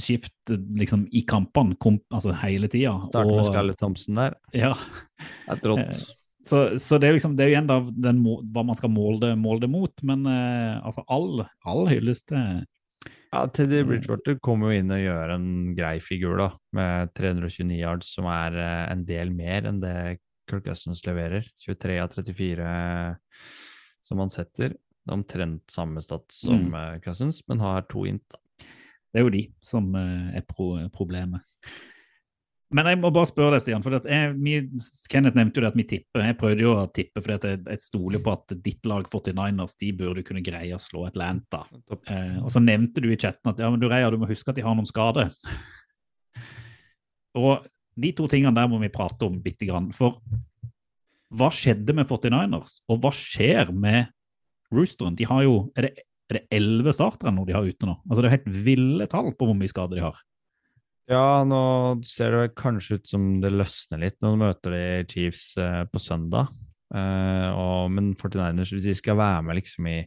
skift 0.00 0.52
liksom 0.80 1.06
i 1.12 1.24
kampene 1.28 1.76
kom, 1.82 1.98
altså 2.14 2.34
hele 2.40 2.70
tida 2.72 2.96
Starter 3.08 3.32
med 3.34 3.48
Scarlett 3.50 3.80
Thompson 3.82 4.20
der. 4.20 4.36
Ja, 4.56 4.72
Et 5.52 5.66
rått. 5.68 5.84
Eh, 5.84 6.04
så, 6.44 6.62
så 6.80 7.00
det 7.00 7.08
er 7.08 7.16
liksom, 7.16 7.36
det 7.36 7.44
er 7.44 7.50
jo 7.50 7.56
igjen 7.56 7.68
da 7.68 7.78
den, 8.06 8.20
hva 8.24 8.64
man 8.68 8.76
skal 8.76 8.92
måle 8.92 9.20
det, 9.22 9.32
måle 9.40 9.64
det 9.64 9.70
mot, 9.72 9.92
men 10.04 10.26
eh, 10.28 10.76
altså 10.84 11.04
all, 11.12 11.44
all 11.64 11.88
hyllest 11.88 12.28
til 12.32 12.64
Ja, 13.34 13.46
Teddy 13.48 13.80
Bridgewater 13.88 14.36
kommer 14.44 14.70
jo 14.70 14.82
inn 14.82 14.92
og 14.94 15.00
gjør 15.00 15.32
en 15.34 15.48
grei 15.76 15.96
figur, 16.04 16.36
da, 16.38 16.50
med 16.76 17.14
329 17.16 17.80
yards, 17.80 18.12
som 18.16 18.28
er 18.30 18.60
eh, 18.60 18.84
en 18.92 19.04
del 19.08 19.32
mer 19.34 19.70
enn 19.70 19.80
det 19.82 19.96
Kirk 20.50 20.66
Cousins 20.68 21.00
leverer. 21.06 21.46
23 21.64 21.98
av 22.02 22.12
34 22.12 22.72
som 24.04 24.20
han 24.20 24.32
setter. 24.32 24.76
Det 25.04 25.12
er 25.12 25.18
omtrent 25.18 25.70
samme 25.70 26.00
stats 26.02 26.42
som 26.46 26.70
Mm. 26.70 26.74
eh, 26.80 27.00
Cousins, 27.04 27.42
men 27.48 27.60
har 27.60 27.82
to 27.90 28.06
int. 28.08 28.34
Det 29.12 29.20
er 29.20 29.26
jo 29.26 29.30
de 29.30 29.42
som 29.62 29.94
eh, 29.94 30.38
er 30.38 30.42
pro 30.48 30.88
problemet. 30.90 31.42
Men 32.74 32.86
jeg 32.90 32.98
må 32.98 33.10
bare 33.14 33.28
spørre 33.28 33.52
deg, 33.54 33.60
Stian. 33.62 33.82
for 33.84 33.94
at 33.94 34.06
jeg, 34.08 34.32
vi, 34.34 34.54
Kenneth 35.12 35.36
nevnte 35.36 35.60
jo 35.60 35.62
det 35.62 35.68
at 35.68 35.76
vi 35.78 35.84
tipper. 35.86 36.24
Jeg 36.24 36.38
prøvde 36.40 36.64
jo 36.64 36.72
å 36.74 36.86
tippe 36.90 37.20
fordi 37.22 37.34
at 37.36 37.44
jeg, 37.46 37.60
jeg 37.68 37.82
stoler 37.84 38.22
på 38.24 38.32
at 38.32 38.54
ditt 38.64 38.88
lag 38.90 39.06
49ers 39.06 39.76
de 39.78 39.92
burde 39.92 40.24
kunne 40.26 40.42
greie 40.42 40.74
å 40.74 40.80
slå 40.82 41.04
Atlanta. 41.06 41.60
Eh, 42.08 42.40
og 42.42 42.50
så 42.50 42.58
nevnte 42.64 43.04
du 43.04 43.12
i 43.12 43.18
chatten 43.20 43.52
at 43.52 43.60
ja, 43.62 43.68
men 43.70 43.78
du 43.78 43.86
Reia, 43.86 44.10
du 44.10 44.16
må 44.18 44.26
huske 44.26 44.50
at 44.50 44.56
de 44.58 44.64
har 44.66 44.74
noen 44.74 44.88
skader. 44.90 45.30
Og 47.38 47.64
de 47.98 48.10
to 48.14 48.26
tingene 48.30 48.54
der 48.54 48.68
må 48.70 48.78
vi 48.82 48.90
prate 48.94 49.26
om 49.26 49.38
bitte 49.42 49.66
grann. 49.68 49.88
For 49.94 50.18
hva 51.34 51.48
skjedde 51.54 51.94
med 51.94 52.06
49ers, 52.10 52.76
og 52.90 53.00
hva 53.02 53.10
skjer 53.14 53.72
med 53.74 54.10
Roosteren? 54.74 55.16
De 55.18 55.26
har 55.30 55.46
jo 55.46 55.56
Er 55.78 55.88
det 55.88 55.94
er 56.30 56.38
det 56.38 56.46
elleve 56.56 56.94
startere 56.96 57.32
nå 57.34 57.44
de 57.44 57.52
har 57.56 57.66
ute 57.66 57.88
nå? 57.88 57.98
Altså 58.08 58.22
Det 58.22 58.28
er 58.28 58.30
jo 58.30 58.36
helt 58.38 58.62
ville 58.64 59.08
tall 59.12 59.34
på 59.36 59.48
hvor 59.48 59.58
mye 59.58 59.70
skader 59.70 60.00
de 60.00 60.06
har. 60.06 60.22
Ja, 61.10 61.44
nå 61.44 61.60
ser 62.08 62.32
det 62.32 62.38
vel 62.40 62.54
kanskje 62.56 62.98
ut 62.98 63.10
som 63.10 63.26
det 63.42 63.52
løsner 63.52 64.00
litt. 64.06 64.16
når 64.22 64.32
de 64.32 64.40
møter 64.40 64.76
de 64.76 64.84
Chiefs 65.10 65.50
eh, 65.60 65.82
på 65.84 66.00
søndag. 66.00 66.48
Eh, 66.94 67.50
og, 67.52 67.92
men 67.92 68.14
49ers, 68.16 68.72
hvis 68.72 68.88
de 68.88 68.96
skal 68.96 69.18
være 69.20 69.42
med 69.44 69.58
liksom 69.58 69.90
i, 69.90 69.98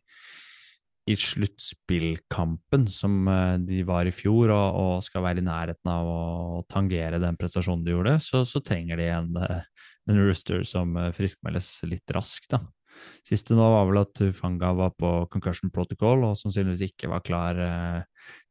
i 1.08 1.17
sluttspillkampen 1.21 2.88
som 2.89 3.30
eh, 3.30 3.53
de 3.67 3.84
var 3.86 4.10
i 4.10 4.15
fjor, 4.15 4.49
og, 4.56 4.80
og 4.82 5.06
skal 5.06 5.27
være 5.27 5.43
i 5.43 5.45
nærheten 5.45 5.93
av 5.93 6.10
å 6.10 6.63
tangere 6.71 7.21
den 7.21 7.38
prestasjonen 7.38 7.86
de 7.86 7.93
gjorde, 7.93 8.17
så, 8.25 8.41
så 8.41 8.63
trenger 8.65 8.97
de 8.97 9.12
en, 9.19 9.30
eh, 9.38 9.86
en 10.10 10.23
rooster 10.25 10.65
som 10.65 10.97
friskmeldes 11.13 11.75
litt 11.86 12.17
raskt. 12.17 12.49
da. 12.58 12.63
Siste 13.28 13.56
nå 13.58 13.66
var 13.74 13.88
vel 13.90 14.02
at 14.02 14.22
Hufanga 14.24 14.72
var 14.78 14.94
på 14.98 15.12
concussion 15.34 15.72
protocol 15.74 16.26
og 16.30 16.38
sannsynligvis 16.40 16.86
ikke 16.92 17.10
var 17.12 17.24
klar 17.28 17.60
eh, 17.62 18.02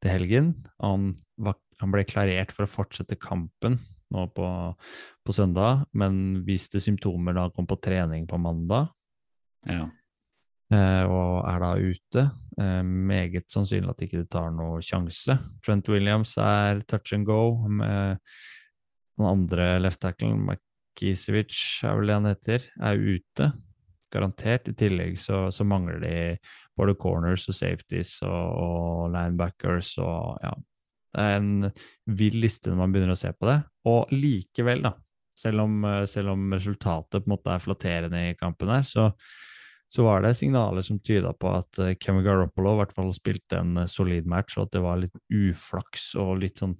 til 0.02 0.12
helgen. 0.12 0.50
Han, 0.82 1.10
var, 1.40 1.56
han 1.82 1.94
ble 1.94 2.04
klarert 2.08 2.52
for 2.54 2.66
å 2.66 2.70
fortsette 2.70 3.18
kampen 3.20 3.78
nå 4.14 4.26
på, 4.36 4.48
på 5.26 5.34
søndag, 5.34 5.86
men 5.98 6.42
viste 6.46 6.78
symptomer 6.82 7.34
da 7.34 7.48
han 7.48 7.54
kom 7.56 7.66
på 7.66 7.78
trening 7.82 8.28
på 8.30 8.38
mandag 8.38 8.92
Ja. 9.66 9.88
eh, 10.70 11.04
og 11.10 11.40
er 11.50 11.64
da 11.64 11.72
ute. 11.80 12.26
Eh, 12.60 12.82
meget 12.86 13.50
sannsynlig 13.50 13.90
at 13.90 14.04
ikke 14.06 14.22
det 14.22 14.30
tar 14.30 14.52
noe 14.54 14.78
sjanse. 14.84 15.34
Trent 15.66 15.90
Williams 15.90 16.36
er 16.38 16.84
touch 16.86 17.16
and 17.18 17.26
go. 17.26 17.40
Med 17.66 18.20
den 19.18 19.26
andre 19.26 19.72
left 19.82 20.02
tacklen, 20.04 20.44
Makisevic 20.46 21.82
er 21.84 21.98
vel 21.98 22.10
det 22.12 22.16
han 22.20 22.30
heter, 22.30 22.70
er 22.78 23.02
ute. 23.02 23.50
Garantert. 24.12 24.68
I 24.70 24.76
tillegg 24.78 25.18
så, 25.20 25.46
så 25.54 25.66
mangler 25.66 26.00
de 26.02 26.14
både 26.76 26.96
corners 27.00 27.46
og 27.50 27.56
safeties 27.56 28.18
og, 28.26 28.46
og 28.62 29.12
linebackers 29.14 29.96
og 30.02 30.40
ja. 30.44 30.54
Det 31.16 31.24
er 31.24 31.38
en 31.38 31.70
vill 32.12 32.34
liste 32.42 32.68
når 32.68 32.76
man 32.82 32.92
begynner 32.92 33.14
å 33.14 33.18
se 33.18 33.30
på 33.32 33.48
det. 33.48 33.56
Og 33.88 34.10
likevel, 34.12 34.82
da, 34.84 34.90
selv 35.36 35.64
om, 35.64 35.86
selv 36.04 36.34
om 36.34 36.52
resultatet 36.52 37.24
på 37.24 37.30
en 37.30 37.32
måte 37.32 37.54
er 37.54 37.62
flatterende 37.64 38.20
i 38.26 38.34
kampen 38.36 38.72
her, 38.74 38.84
så, 38.84 39.06
så 39.88 40.04
var 40.04 40.24
det 40.24 40.34
signaler 40.36 40.84
som 40.84 41.00
tyda 41.00 41.32
på 41.32 41.54
at 41.56 41.80
eh, 41.80 41.94
Kevin 41.96 42.24
Garoppolo 42.26 42.74
i 42.74 42.80
hvert 42.82 42.92
fall 42.96 43.14
spilte 43.16 43.62
en 43.62 43.80
eh, 43.80 43.88
solid 43.88 44.28
match, 44.28 44.58
og 44.58 44.66
at 44.66 44.76
det 44.76 44.84
var 44.84 45.00
litt 45.00 45.16
uflaks 45.32 46.10
og 46.20 46.34
litt 46.42 46.60
sånn 46.60 46.76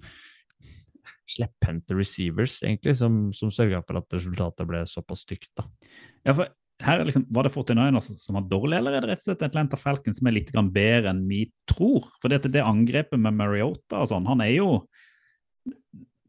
slepphendte 1.27 1.97
receivers, 1.97 2.61
egentlig, 2.63 2.93
som, 2.99 3.27
som 3.35 3.51
sørga 3.51 3.81
for 3.83 3.99
at 3.99 4.13
resultatet 4.15 4.69
ble 4.69 4.85
såpass 4.87 5.25
stygt, 5.25 5.49
da. 5.57 5.65
Ja, 6.23 6.33
for 6.33 6.45
her 6.83 7.01
er 7.01 7.07
liksom, 7.09 7.25
Var 7.33 7.47
det 7.47 7.51
49ers 7.53 8.09
som 8.21 8.37
var 8.37 8.45
dårlig, 8.51 8.77
eller 8.77 8.93
er 8.97 9.01
det 9.01 9.09
rett 9.11 9.23
og 9.23 9.29
slett 9.29 9.45
Atlanta 9.47 9.79
Falcons 9.79 10.19
som 10.19 10.29
er 10.29 10.35
litt 10.37 10.51
bedre 10.53 11.09
enn 11.09 11.23
vi 11.29 11.47
tror? 11.69 12.05
For 12.21 12.29
det, 12.29 12.43
det 12.53 12.61
angrepet 12.61 13.19
med 13.19 13.33
Mariota 13.33 14.03
og 14.03 14.11
sånn, 14.11 14.27
han 14.29 14.43
er 14.45 14.53
jo 14.59 14.69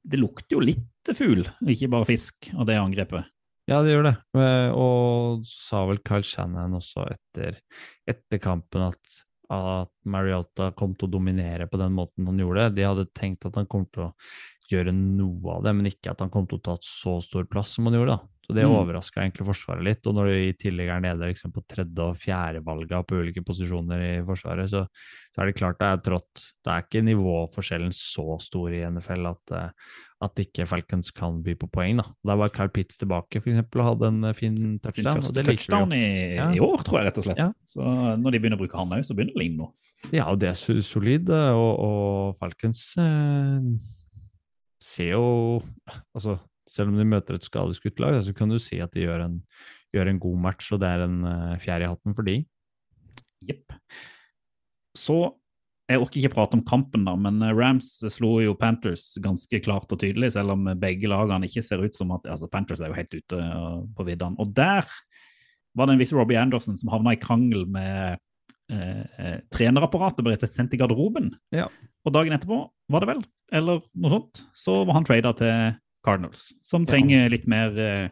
det 0.09 0.20
lukter 0.20 0.57
jo 0.57 0.64
litt 0.64 1.11
fugl, 1.16 1.44
ikke 1.68 1.90
bare 1.92 2.09
fisk, 2.09 2.49
av 2.57 2.66
det 2.68 2.78
angrepet. 2.80 3.28
Ja, 3.68 3.82
det 3.84 3.92
gjør 3.92 4.07
det. 4.09 4.14
Eh, 4.40 4.70
Og 4.72 5.42
så 5.44 5.59
sa 5.66 5.80
vel 5.88 6.01
Kyle 6.01 6.24
Shannon 6.24 6.78
også 6.78 7.05
etter, 7.12 7.59
etter 8.09 8.40
kampen 8.40 8.86
at, 8.86 9.18
at 9.53 9.92
Mariota 10.09 10.70
kom 10.76 10.94
til 10.96 11.11
å 11.11 11.14
dominere 11.18 11.68
på 11.68 11.80
den 11.80 11.92
måten 11.96 12.28
han 12.30 12.40
gjorde. 12.40 12.70
De 12.76 12.86
hadde 12.88 13.11
tenkt 13.12 13.44
at 13.49 13.61
han 13.61 13.68
kom 13.68 13.84
til 13.92 14.07
å 14.09 14.14
gjøre 14.72 14.92
noe 14.96 15.59
av 15.59 15.68
det, 15.68 15.76
men 15.76 15.90
ikke 15.92 16.12
at 16.14 16.24
han 16.24 16.32
kom 16.32 16.49
til 16.49 16.61
å 16.61 16.64
ta 16.70 16.78
så 16.84 17.18
stor 17.24 17.44
plass 17.49 17.76
som 17.76 17.88
han 17.88 17.99
gjorde. 17.99 18.16
da. 18.16 18.38
Så 18.49 18.55
Det 18.57 18.64
Mm. 18.64 18.72
overraska 18.80 19.20
egentlig 19.20 19.44
Forsvaret 19.44 19.84
litt. 19.84 20.07
Og 20.07 20.14
når 20.16 20.24
de 20.32 20.49
i 20.49 20.53
tillegg 20.57 20.88
er 20.88 21.01
nede 21.05 21.20
liksom, 21.28 21.53
på 21.53 21.61
tredje- 21.68 22.01
og 22.01 22.16
fjerdevalga 22.16 23.03
på 23.05 23.18
ulike 23.20 23.44
posisjoner 23.44 24.01
i 24.01 24.24
Forsvaret, 24.24 24.70
så, 24.72 24.86
så 25.34 25.42
er 25.42 25.46
det 25.51 25.57
klart 25.61 25.76
det 25.78 25.84
er 25.84 26.01
trått. 26.01 26.32
Det 26.64 26.72
er 26.72 26.80
ikke 26.86 27.05
nivåforskjellen 27.05 27.92
så 27.92 28.40
stor 28.40 28.72
i 28.72 28.80
NFL 28.88 29.26
at, 29.28 29.53
eh, 29.53 29.70
at 30.24 30.34
ikke 30.40 30.66
Falcons 30.66 31.11
kan 31.12 31.42
by 31.44 31.55
på 31.61 31.68
poeng. 31.70 31.99
da. 32.01 32.07
Der 32.24 32.36
var 32.40 32.49
Carl 32.49 32.68
Pitts 32.72 32.96
tilbake 32.96 33.36
for 33.42 33.51
eksempel, 33.53 33.82
og 33.84 33.90
hadde 33.99 34.09
en 34.09 34.24
eh, 34.24 34.32
fin 34.32 34.57
touchdown. 34.80 35.20
Fin 35.20 35.22
første 35.22 35.44
touchdown 35.44 35.92
i, 35.92 36.34
Ja. 36.36 36.49
i 36.51 36.59
år, 36.59 36.78
tror 36.82 37.03
jeg, 37.03 37.07
rett 37.12 37.18
og 37.18 37.24
slett. 37.28 37.36
Ja. 37.44 37.53
Så 37.68 37.84
når 37.84 38.32
de 38.32 38.38
begynner 38.40 38.57
å 38.57 38.64
bruke 38.64 38.78
han 38.80 38.88
òg, 38.96 39.05
så 39.05 39.12
begynner 39.14 39.34
det 39.34 39.36
å 39.36 39.44
ligne 39.44 39.57
noe. 39.59 39.72
Ja, 40.11 40.24
og 40.32 40.38
det 40.40 40.49
er 40.49 40.80
solid, 40.80 41.28
eh, 41.28 41.53
og, 41.53 41.78
og 41.84 42.38
Falcons 42.40 42.96
eh, 42.96 43.61
ser 44.80 45.11
jo 45.12 45.62
Altså, 46.16 46.38
selv 46.68 46.92
om 46.92 47.00
de 47.00 47.08
møter 47.08 47.38
et 47.38 47.46
skadeskutt 47.46 48.00
lag, 48.02 48.20
så 48.24 48.34
kan 48.36 48.52
du 48.52 48.58
si 48.62 48.80
at 48.84 48.94
de 48.94 49.06
gjør 49.06 49.24
en, 49.26 49.40
gjør 49.96 50.12
en 50.12 50.22
god 50.22 50.38
match, 50.46 50.70
og 50.74 50.82
det 50.82 50.92
er 50.92 51.04
en 51.06 51.18
uh, 51.24 51.58
fjerde 51.62 51.86
i 51.86 51.90
hatten 51.90 52.16
for 52.16 52.28
de. 52.28 52.38
Jepp. 53.48 53.76
Så 54.98 55.18
Jeg 55.88 56.02
orker 56.02 56.20
ikke 56.20 56.34
prate 56.34 56.52
om 56.58 56.60
kampen, 56.68 57.06
da, 57.06 57.14
men 57.16 57.38
eh, 57.40 57.54
Rams 57.56 57.86
slo 58.12 58.34
jo 58.44 58.52
Panthers 58.60 59.14
ganske 59.24 59.56
klart 59.64 59.88
og 59.88 60.02
tydelig, 60.02 60.34
selv 60.34 60.52
om 60.52 60.66
begge 60.76 61.08
lagene 61.08 61.48
ikke 61.48 61.62
ser 61.64 61.80
ut 61.80 61.96
som 61.96 62.12
at 62.12 62.28
altså 62.28 62.44
Panthers 62.52 62.82
er 62.84 62.90
jo 62.92 62.98
helt 62.98 63.14
ute 63.16 63.38
uh, 63.40 63.78
på 63.96 64.04
viddene. 64.04 64.36
Og 64.36 64.52
der 64.52 64.84
var 65.78 65.88
det 65.88 65.96
en 65.96 66.02
viss 66.02 66.12
Robbie 66.12 66.36
Anderson 66.36 66.76
som 66.76 66.92
havna 66.92 67.14
i 67.16 67.20
krangel 67.22 67.64
med 67.72 68.18
eh, 68.72 69.04
eh, 69.16 69.36
trenerapparatet, 69.54 70.20
ble 70.26 70.36
rett 70.36 70.52
sendt 70.52 70.74
i 70.76 70.80
garderoben. 70.80 71.30
Ja. 71.54 71.68
Og 72.04 72.14
dagen 72.14 72.36
etterpå, 72.36 72.60
var 72.92 73.04
det 73.04 73.10
vel, 73.14 73.22
eller 73.54 73.80
noe 73.96 74.12
sånt, 74.12 74.44
så 74.56 74.82
var 74.82 74.98
han 74.98 75.08
trada 75.08 75.32
til 75.40 75.78
Cardinals, 76.09 76.50
som 76.64 76.86
trenger 76.88 77.28
litt 77.32 77.44
mer 77.50 77.76
eh, 77.82 78.06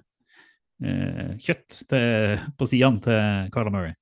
eh, 0.84 1.30
kjøtt 1.42 1.80
til, 1.90 2.42
på 2.56 2.68
sidene 2.70 3.02
til 3.04 3.54
Carla 3.54 3.72
Murray. 3.72 3.96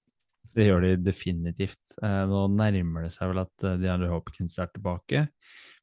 Det 0.54 0.68
gjør 0.68 0.84
de 0.84 0.92
definitivt. 1.02 1.96
Eh, 2.02 2.22
nå 2.30 2.44
nærmer 2.54 3.06
det 3.06 3.14
seg 3.14 3.32
vel 3.32 3.42
at 3.42 3.66
uh, 3.66 3.74
DeAndre 3.80 4.12
Hopkins 4.12 4.58
er 4.62 4.70
tilbake, 4.74 5.26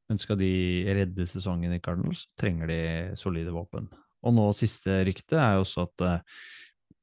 men 0.07 0.19
skal 0.19 0.39
de 0.39 0.53
redde 0.91 1.27
sesongen 1.27 1.75
i 1.75 1.81
Cardinals, 1.83 2.27
trenger 2.39 2.71
de 2.71 2.81
solide 3.19 3.55
våpen. 3.55 3.89
Og 4.21 4.35
nå 4.37 4.49
siste 4.53 5.01
rykte 5.07 5.39
er 5.39 5.57
jo 5.57 5.65
også 5.65 5.87
at 5.87 6.05
eh, 6.07 6.41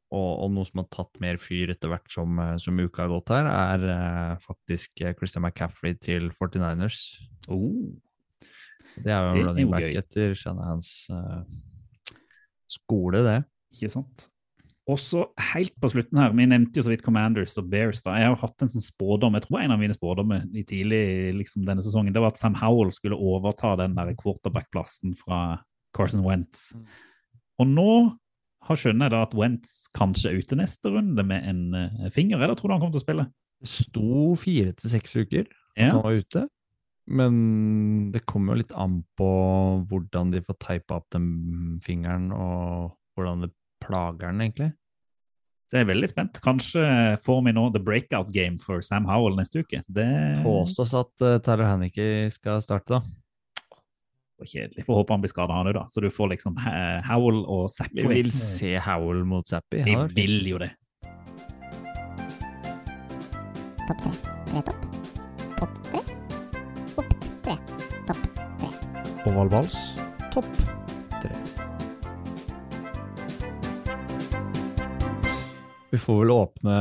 og, 0.08 0.28
og 0.44 0.52
noe 0.54 0.64
som 0.68 0.80
har 0.80 0.88
tatt 0.92 1.18
mer 1.20 1.38
fyr 1.40 1.74
etter 1.74 1.90
hvert 1.92 2.08
som, 2.12 2.38
eh, 2.40 2.54
som 2.62 2.78
uka 2.80 3.04
har 3.04 3.12
gått 3.12 3.32
her, 3.34 3.48
er 3.52 3.88
eh, 3.92 4.34
faktisk 4.44 5.02
eh, 5.02 5.14
Christian 5.18 5.44
McCaffrey 5.44 5.98
til 6.00 6.30
49ers. 6.32 7.02
Oh. 7.52 7.92
Det 9.04 9.12
er 9.14 9.28
jo 9.28 9.42
en 9.42 9.50
running 9.50 9.70
back 9.72 9.86
gøy. 9.86 10.00
etter 10.00 10.34
Shanahans 10.38 10.90
uh, 11.12 11.44
skole, 12.68 13.22
det. 13.26 13.38
Ikke 13.76 13.92
sant? 13.92 14.28
Og 14.88 14.96
så 14.96 15.26
helt 15.50 15.74
på 15.76 15.90
slutten 15.92 16.16
her, 16.16 16.32
vi 16.32 16.46
nevnte 16.48 16.80
jo 16.80 16.86
så 16.86 16.92
vidt 16.94 17.04
Commanders 17.04 17.58
og 17.60 17.66
Bears. 17.68 18.00
da, 18.06 18.14
Jeg 18.16 18.30
har 18.30 18.38
hatt 18.40 18.64
en 18.64 18.70
sånn 18.72 18.84
spådom, 18.84 19.36
jeg 19.36 19.44
tror 19.44 19.60
en 19.60 19.74
av 19.74 19.82
mine 19.82 19.96
spådommer 19.96 20.46
i 20.56 20.64
tidlig 20.64 21.34
liksom 21.36 21.66
denne 21.68 21.84
sesongen, 21.84 22.14
det 22.14 22.22
var 22.24 22.32
at 22.32 22.40
Sam 22.40 22.56
Howell 22.56 22.94
skulle 22.96 23.18
overta 23.20 23.74
den 23.76 23.98
der 23.98 24.14
quarterback-plassen 24.16 25.12
fra 25.18 25.58
Carson 25.96 26.24
Wentz. 26.24 26.70
Og 27.60 27.68
nå 27.68 27.90
har 28.68 28.80
skjønner 28.80 29.08
jeg 29.08 29.14
da 29.14 29.20
at 29.26 29.36
Wentz 29.36 29.74
kanskje 29.96 30.32
er 30.32 30.40
ute 30.40 30.56
neste 30.58 30.92
runde 30.92 31.24
med 31.26 31.44
en 31.48 31.60
eh, 31.76 32.08
finger, 32.14 32.40
eller 32.40 32.56
tror 32.56 32.72
du 32.72 32.76
han 32.76 32.82
kommer 32.82 32.96
til 32.96 33.02
å 33.02 33.06
spille? 33.06 33.26
Det 33.60 33.70
sto 33.70 34.32
fire 34.40 34.72
til 34.78 34.92
seks 34.92 35.16
uker 35.18 35.44
at 35.44 35.82
Ja, 35.82 35.92
han 35.92 36.04
var 36.04 36.16
ute. 36.16 36.46
Men 37.08 38.10
det 38.12 38.26
kommer 38.28 38.52
jo 38.52 38.62
litt 38.62 38.74
an 38.76 39.00
på 39.16 39.28
hvordan 39.88 40.32
de 40.34 40.42
får 40.44 40.58
teipa 40.60 40.98
opp 41.00 41.08
den 41.14 41.78
fingeren, 41.84 42.28
og 42.34 42.92
hvordan 43.16 43.46
det 43.46 43.52
plager 43.84 44.28
den, 44.28 44.42
egentlig. 44.44 44.72
så 45.68 45.78
jeg 45.78 45.86
er 45.86 45.92
veldig 45.92 46.10
spent. 46.10 46.40
Kanskje 46.44 46.82
får 47.24 47.40
vi 47.46 47.54
nå 47.56 47.68
the 47.72 47.80
breakout 47.80 48.32
game 48.34 48.60
for 48.60 48.84
Sam 48.84 49.08
Howell 49.08 49.38
neste 49.38 49.64
uke. 49.64 49.80
Det 49.88 50.08
Påstås 50.44 50.92
at 50.98 51.24
uh, 51.24 51.38
Tyler 51.44 51.70
Hannicky 51.70 52.28
skal 52.34 52.60
starte, 52.64 52.98
da. 52.98 53.00
var 54.38 54.50
kjedelig. 54.52 54.84
Får 54.86 55.00
håpe 55.00 55.16
han 55.16 55.24
blir 55.24 55.32
skada, 55.32 55.56
han 55.56 55.70
òg, 55.70 55.78
da. 55.78 55.86
Så 55.88 56.04
du 56.04 56.10
får 56.12 56.34
liksom 56.34 56.60
eh, 56.60 56.98
Howell 57.08 57.40
og 57.46 57.70
Zappi. 57.72 58.04
Vi 58.04 58.20
vil 58.20 58.34
se 58.34 58.76
Howell 58.84 59.24
mot 59.24 59.48
Zappi. 59.48 59.80
Vi 59.86 59.96
vil 60.18 60.52
jo 60.52 60.60
det. 60.60 60.74
Topp 63.88 64.04
tre. 64.04 64.14
Tre 64.52 64.68
topp. 64.68 64.87
Oval 69.28 69.50
vals, 69.52 69.76
topp 70.32 70.48
tre. 71.20 71.30
Vi 75.90 75.98
får 76.00 76.20
vel 76.22 76.30
åpne 76.32 76.76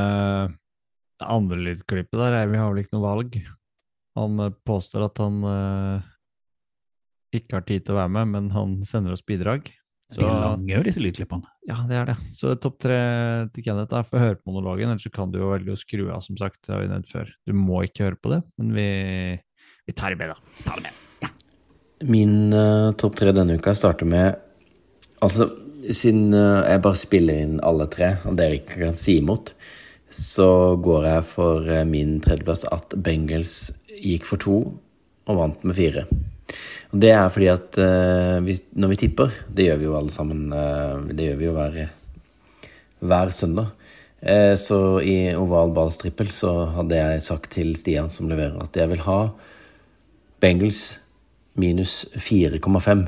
det 1.17 1.27
andre 1.27 1.57
lydklippet 1.65 2.19
der. 2.21 2.37
Vi 2.47 2.59
har 2.61 2.71
vel 2.71 2.85
ikke 2.85 2.95
noe 2.95 3.03
valg. 3.03 3.35
Han 4.15 4.39
eh, 4.45 4.53
påstår 4.67 5.09
at 5.09 5.19
han 5.19 5.41
eh, 5.49 6.05
ikke 7.35 7.59
har 7.59 7.65
tid 7.67 7.83
til 7.83 7.97
å 7.97 7.99
være 7.99 8.13
med, 8.15 8.31
men 8.35 8.47
han 8.55 8.77
sender 8.87 9.17
oss 9.17 9.25
bidrag. 9.27 9.67
De 10.15 10.23
er 10.23 10.31
lange 10.31 10.71
jo, 10.71 10.85
disse 10.87 11.03
lydklippene. 11.03 11.49
ja, 11.67 11.81
det 11.89 11.97
er 11.99 12.13
det. 12.13 12.15
Så 12.31 12.53
topp 12.63 12.77
tre 12.85 13.01
til 13.51 13.65
Kenneth 13.65 13.91
er 13.91 14.07
for 14.07 14.21
å 14.21 14.23
høre 14.23 14.39
på 14.39 14.53
monologen, 14.53 14.93
ellers 14.93 15.03
så 15.03 15.11
kan 15.11 15.33
du 15.33 15.41
jo 15.41 15.51
velge 15.51 15.75
å 15.75 15.81
skru 15.81 16.05
av, 16.05 16.23
som 16.23 16.39
sagt. 16.39 16.61
Det 16.63 16.71
har 16.71 16.85
vi 16.85 16.93
nevnt 16.93 17.11
før. 17.11 17.33
Du 17.43 17.51
må 17.57 17.83
ikke 17.83 18.07
høre 18.07 18.21
på 18.21 18.31
det, 18.37 18.39
men 18.55 18.71
vi, 18.77 18.87
vi 19.83 19.97
tar 19.97 20.15
det 20.15 20.21
med, 20.23 20.31
da. 20.31 20.63
Tar 20.63 20.79
det 20.79 20.87
med. 20.87 21.03
Min 22.05 22.53
uh, 22.53 22.93
topp 22.93 23.15
tre 23.17 23.31
denne 23.33 23.55
uka 23.57 23.73
starter 23.73 24.05
med 24.05 24.35
Altså, 25.25 25.47
siden 25.89 26.29
uh, 26.35 26.61
jeg 26.61 26.81
bare 26.85 26.99
spiller 26.99 27.39
inn 27.41 27.55
alle 27.65 27.87
tre, 27.89 28.11
og 28.29 28.35
dere 28.37 28.59
ikke 28.59 28.83
kan 28.83 28.97
si 28.97 29.15
imot, 29.17 29.55
så 30.13 30.77
går 30.77 31.07
jeg 31.09 31.23
for 31.25 31.65
uh, 31.65 31.81
min 31.89 32.19
tredjeplass 32.21 32.67
at 32.69 32.93
Bengals 33.01 33.71
gikk 33.97 34.27
for 34.29 34.43
to 34.43 34.57
og 35.25 35.39
vant 35.39 35.65
med 35.65 35.73
fire. 35.79 36.05
Og 36.93 37.01
det 37.01 37.09
er 37.15 37.33
fordi 37.33 37.49
at 37.51 37.79
vi, 38.45 38.53
når 38.79 38.91
vi 38.93 38.99
tipper, 39.01 39.33
det 39.51 39.65
gjør 39.65 39.79
vi 39.81 39.87
jo 39.89 39.95
alle 39.97 40.13
sammen, 40.13 40.45
det 41.09 41.25
gjør 41.25 41.39
vi 41.41 41.47
jo 41.49 41.55
hver, 41.57 41.75
hver 43.03 43.33
søndag. 43.35 43.73
Så 44.63 44.77
i 45.03 45.17
oval 45.35 45.73
ballstrippel 45.75 46.31
så 46.31 46.53
hadde 46.77 47.01
jeg 47.01 47.25
sagt 47.25 47.51
til 47.57 47.75
Stian 47.75 48.07
som 48.13 48.31
leverer, 48.31 48.55
at 48.63 48.79
jeg 48.79 48.87
vil 48.93 49.03
ha 49.03 49.17
Bengals 50.39 50.93
minus 51.57 52.05
4,5. 52.15 53.07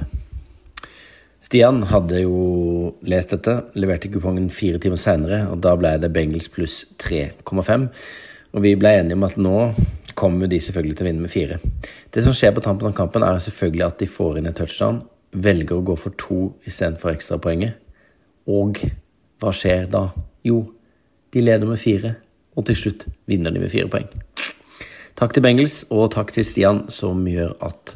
Stian 1.39 1.84
hadde 1.88 2.24
jo 2.26 2.39
lest 3.08 3.32
dette, 3.32 3.54
leverte 3.80 4.10
kupongen 4.12 4.50
fire 4.52 4.82
timer 4.82 5.00
seinere, 5.00 5.45
og 5.47 5.62
da 5.64 5.76
ble 5.80 5.93
det 6.02 6.12
Bengels 6.14 6.50
pluss 6.52 6.82
3,5. 7.00 7.88
Og 8.50 8.66
vi 8.66 8.74
ble 8.80 8.91
enige 9.00 9.16
om 9.16 9.28
at 9.28 9.38
nå 9.39 9.56
kommer 10.20 10.50
de 10.52 10.60
selvfølgelig 10.60 10.97
til 10.97 11.06
å 11.06 11.10
vinne 11.10 11.24
med 11.24 11.32
fire. 11.32 11.60
Det 12.12 12.26
som 12.26 12.36
skjer 12.36 12.52
på 12.56 12.64
tampen 12.66 12.89
av 12.89 12.97
kampen, 12.97 13.24
er 13.24 13.39
selvfølgelig 13.39 13.86
at 13.86 14.02
de 14.02 14.10
får 14.10 14.39
inn 14.39 14.50
en 14.50 14.58
touchdown, 14.58 15.04
velger 15.32 15.78
å 15.78 15.86
gå 15.86 15.95
for 16.02 16.18
to 16.20 16.39
istedenfor 16.68 17.14
ekstrapoenget. 17.14 17.78
Og 18.50 18.82
hva 19.39 19.54
skjer 19.56 19.88
da? 19.93 20.10
Jo, 20.43 20.64
de 21.32 21.45
leder 21.45 21.70
med 21.70 21.80
fire, 21.80 22.18
og 22.58 22.66
til 22.68 22.76
slutt 22.76 23.06
vinner 23.30 23.54
de 23.54 23.62
med 23.64 23.72
fire 23.72 23.88
poeng. 23.91 24.10
Takk 25.20 25.36
til 25.36 25.43
Bengels, 25.45 25.86
og 25.91 26.10
takk 26.16 26.34
til 26.36 26.47
Stian, 26.47 26.86
som 26.91 27.22
gjør 27.28 27.54
at 27.64 27.95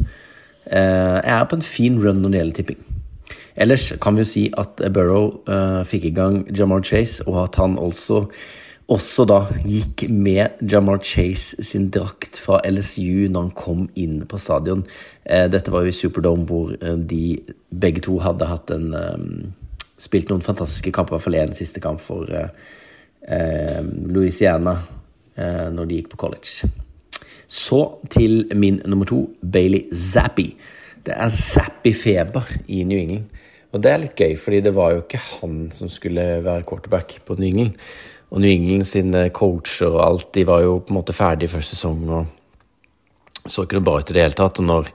jeg 0.74 1.34
er 1.38 1.45
på 1.49 1.59
en 1.59 1.65
fin 1.65 1.99
run 2.01 2.24
når 2.24 2.34
det 2.34 2.39
gjelder 2.39 2.59
tipping. 2.59 2.84
Ellers 3.55 3.91
kan 4.01 4.15
vi 4.17 4.24
jo 4.24 4.30
si 4.30 4.43
at 4.57 4.82
Burrow 4.93 5.30
eh, 5.49 5.82
fikk 5.86 6.09
i 6.09 6.13
gang 6.15 6.41
Jamar 6.57 6.82
Chase, 6.86 7.21
og 7.28 7.43
at 7.43 7.57
han 7.61 7.78
også, 7.78 8.24
også 8.89 9.26
da 9.30 9.39
gikk 9.61 10.07
med 10.09 10.63
Jamar 10.71 11.03
Chase 11.05 11.61
sin 11.63 11.91
drakt 11.93 12.39
fra 12.41 12.61
LSU 12.65 13.30
når 13.30 13.41
han 13.41 13.51
kom 13.57 13.84
inn 13.95 14.24
på 14.30 14.41
stadion. 14.41 14.86
Eh, 15.26 15.45
dette 15.53 15.74
var 15.74 15.86
jo 15.86 15.93
i 15.93 15.97
Superdome, 15.97 16.47
hvor 16.49 16.74
eh, 16.80 16.97
de 16.97 17.38
begge 17.69 18.01
to 18.09 18.17
hadde 18.26 18.49
hatt 18.49 18.74
en 18.74 18.93
eh, 18.97 19.28
Spilt 20.03 20.28
noen 20.28 20.41
fantastiske 20.43 20.91
kamper, 20.91 21.13
i 21.13 21.15
hvert 21.15 21.24
fall 21.24 21.36
én 21.39 21.53
siste 21.55 21.80
kamp 21.80 22.01
for 22.03 22.28
eh, 22.28 22.49
eh, 23.24 23.78
Louisiana 24.11 24.74
eh, 25.38 25.69
når 25.71 25.88
de 25.88 25.99
gikk 26.01 26.09
på 26.11 26.19
college. 26.26 26.67
Så 27.48 27.80
til 28.14 28.48
min 28.56 28.82
nummer 28.86 29.10
to, 29.10 29.26
Bailey 29.41 29.88
Zappi. 29.94 30.50
Det 31.04 31.16
er 31.16 31.30
Zappi-feber 31.30 32.48
i 32.68 32.84
New 32.88 33.00
England. 33.00 33.26
Og 33.74 33.82
det 33.82 33.91
er 33.91 34.02
litt 34.04 34.16
gøy, 34.16 34.36
fordi 34.38 34.62
det 34.62 34.76
var 34.76 34.94
jo 34.94 35.04
ikke 35.04 35.22
han 35.39 35.58
som 35.74 35.89
skulle 35.89 36.44
være 36.46 36.66
quarterback 36.70 37.20
på 37.26 37.38
New 37.39 37.50
England. 37.50 37.76
Og 38.32 38.41
New 38.41 38.50
England 38.50 38.88
sine 38.89 39.28
coacher 39.34 39.91
og 39.91 40.06
alt, 40.06 40.32
de 40.34 40.46
var 40.48 40.64
jo 40.64 40.80
på 40.80 40.94
en 40.94 41.00
måte 41.02 41.14
ferdige 41.14 41.52
første 41.54 41.76
sesong 41.76 42.08
og 42.10 43.50
så 43.50 43.66
ikke 43.66 43.76
noe 43.80 43.86
bra 43.86 44.00
ut 44.00 44.10
i 44.10 44.16
det 44.16 44.24
hele 44.24 44.38
tatt. 44.39 44.62
Og 44.62 44.70
når 44.70 44.91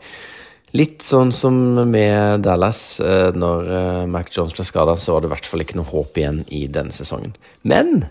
Litt 0.76 1.00
sånn 1.00 1.30
som 1.32 1.54
med 1.88 2.42
Dallas. 2.44 3.00
eh, 3.00 3.32
Når 3.32 3.70
eh, 3.72 4.06
Mac 4.06 4.28
Jones 4.34 4.52
ble 4.52 4.66
skada, 4.68 4.96
så 5.00 5.14
var 5.14 5.22
det 5.24 5.30
i 5.30 5.32
hvert 5.32 5.48
fall 5.48 5.64
ikke 5.64 5.78
noe 5.78 5.88
håp 5.88 6.18
igjen 6.20 6.42
i 6.52 6.66
denne 6.68 6.92
sesongen. 6.92 7.32
Men 7.62 8.04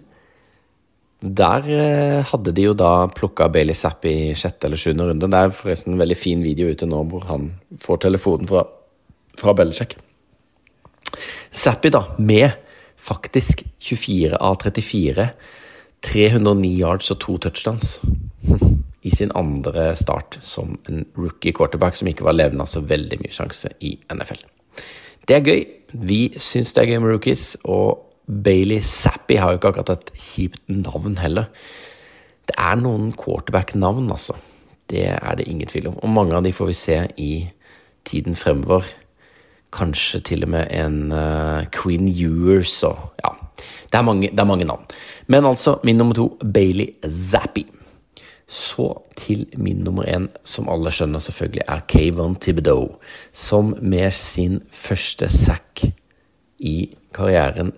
der 1.20 1.70
eh, 1.74 2.26
hadde 2.30 2.53
de 2.53 2.68
jo 2.68 2.74
da 2.78 3.07
plukka 3.09 3.47
Bailey 3.49 3.76
Zapp 3.76 4.05
i 4.05 4.36
sjette 4.38 4.68
eller 4.68 4.78
sjuende 4.78 5.07
runde. 5.07 5.30
Det 5.30 5.39
er 5.39 5.55
forresten 5.55 5.95
en 5.95 6.01
veldig 6.01 6.18
fin 6.18 6.43
video 6.45 6.70
ute 6.70 6.86
nå 6.89 7.01
hvor 7.09 7.26
han 7.30 7.49
får 7.82 8.03
telefonen 8.05 8.49
fra, 8.49 8.63
fra 9.39 9.55
Belichick. 9.57 9.97
Zappi, 11.49 11.89
da, 11.89 12.03
med 12.20 12.51
faktisk 12.97 13.63
24 13.82 14.38
av 14.38 14.59
34, 14.61 15.30
309 16.05 16.74
yards 16.78 17.09
og 17.13 17.20
to 17.24 17.38
touchdowns 17.47 17.97
i 19.07 19.13
sin 19.13 19.32
andre 19.38 19.89
start 19.97 20.38
som 20.45 20.76
en 20.89 21.05
rookie 21.18 21.55
quarterback 21.55 21.97
som 21.97 22.09
ikke 22.11 22.26
var 22.28 22.38
levende 22.38 22.65
av 22.65 22.70
så 22.70 22.84
veldig 22.86 23.22
mye 23.24 23.34
sjanse 23.34 23.74
i 23.82 23.95
NFL. 24.13 24.43
Det 25.28 25.36
er 25.36 25.47
gøy. 25.49 25.63
Vi 26.07 26.22
syns 26.39 26.74
det 26.76 26.84
er 26.84 26.93
gøy 26.93 27.01
med 27.01 27.15
rookies, 27.15 27.55
og 27.65 28.07
Bailey 28.28 28.82
Zappi 28.84 29.38
har 29.39 29.53
jo 29.53 29.59
ikke 29.59 29.71
akkurat 29.71 29.93
et 29.95 30.11
kjipt 30.19 30.61
navn 30.67 31.17
heller. 31.21 31.47
Det 32.47 32.55
er 32.59 32.80
noen 32.80 33.11
quarterback-navn, 33.15 34.09
altså. 34.11 34.36
Det 34.88 35.05
er 35.09 35.36
det 35.36 35.47
ingen 35.47 35.67
tvil 35.67 35.89
om. 35.91 35.97
Og 36.03 36.11
mange 36.11 36.36
av 36.36 36.43
de 36.43 36.53
får 36.55 36.69
vi 36.69 36.75
se 36.80 36.99
i 37.17 37.32
tiden 38.07 38.36
fremover. 38.39 38.88
Kanskje 39.75 40.21
til 40.23 40.45
og 40.47 40.53
med 40.53 40.71
en 40.71 41.11
uh, 41.11 41.67
Queen 41.75 42.07
Ewers 42.07 42.84
og 42.88 43.13
Ja. 43.23 43.36
Det 43.88 43.97
er, 43.97 44.03
mange, 44.03 44.30
det 44.30 44.39
er 44.39 44.45
mange 44.45 44.65
navn. 44.65 44.84
Men 45.28 45.45
altså, 45.45 45.80
min 45.84 45.95
nummer 45.97 46.13
to, 46.13 46.38
Bailey 46.53 46.88
Zappi. 47.09 47.65
Så 48.47 49.01
til 49.15 49.47
min 49.57 49.78
nummer 49.78 50.03
én, 50.03 50.28
som 50.43 50.69
alle 50.69 50.91
skjønner 50.91 51.19
selvfølgelig 51.19 51.63
er 51.67 51.80
Kayvon 51.88 52.36
Thibodeau, 52.36 52.99
som 53.34 53.73
med 53.82 54.11
sin 54.11 54.61
første 54.71 55.30
sack 55.30 55.84
i 56.59 56.95
karrieren 57.13 57.73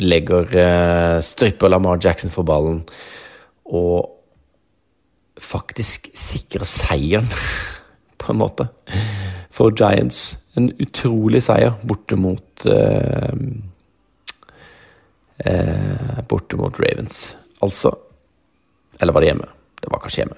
legger 0.00 0.48
uh, 0.56 1.18
stripper 1.24 1.70
Lamar 1.72 2.00
Jackson 2.02 2.32
for 2.32 2.46
ballen 2.48 2.82
og 3.70 4.16
faktisk 5.40 6.10
sikrer 6.16 6.66
seieren, 6.68 7.28
på 8.20 8.32
en 8.32 8.40
måte, 8.40 8.68
for 9.50 9.72
Giants. 9.76 10.38
En 10.58 10.68
utrolig 10.82 11.42
seier 11.46 11.76
borte 11.86 12.18
mot 12.18 12.66
eh, 12.66 13.36
eh, 15.46 16.20
Borte 16.28 16.58
mot 16.58 16.80
Ravens. 16.82 17.36
Altså 17.62 17.94
Eller 19.00 19.14
var 19.14 19.22
det 19.22 19.30
hjemme? 19.30 19.46
Det 19.80 19.88
var 19.88 20.00
kanskje 20.02 20.20
hjemme. 20.24 20.36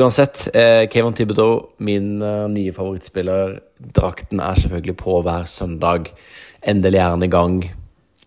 Uansett, 0.00 0.46
eh, 0.56 0.86
Kevin 0.88 1.12
Thibodeau, 1.12 1.74
min 1.84 2.22
eh, 2.22 2.46
nye 2.48 2.72
favorittspiller. 2.72 3.58
Drakten 3.98 4.40
er 4.40 4.54
selvfølgelig 4.54 4.96
på 4.96 5.18
hver 5.26 5.44
søndag. 5.44 6.08
Endelig 6.62 7.02
er 7.02 7.10
han 7.10 7.26
i 7.26 7.28
gang. 7.28 7.58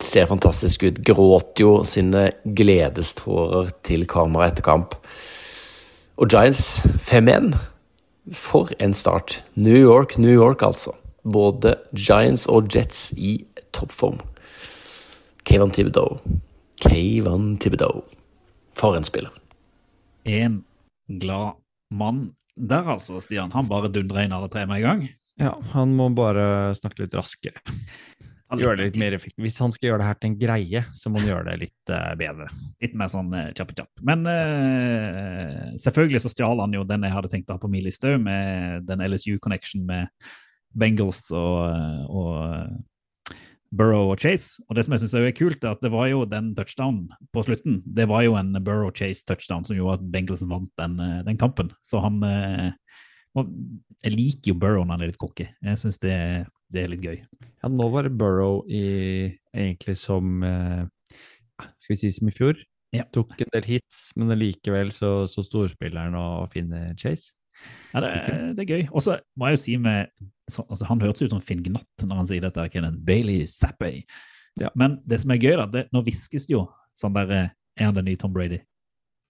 Ser 0.02 0.26
fantastisk 0.26 0.84
ut. 0.84 0.98
Gråter 1.06 1.62
jo 1.62 1.74
sine 1.86 2.32
gledestårer 2.58 3.70
til 3.86 4.08
kamera 4.10 4.48
etter 4.50 4.66
kamp. 4.66 4.96
Og 6.18 6.32
Giants 6.34 6.82
5-1. 7.06 7.54
For 8.34 8.74
en 8.82 8.96
start. 8.98 9.44
New 9.54 9.78
York, 9.78 10.18
New 10.18 10.34
York, 10.34 10.66
altså. 10.66 10.96
Både 11.22 11.76
Giants 11.94 12.48
og 12.50 12.74
Jets 12.74 13.12
i 13.14 13.44
toppform. 13.78 14.18
Kayvon 15.46 15.74
Thibodeau. 15.74 16.18
Kayvon 16.82 17.56
Thibodeau. 17.62 18.02
For 18.78 18.98
en 18.98 19.06
spiller. 19.06 19.34
En 20.26 20.64
glad 21.22 21.58
mann 21.92 22.32
der, 22.56 22.90
altså, 22.90 23.22
Stian. 23.22 23.54
Han 23.54 23.70
bare 23.70 23.90
dundrer 23.94 24.26
inn 24.26 24.34
alle 24.34 24.50
tre 24.50 24.66
med 24.66 24.82
en 24.82 24.88
gang. 24.88 25.08
Ja, 25.42 25.56
han 25.74 25.94
må 25.98 26.10
bare 26.14 26.74
snakke 26.78 27.06
litt 27.06 27.16
raskere. 27.18 27.62
Gjøre 28.60 28.80
det 28.80 28.90
litt 28.90 29.00
mer 29.00 29.16
effektivt. 29.16 29.44
Hvis 29.46 29.60
han 29.64 29.72
skal 29.72 29.88
gjøre 29.88 30.02
det 30.02 30.10
her 30.10 30.20
til 30.20 30.30
en 30.32 30.38
greie, 30.42 30.84
så 30.98 31.12
må 31.12 31.22
han 31.22 31.30
gjøre 31.30 31.46
det 31.48 31.58
litt 31.62 31.94
uh, 31.94 32.12
bedre. 32.20 32.50
Litt 32.84 32.98
mer 33.00 33.12
sånn 33.14 33.32
kjapp-kjapp. 33.56 33.92
Uh, 34.02 34.06
Men 34.12 34.28
uh, 34.28 35.72
selvfølgelig 35.80 36.24
så 36.26 36.34
stjal 36.34 36.64
han 36.64 36.76
jo 36.76 36.86
den 36.88 37.08
jeg 37.08 37.16
hadde 37.16 37.32
tenkt 37.32 37.52
å 37.52 37.56
ha 37.56 37.64
på 37.64 37.72
min 37.72 37.86
liste, 37.86 38.18
med 38.20 38.88
den 38.90 39.04
LSU-connection 39.08 39.86
med 39.88 40.12
Bengals 40.76 41.26
og, 41.36 42.12
og 42.12 42.82
Burrow 43.72 44.12
og 44.12 44.20
Chase. 44.20 44.62
Og 44.68 44.76
det 44.76 44.86
som 44.86 44.96
jeg 44.96 45.04
syns 45.04 45.16
er 45.16 45.34
kult, 45.36 45.64
er 45.64 45.76
at 45.76 45.84
det 45.84 45.92
var 45.94 46.10
jo 46.12 46.26
den 46.28 46.52
touchdownen 46.58 47.08
på 47.32 47.44
slutten. 47.48 47.80
Det 47.86 48.08
var 48.12 48.26
jo 48.26 48.36
en 48.40 48.52
Burrow 48.60 48.92
Chase-touchdown 48.92 49.66
som 49.68 49.78
gjorde 49.78 50.00
at 50.00 50.10
Bengals 50.12 50.44
vant 50.44 50.72
den, 50.80 51.00
eh, 51.00 51.22
den 51.28 51.40
kampen. 51.40 51.72
Så 51.84 52.04
han 52.04 52.22
eh, 52.28 52.72
Jeg 54.04 54.12
liker 54.12 54.52
jo 54.52 54.60
Burrow 54.60 54.84
når 54.84 54.92
han 54.92 55.04
er 55.06 55.12
litt 55.14 55.22
cocky. 55.22 55.48
Jeg 55.64 55.80
syns 55.80 56.02
det, 56.04 56.46
det, 56.72 56.84
er 56.84 56.92
litt 56.94 57.06
gøy. 57.06 57.20
Ja, 57.62 57.70
nå 57.70 57.88
var 57.94 58.08
det 58.08 58.16
Burrow 58.18 58.62
i, 58.68 59.30
egentlig 59.54 59.98
som 60.00 60.44
eh, 60.46 60.86
Skal 61.78 61.94
vi 61.94 62.00
si 62.00 62.12
som 62.16 62.32
i 62.32 62.36
fjor. 62.36 62.60
Ja. 62.96 63.06
Tok 63.16 63.38
en 63.40 63.54
del 63.54 63.68
hits, 63.68 64.10
men 64.20 64.34
likevel 64.36 64.92
så, 64.96 65.22
så 65.32 65.44
storspilleren 65.46 66.18
og 66.20 66.52
finner 66.52 66.92
Chase. 67.00 67.38
Ja, 67.94 68.02
det, 68.02 68.10
det 68.58 68.66
er 68.66 68.74
gøy. 68.74 68.84
Og 68.90 69.04
så 69.06 69.18
må 69.38 69.48
jeg 69.48 69.58
jo 69.58 69.62
si 69.64 69.78
med 69.80 70.12
så, 70.50 70.64
altså, 70.66 70.88
Han 70.90 71.02
hørtes 71.04 71.28
ut 71.28 71.34
som 71.34 71.44
Finn 71.44 71.62
Gnatt 71.64 72.06
når 72.08 72.22
han 72.24 72.30
sier 72.30 72.44
dette. 72.44 72.68
Kenneth 72.74 73.00
Bailey 73.08 73.46
Zappay. 73.48 74.02
Ja. 74.60 74.72
Men 74.76 75.00
det 75.08 75.22
som 75.24 75.32
er 75.32 75.40
gøy, 75.40 75.54
da, 75.60 75.68
det, 75.72 75.86
nå 75.96 76.04
hviskes 76.04 76.50
det 76.50 76.58
jo 76.58 76.66
sånn 77.00 77.16
der 77.16 77.32
eh, 77.32 77.52
Er 77.80 77.88
han 77.88 77.96
den 77.96 78.10
nye 78.10 78.20
Tom 78.20 78.34
Brady? 78.36 78.60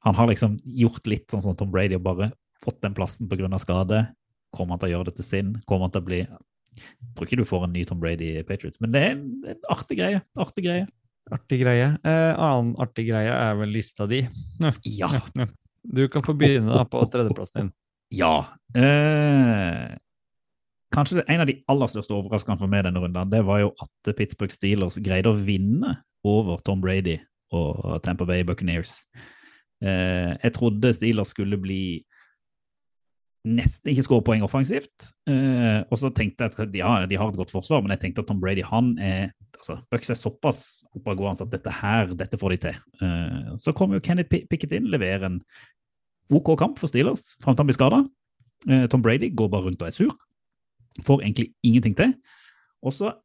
Han 0.08 0.18
har 0.18 0.32
liksom 0.32 0.56
gjort 0.66 1.06
litt 1.10 1.28
sånn 1.30 1.44
som 1.46 1.58
Tom 1.58 1.70
Brady 1.74 2.00
og 2.00 2.06
bare 2.08 2.32
fått 2.64 2.82
den 2.82 2.96
plassen 2.98 3.30
pga. 3.30 3.50
skade. 3.62 4.06
Kommer 4.52 4.76
han 4.76 4.82
til 4.82 4.90
å 4.90 4.94
gjøre 4.96 5.12
det 5.12 5.20
til 5.20 5.28
sin? 5.28 5.52
Kommer 5.70 5.88
han 5.88 5.94
til 5.94 6.02
å 6.02 6.08
bli 6.08 6.22
Jeg 6.78 7.16
tror 7.18 7.28
ikke 7.28 7.42
du 7.42 7.48
får 7.48 7.66
en 7.68 7.74
ny 7.76 7.84
Tom 7.88 8.00
Brady 8.02 8.30
i 8.40 8.44
Patriots, 8.48 8.80
men 8.84 8.94
det 8.94 9.02
er 9.04 9.16
en, 9.16 9.26
en 9.52 9.72
artig 9.74 9.98
greie. 10.00 10.22
Artig 10.40 10.66
greie. 10.66 10.86
Artig 11.32 11.62
greie. 11.62 11.90
Eh, 12.08 12.32
annen 12.34 12.74
artig 12.82 13.06
greie 13.10 13.32
er 13.32 13.58
vel 13.60 13.74
lista 13.76 14.08
di. 14.10 14.24
Ja. 15.02 15.12
Du 15.82 16.06
kan 16.14 16.22
få 16.22 16.36
begynne 16.38 16.76
da 16.76 16.86
på 16.86 17.02
tredjeplassen 17.10 17.64
din. 17.64 17.72
Ja. 18.14 18.36
Eh, 18.78 19.98
kanskje 20.94 21.20
det, 21.20 21.26
en 21.32 21.42
av 21.42 21.50
de 21.50 21.58
aller 21.72 21.90
største 21.90 22.14
overraskelsene 22.14 22.60
for 22.62 22.72
meg 22.72 22.86
denne 22.86 23.02
runden, 23.02 23.32
det 23.32 23.42
var 23.48 23.64
jo 23.64 23.72
at 23.82 24.14
Pittsburgh 24.18 24.54
Steelers 24.54 25.00
greide 25.02 25.32
å 25.32 25.38
vinne 25.38 25.96
over 26.28 26.62
Tom 26.66 26.84
Brady 26.84 27.18
og 27.56 27.98
Tampa 28.06 28.28
Bay 28.30 28.46
Buccaneers. 28.48 29.02
Eh, 29.82 30.38
jeg 30.38 30.54
trodde 30.56 30.94
Steelers 30.94 31.34
skulle 31.34 31.58
bli 31.60 31.82
nesten 33.48 33.92
ikke 33.92 34.06
skåre 34.06 34.26
poeng 34.26 34.44
offensivt. 34.46 35.12
Eh, 35.30 35.82
og 35.88 35.98
så 35.98 36.12
tenkte 36.14 36.46
jeg 36.46 36.54
at 36.54 36.76
ja, 36.78 36.94
de 37.10 37.18
har 37.18 37.32
et 37.32 37.40
godt 37.40 37.54
forsvar, 37.54 37.82
men 37.82 37.94
jeg 37.96 38.04
tenkte 38.06 38.24
at 38.24 38.30
Tom 38.30 38.42
Brady 38.42 38.64
han 38.68 38.94
er 39.02 39.32
altså, 39.58 39.80
Bucks 39.94 40.14
er 40.14 40.20
såpass 40.20 40.62
oppadgående 40.98 41.48
at 41.48 41.54
dette 41.54 41.74
her, 41.82 42.14
dette 42.18 42.40
får 42.42 42.56
de 42.56 42.60
til. 42.68 42.80
Eh, 43.02 43.54
så 43.62 43.74
kommer 43.78 43.98
jo 43.98 44.06
Kenneth 44.06 44.30
Pickett 44.30 44.76
inn, 44.78 44.92
leverer 44.94 45.28
en 45.28 45.42
OK 46.32 46.54
kamp 46.60 46.80
for 46.80 46.92
Steelers 46.92 47.34
fram 47.42 47.58
til 47.58 47.66
han 47.66 47.72
blir 47.72 47.80
skada. 47.80 48.04
Eh, 48.70 48.86
Tom 48.92 49.04
Brady 49.06 49.32
går 49.36 49.52
bare 49.52 49.68
rundt 49.68 49.82
og 49.82 49.90
er 49.90 49.96
sur. 49.96 50.16
Får 51.02 51.26
egentlig 51.26 51.52
ingenting 51.66 51.98
til. 51.98 52.16
Og 52.86 52.96
så 52.98 53.16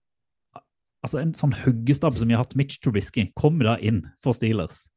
altså 1.06 1.20
En 1.22 1.36
sånn 1.38 1.52
huggestabbe 1.54 2.18
som 2.18 2.26
vi 2.26 2.34
har 2.34 2.42
hatt, 2.42 2.56
Mitch 2.58 2.80
Trubisky, 2.82 3.28
kommer 3.38 3.68
da 3.68 3.74
inn 3.78 4.00
for 4.24 4.34
Steelers 4.34 4.88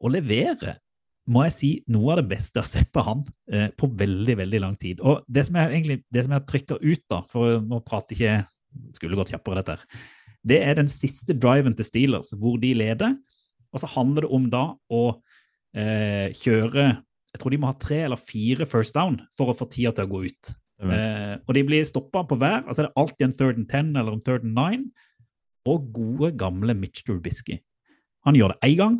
og 0.00 0.16
leverer 0.16 0.80
må 1.30 1.44
jeg 1.46 1.54
si, 1.54 1.70
noe 1.92 2.14
av 2.14 2.20
det 2.20 2.30
beste 2.32 2.58
jeg 2.58 2.66
har 2.66 2.70
sett 2.70 2.98
av 3.00 3.06
han 3.06 3.20
eh, 3.52 3.68
på 3.78 3.88
veldig 4.00 4.36
veldig 4.40 4.60
lang 4.64 4.76
tid. 4.78 5.02
Og 5.06 5.22
Det 5.30 5.44
som 5.46 5.58
jeg 5.60 5.74
egentlig, 5.74 6.00
det 6.10 6.24
som 6.26 6.34
jeg 6.34 6.46
trykker 6.50 6.80
ut, 6.82 7.04
da, 7.12 7.20
for 7.30 7.60
nå 7.62 7.82
prater 7.86 8.16
ikke 8.16 8.96
skulle 8.98 9.18
gått 9.18 9.32
kjappere 9.34 9.60
dette, 9.60 9.76
her, 9.78 10.08
det 10.50 10.62
er 10.64 10.78
den 10.78 10.88
siste 10.90 11.36
driven 11.36 11.76
til 11.76 11.86
Steelers, 11.86 12.32
hvor 12.38 12.56
de 12.62 12.72
leder. 12.74 13.14
Og 13.70 13.82
så 13.82 13.90
handler 13.92 14.26
det 14.26 14.32
om 14.34 14.48
da 14.50 14.64
å 14.90 15.04
eh, 15.76 16.32
kjøre 16.34 16.88
Jeg 17.30 17.38
tror 17.38 17.54
de 17.54 17.58
må 17.62 17.68
ha 17.70 17.76
tre 17.78 18.00
eller 18.08 18.18
fire 18.18 18.66
first 18.66 18.96
down 18.96 19.20
for 19.38 19.52
å 19.52 19.54
få 19.54 19.68
tida 19.70 19.92
til 19.94 20.08
å 20.08 20.10
gå 20.10 20.24
ut. 20.26 20.50
Eh, 20.80 21.34
og 21.44 21.54
de 21.54 21.62
blir 21.68 21.84
stoppa 21.86 22.24
på 22.26 22.38
hver. 22.40 22.64
altså 22.64 22.82
Det 22.82 22.88
er 22.88 23.02
alltid 23.02 23.26
en 23.26 23.36
third 23.36 23.60
and 23.60 23.68
ten 23.70 23.92
eller 23.94 24.16
en 24.16 24.24
third 24.24 24.46
and 24.48 24.56
nine. 24.56 24.90
Og 25.68 25.92
gode, 25.94 26.32
gamle 26.40 26.74
Mitch 26.74 27.04
Trubisky. 27.04 27.60
Han 28.26 28.34
gjør 28.34 28.54
det 28.54 28.70
én 28.72 28.76
gang, 28.80 28.96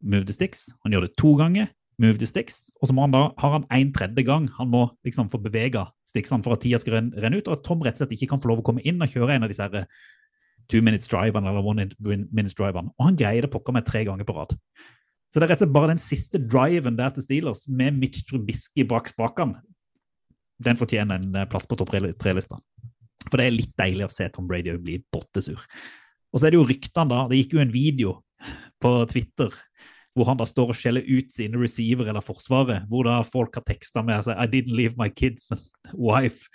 move 0.00 0.26
the 0.28 0.34
sticks. 0.36 0.68
Han 0.84 0.94
gjør 0.94 1.06
det 1.06 1.16
to 1.20 1.34
ganger, 1.38 1.70
move 1.98 2.20
the 2.20 2.28
sticks. 2.28 2.68
Og 2.80 2.90
så 2.90 2.96
må 2.96 3.06
han 3.06 3.14
da, 3.14 3.24
har 3.40 3.56
han 3.56 3.66
en 3.74 3.92
tredje 3.94 4.24
gang 4.26 4.48
han 4.58 4.70
må 4.72 4.84
liksom 5.06 5.30
få 5.32 5.40
bevega 5.42 5.88
sticksene 6.08 6.44
for 6.44 6.56
at 6.56 6.62
tida 6.64 6.80
skal 6.82 6.98
renne, 6.98 7.18
renne 7.22 7.40
ut, 7.40 7.48
og 7.48 7.58
at 7.58 7.66
Tom 7.66 7.82
rett 7.84 7.98
og 7.98 8.04
slett 8.04 8.14
ikke 8.16 8.30
kan 8.34 8.42
få 8.42 8.52
lov 8.52 8.62
å 8.62 8.68
komme 8.70 8.84
inn 8.86 9.02
og 9.02 9.12
kjøre 9.12 9.36
en 9.36 9.46
av 9.46 9.52
disse 9.52 9.64
her 9.64 9.88
two 10.68 10.82
minutes 10.84 11.08
drivene 11.08 11.48
eller 11.48 11.64
one 11.64 11.88
minutes 12.04 12.56
drivene. 12.58 12.92
Og 12.98 13.08
han 13.08 13.18
greier 13.18 13.46
det 13.46 13.52
pokker 13.52 13.74
meg 13.74 13.86
tre 13.88 14.04
ganger 14.06 14.28
på 14.28 14.36
rad. 14.36 14.54
Så 15.28 15.40
det 15.40 15.44
er 15.44 15.52
rett 15.52 15.58
og 15.58 15.64
slett 15.66 15.76
bare 15.76 15.92
den 15.92 16.00
siste 16.00 16.40
driven 16.40 16.96
der 16.96 17.12
til 17.12 17.24
Steelers, 17.24 17.66
med 17.68 17.96
Mitch 18.00 18.24
Trubisky 18.28 18.84
bak 18.88 19.10
spakene, 19.10 19.60
den 20.58 20.78
fortjener 20.78 21.20
en 21.20 21.48
plass 21.50 21.68
på 21.68 21.76
topp 21.78 21.92
tre-lista. 22.18 22.58
For 23.28 23.38
det 23.38 23.44
er 23.44 23.54
litt 23.54 23.74
deilig 23.78 24.06
å 24.06 24.12
se 24.12 24.26
Tom 24.32 24.48
Brady 24.48 24.72
bli 24.80 24.96
bottesur. 25.12 25.60
Og 26.32 26.40
så 26.40 26.48
er 26.48 26.54
det 26.54 26.58
jo 26.58 26.66
ryktene, 26.66 27.10
da. 27.10 27.26
Det 27.28 27.38
gikk 27.38 27.54
jo 27.56 27.62
en 27.62 27.72
video 27.72 28.14
på 28.82 28.92
Twitter 29.10 29.54
hvor 30.18 30.26
han 30.26 30.38
da 30.40 30.46
står 30.48 30.72
og 30.72 30.76
skjeller 30.76 31.06
ut 31.06 31.30
sine 31.30 31.60
receiver 31.60 32.08
eller 32.10 32.24
forsvaret, 32.24 32.86
hvor 32.90 33.06
da 33.06 33.20
folk 33.26 33.54
har 33.54 33.64
teksta 33.68 34.02
med 34.02 34.16
altså, 34.18 34.34
I 34.34 34.48
didn't 34.50 34.74
leave 34.74 34.98
my 34.98 35.06
kids 35.14 35.46
and 35.54 35.62
wife 35.94 36.48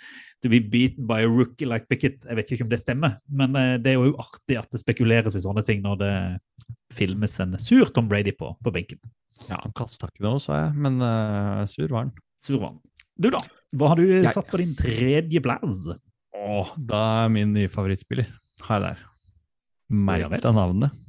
to 0.44 0.50
be 0.52 0.60
beaten 0.60 1.06
by 1.08 1.22
a 1.24 1.30
rookie 1.30 1.64
like 1.68 1.88
Pickett. 1.88 2.26
Jeg 2.28 2.36
vet 2.36 2.52
ikke 2.52 2.66
om 2.66 2.72
det 2.72 2.80
stemmer, 2.82 3.16
men 3.32 3.56
eh, 3.56 3.76
det 3.80 3.94
er 3.94 4.02
jo 4.02 4.12
artig 4.20 4.58
at 4.60 4.68
det 4.74 4.82
spekuleres 4.82 5.38
i 5.38 5.42
sånne 5.44 5.64
ting 5.64 5.80
når 5.84 6.00
det 6.02 6.14
filmes 6.94 7.38
en 7.40 7.56
sur 7.62 7.88
Tom 7.94 8.10
Brady 8.10 8.34
på, 8.36 8.52
på 8.60 8.74
benken. 8.74 9.00
Ja, 9.48 9.62
han 9.62 9.72
kasta 9.76 10.10
ikke 10.12 10.26
noe, 10.26 10.42
sa 10.42 10.58
jeg, 10.66 10.74
men 10.84 11.00
uh, 11.02 11.64
sur 11.68 11.88
var 11.88 12.04
han. 12.04 12.12
Sur 12.44 12.60
var 12.60 12.74
han. 12.74 12.82
Du, 13.16 13.30
da? 13.32 13.40
Hva 13.74 13.92
har 13.92 14.00
du 14.00 14.04
Jeg- 14.10 14.34
satt 14.34 14.50
på 14.50 14.60
din 14.60 14.76
tredje 14.78 15.40
plass? 15.44 15.86
Åh, 16.36 16.74
da 16.76 17.00
er 17.24 17.32
min 17.32 17.52
nye 17.56 17.70
favorittspiller. 17.72 18.28
Har 18.68 18.80
jeg 18.80 18.92
der. 18.92 19.02
Merk 20.04 20.36
deg 20.36 20.52
navnet. 20.56 21.00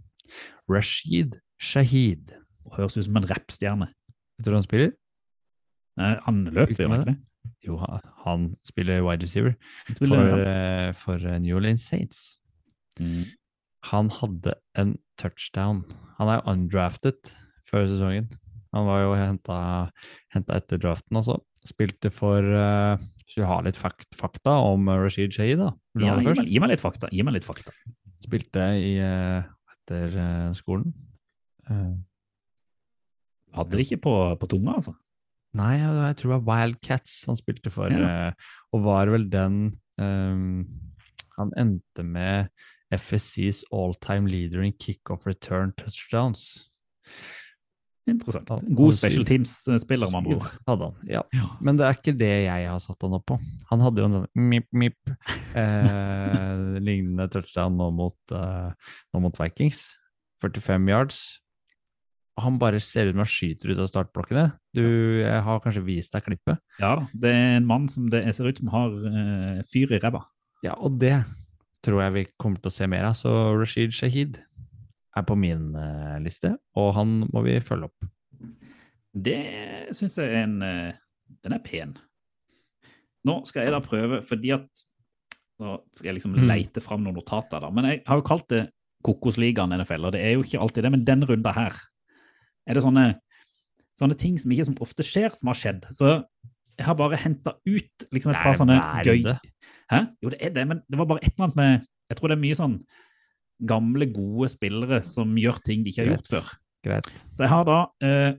Rashid 0.72 1.40
Shahid. 1.62 2.34
Høres 2.76 2.98
ut 2.98 3.06
som 3.08 3.20
en 3.20 3.28
rappstjerne. 3.30 3.90
Vet 4.36 4.48
du 4.48 4.52
hva 4.52 4.60
han 4.60 4.68
spiller? 4.68 4.94
Nei, 5.96 6.12
Han 6.26 6.44
løper, 6.52 6.76
gjør 6.76 6.92
han 6.92 7.04
ikke 7.04 7.14
det? 7.14 7.20
Jo, 7.66 7.78
han- 8.26 8.56
spiller 8.66 9.04
wide 9.06 9.24
receiver 9.24 9.56
spiller, 9.88 10.30
for, 10.30 10.40
eh, 10.40 10.92
for 10.94 11.16
eh, 11.16 11.40
New 11.40 11.56
Orleans 11.56 11.86
Saints. 11.86 12.38
Mm. 13.00 13.26
Han 13.92 14.10
hadde 14.10 14.56
en 14.76 14.98
touchdown. 15.18 15.84
Han 16.18 16.28
er 16.28 16.42
undrafted 16.50 17.32
før 17.70 17.86
sesongen. 17.88 18.30
Han 18.74 18.88
var 18.90 19.04
jo 19.04 19.14
henta 19.16 19.92
etter 20.36 20.82
draften 20.82 21.18
altså. 21.22 21.40
Spilte 21.66 22.12
for 22.14 22.44
uh, 22.44 22.98
Skal 23.26 23.42
vi 23.42 23.48
ha 23.50 23.60
litt 23.66 23.78
fakt, 23.80 24.10
fakta 24.14 24.52
om 24.74 24.86
Rashid 24.90 25.34
Shahid, 25.34 25.58
da? 25.58 25.72
Ja, 25.98 26.18
gi, 26.20 26.28
meg, 26.28 26.50
gi 26.52 26.60
meg 26.62 26.74
litt 26.76 26.84
fakta. 26.84 27.10
Gi 27.10 27.24
meg 27.26 27.40
litt 27.40 27.48
fakta. 27.48 27.74
Spilte 28.22 28.68
i 28.78 28.92
eh, 29.02 29.48
etter 29.86 30.18
eh, 30.18 30.52
skolen. 30.58 30.92
Eh, 31.70 31.96
Hadde 33.56 33.78
det 33.78 33.86
ikke 33.86 34.02
på, 34.04 34.14
på 34.42 34.50
tunga, 34.52 34.76
altså. 34.82 34.96
Nei, 35.56 35.78
jeg, 35.80 36.16
tror 36.20 36.34
det 36.34 36.38
var 36.42 36.48
Wildcats 36.50 37.14
han 37.30 37.38
spilte 37.40 37.72
for, 37.72 37.94
Ja. 37.94 38.28
eh, 38.28 38.56
og 38.76 38.84
var 38.84 39.08
vel 39.08 39.30
den 39.32 39.80
um, 39.98 40.66
Han 41.38 41.52
endte 41.60 42.04
med 42.04 42.50
FSCs 42.92 43.64
all-time 43.72 44.28
leader 44.28 44.64
in 44.64 44.74
kickoff 44.80 45.26
return 45.28 45.72
touchdowns. 45.80 46.70
Interessant. 48.06 48.52
God 48.78 48.94
special 48.94 49.26
teams-spiller, 49.26 50.12
med 50.12 50.20
andre 50.20 50.36
ord. 50.38 50.50
Hadde 50.70 50.90
han, 50.90 50.98
ja. 51.10 51.24
Ja. 51.34 51.48
Men 51.66 51.80
det 51.80 51.88
er 51.88 51.96
ikke 51.98 52.14
det 52.18 52.34
jeg 52.46 52.68
har 52.70 52.82
satt 52.84 53.02
han 53.02 53.16
opp 53.18 53.26
på. 53.32 53.38
Han 53.72 53.82
hadde 53.82 54.04
jo 54.04 54.10
en 54.10 54.18
sånn 54.20 54.28
mip-mip 54.52 55.14
eh, 55.62 56.78
lignende 56.86 57.26
touchdown 57.34 57.80
nå 57.80 57.90
mot, 57.98 58.18
eh, 58.30 58.94
nå 59.10 59.24
mot 59.24 59.42
Vikings. 59.42 59.88
45 60.44 60.92
yards. 60.92 61.24
Han 62.44 62.60
bare 62.62 62.82
ser 62.84 63.10
ut 63.10 63.16
som 63.16 63.24
han 63.24 63.32
skyter 63.32 63.74
ut 63.74 63.82
av 63.82 63.90
startblokkene. 63.90 64.46
Du, 64.76 64.86
jeg 65.24 65.42
har 65.48 65.62
kanskje 65.64 65.86
vist 65.88 66.14
deg 66.14 66.28
klippet. 66.28 66.62
Ja 66.82 66.94
da. 67.00 67.10
Det 67.16 67.32
er 67.32 67.58
en 67.58 67.70
mann 67.70 67.88
som 67.90 68.10
det 68.12 68.22
ser 68.38 68.52
ut 68.52 68.62
som 68.62 68.74
har 68.76 68.94
eh, 69.10 69.62
fyr 69.72 69.96
i 69.96 70.02
ræva. 70.04 70.26
Ja, 70.66 70.76
og 70.78 71.00
det 71.02 71.24
tror 71.86 72.02
jeg 72.04 72.14
vi 72.16 72.26
kommer 72.42 72.62
til 72.62 72.70
å 72.70 72.76
se 72.76 72.90
mer 72.92 73.10
av. 73.10 73.18
Så 73.18 73.32
Rashid 73.58 73.96
Shahid 73.96 74.44
er 75.16 75.24
på 75.28 75.36
min 75.40 75.70
eh, 75.80 76.18
liste, 76.24 76.54
og 76.76 76.94
han 76.98 77.22
må 77.32 77.44
vi 77.46 77.60
følge 77.64 77.88
opp. 77.90 78.10
Det 79.16 79.40
syns 79.96 80.18
jeg 80.20 80.28
er 80.34 80.42
en 80.44 80.58
eh, 80.66 80.94
Den 81.44 81.54
er 81.56 81.62
pen. 81.64 81.94
Nå 83.26 83.40
skal 83.50 83.64
jeg 83.66 83.74
da 83.74 83.80
prøve, 83.84 84.22
fordi 84.26 84.52
at 84.56 84.84
Nå 85.62 85.78
skal 85.96 86.10
jeg 86.10 86.18
liksom 86.18 86.34
Mm. 86.36 86.48
leite 86.50 86.82
fram 86.84 87.00
noen 87.06 87.16
notater, 87.16 87.62
da. 87.64 87.70
Men 87.72 87.86
jeg 87.88 88.02
har 88.06 88.18
jo 88.20 88.26
kalt 88.28 88.50
det 88.52 88.66
Kokosligaen 89.08 89.72
NFL, 89.72 90.04
og 90.10 90.12
det 90.12 90.20
er 90.26 90.34
jo 90.36 90.42
ikke 90.44 90.60
alltid 90.60 90.84
det. 90.84 90.92
Men 90.92 91.06
den 91.08 91.24
runda 91.24 91.54
her 91.56 91.78
er 92.68 92.74
det 92.76 92.84
sånne, 92.84 93.06
sånne 93.98 94.18
ting 94.20 94.36
som 94.38 94.52
ikke 94.52 94.66
som 94.68 94.76
ofte 94.84 95.06
skjer, 95.06 95.32
som 95.32 95.48
har 95.48 95.56
skjedd. 95.56 95.86
Så 95.96 96.10
jeg 96.76 96.86
har 96.90 96.98
bare 97.00 97.16
henta 97.16 97.54
ut 97.66 98.08
liksom 98.12 98.34
et 98.36 98.42
par 98.44 98.58
sånne 98.60 98.76
gøy. 99.08 99.24
Hæ? 99.94 100.02
Jo, 100.22 100.30
det 100.34 100.42
er 100.44 100.50
det, 100.58 100.68
men 100.68 100.82
det 100.92 100.98
var 101.00 101.06
bare 101.08 101.24
et 101.24 101.32
eller 101.38 101.46
annet 101.48 101.56
med 101.56 101.86
Jeg 102.12 102.18
tror 102.20 102.28
det 102.28 102.36
er 102.36 102.44
mye 102.44 102.56
sånn 102.60 102.76
gamle, 103.64 104.08
gode 104.12 104.50
spillere 104.52 105.02
som 105.06 105.36
gjør 105.40 105.62
ting 105.64 105.84
de 105.86 105.92
ikke 105.94 106.04
har 106.04 106.10
Greit. 106.12 106.26
gjort 106.26 106.34
før. 106.34 106.54
Greit. 106.84 107.08
Så 107.32 107.46
jeg 107.46 107.50
har 107.54 107.64
da 107.66 107.78
eh, 108.04 108.34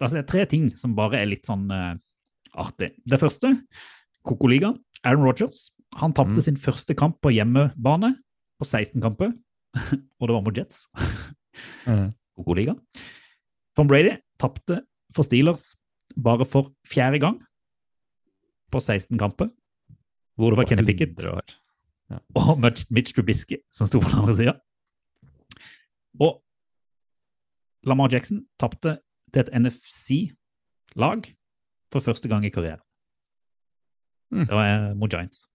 altså 0.00 0.16
det 0.18 0.22
er 0.24 0.30
tre 0.32 0.46
ting 0.50 0.70
som 0.78 0.94
bare 0.98 1.20
er 1.22 1.26
litt 1.30 1.46
sånn 1.48 1.66
eh, 1.70 1.94
artig. 2.58 2.92
Det 3.08 3.18
første, 3.22 3.54
Kokoligaen. 4.26 4.76
Aaron 5.04 5.24
Rodgers. 5.26 5.70
Han 5.98 6.12
tapte 6.14 6.38
Mm. 6.38 6.42
sin 6.46 6.56
første 6.56 6.94
kamp 6.96 7.18
på 7.20 7.32
hjemmebane 7.34 8.14
på 8.58 8.64
16 8.64 9.00
kamper, 9.02 9.32
og 10.20 10.28
det 10.28 10.34
var 10.36 10.42
mot 10.46 10.56
Jets. 10.56 10.86
Mhm. 11.86 12.14
Kokoligaen. 12.38 12.78
Tom 13.76 13.88
Brady 13.90 14.14
tapte 14.40 14.78
for 15.12 15.22
Steelers 15.26 15.74
bare 16.16 16.44
for 16.48 16.70
fjerde 16.88 17.18
gang 17.20 17.40
på 18.72 18.80
16 18.80 19.18
kamper, 19.20 19.50
hvor 20.38 20.50
det 20.54 20.56
var 20.62 20.64
Kenny 20.70 20.84
Pickett 20.86 21.18
100 22.36 22.86
og 22.86 22.94
Mitch 22.94 23.14
Trubisky 23.14 23.60
som 23.74 23.88
sto 23.88 24.00
på 24.02 24.10
den 24.10 24.22
andre 24.22 24.36
sida. 24.38 24.54
Og 26.20 26.40
Lamar 27.88 28.12
Jackson 28.12 28.44
tapte 28.60 28.98
til 29.32 29.42
et 29.42 29.52
NFC-lag 29.56 31.26
for 31.92 32.04
første 32.04 32.28
gang 32.30 32.46
i 32.46 32.52
karrieren. 32.52 32.82
Mm. 34.32 34.46
Det 34.46 34.56
var 34.56 34.68
eh, 34.68 34.92
mot 34.96 35.12
Giants. 35.12 35.46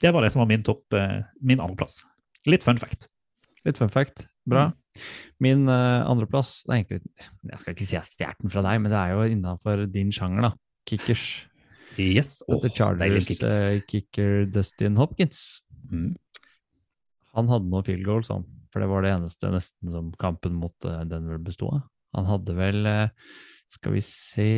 Det 0.00 0.12
var 0.12 0.22
det 0.22 0.32
som 0.32 0.44
var 0.44 0.50
min 0.50 0.62
topp, 0.66 0.84
eh, 0.94 1.22
min 1.40 1.62
andreplass. 1.62 2.02
Litt 2.46 2.66
fun 2.66 2.78
fact. 2.78 3.08
Litt 3.66 3.78
fun 3.80 3.90
fact. 3.90 4.26
Bra. 4.46 4.68
Min 5.42 5.66
uh, 5.68 6.06
andreplass 6.08 6.62
Jeg 6.70 6.86
skal 6.86 7.74
ikke 7.74 7.84
si 7.84 7.96
jeg 7.96 8.06
stjal 8.06 8.36
den 8.40 8.52
fra 8.52 8.62
deg, 8.64 8.78
men 8.80 8.92
det 8.92 9.00
er 9.00 9.12
jo 9.12 9.26
innafor 9.34 9.82
din 9.90 10.12
sjanger, 10.14 10.48
da. 10.48 10.52
Kickers. 10.88 11.26
Yes. 11.98 12.42
At 12.48 12.62
The 12.64 12.70
Chargers 12.72 13.30
eh, 13.42 13.80
kicker 13.88 14.46
Dustin 14.52 14.96
Hopkins. 15.00 15.62
Mm. 15.90 16.14
Han 17.36 17.50
hadde 17.52 17.70
noen 17.70 17.86
field 17.86 18.06
goals, 18.06 18.30
han. 18.32 18.46
For 18.72 18.82
det 18.82 18.90
var 18.90 19.04
det 19.04 19.12
eneste 19.14 19.50
nesten 19.52 19.92
som 19.92 20.10
kampen 20.20 20.56
mot 20.60 20.88
eh, 20.88 21.04
Denver 21.08 21.40
besto 21.42 21.70
av. 21.72 21.84
Han 22.16 22.28
hadde 22.28 22.56
vel 22.56 22.88
eh, 22.88 23.34
Skal 23.68 23.96
vi 23.96 24.00
se 24.04 24.50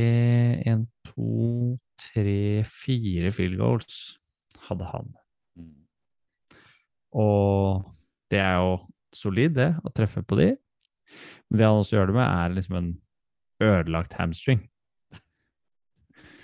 En, 0.69 0.85
to, 1.09 1.79
tre, 1.99 2.63
fire 2.69 3.33
field 3.35 3.59
goals 3.61 4.19
hadde 4.69 4.89
han. 4.91 5.15
Og 7.17 7.87
det 8.29 8.41
er 8.43 8.59
jo 8.61 8.75
solid, 9.17 9.55
det, 9.57 9.71
å 9.81 9.93
treffe 9.97 10.21
på 10.23 10.37
de. 10.39 10.51
Men 11.49 11.61
det 11.61 11.69
han 11.71 11.81
også 11.81 11.97
gjør 11.97 12.11
det 12.11 12.19
med, 12.19 12.27
er 12.29 12.57
liksom 12.57 12.77
en 12.79 12.91
ødelagt 13.65 14.19
hamstring. 14.19 14.61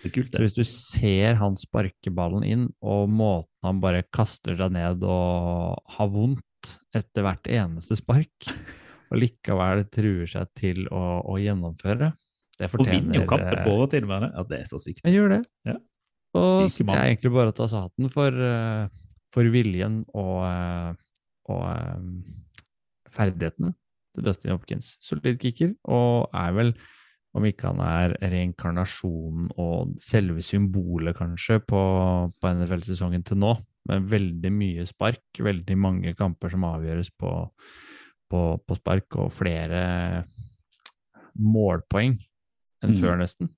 Det 0.04 0.10
er 0.10 0.14
kult, 0.18 0.34
Så 0.36 0.42
hvis 0.42 0.56
du 0.58 0.64
ser 0.68 1.38
han 1.40 1.54
sparke 1.56 2.10
ballen 2.12 2.44
inn, 2.44 2.64
og 2.84 3.08
måten 3.08 3.64
han 3.64 3.80
bare 3.80 4.02
kaster 4.12 4.58
seg 4.58 4.74
ned 4.76 5.04
og 5.08 5.78
har 5.96 6.10
vondt 6.12 6.74
etter 6.92 7.24
hvert 7.24 7.48
eneste 7.48 7.96
spark, 7.96 8.50
og 9.08 9.16
likevel 9.22 9.86
truer 9.88 10.28
seg 10.28 10.52
til 10.60 10.84
å, 10.92 11.22
å 11.24 11.38
gjennomføre, 11.40 12.12
det 12.58 12.68
fortjener, 12.70 12.92
Og 12.92 13.00
vinner 13.00 13.18
jo 13.22 13.30
kampen 13.30 13.56
eh, 13.56 13.64
på 13.64 13.72
overtid 13.74 14.06
med 14.06 14.26
det. 14.26 14.30
Ja, 14.34 14.44
det 14.50 14.58
er 14.60 14.68
så 14.68 14.78
sykt. 14.82 15.00
Jeg 15.02 15.16
gjør 15.16 15.32
det. 15.32 15.40
Ja. 15.66 15.78
Og 16.34 16.50
så 16.68 16.84
det 16.84 16.98
jeg 16.98 17.14
egentlig 17.14 17.32
bare 17.34 17.54
å 17.54 17.56
ta 17.56 17.66
saten 17.70 18.10
for, 18.12 18.44
eh, 18.50 18.84
for 19.34 19.50
viljen 19.54 20.02
og, 20.12 20.36
eh, 20.46 20.92
og 21.54 21.64
ferdighetene 23.14 23.72
til 24.14 24.26
Dustin 24.28 24.54
Hopkins. 24.54 24.94
Solid 25.02 25.40
kicker, 25.42 25.74
og 25.88 26.28
er 26.36 26.54
vel, 26.56 26.74
om 27.34 27.46
ikke 27.48 27.72
han 27.72 27.80
er 27.82 28.14
reinkarnasjonen 28.22 29.48
og 29.58 29.96
selve 30.02 30.42
symbolet 30.44 31.16
kanskje 31.18 31.58
på, 31.66 31.80
på 32.38 32.52
NFL-sesongen 32.52 33.24
til 33.26 33.40
nå, 33.42 33.56
med 33.90 34.06
veldig 34.12 34.52
mye 34.54 34.86
spark, 34.88 35.42
veldig 35.42 35.76
mange 35.76 36.14
kamper 36.16 36.54
som 36.54 36.66
avgjøres 36.68 37.10
på, 37.18 37.32
på, 38.30 38.44
på 38.62 38.78
spark, 38.78 39.18
og 39.18 39.34
flere 39.34 39.82
målpoeng 41.34 42.16
enn 42.84 42.94
Mm. 42.94 42.98
før, 43.00 43.14
nesten. 43.16 43.48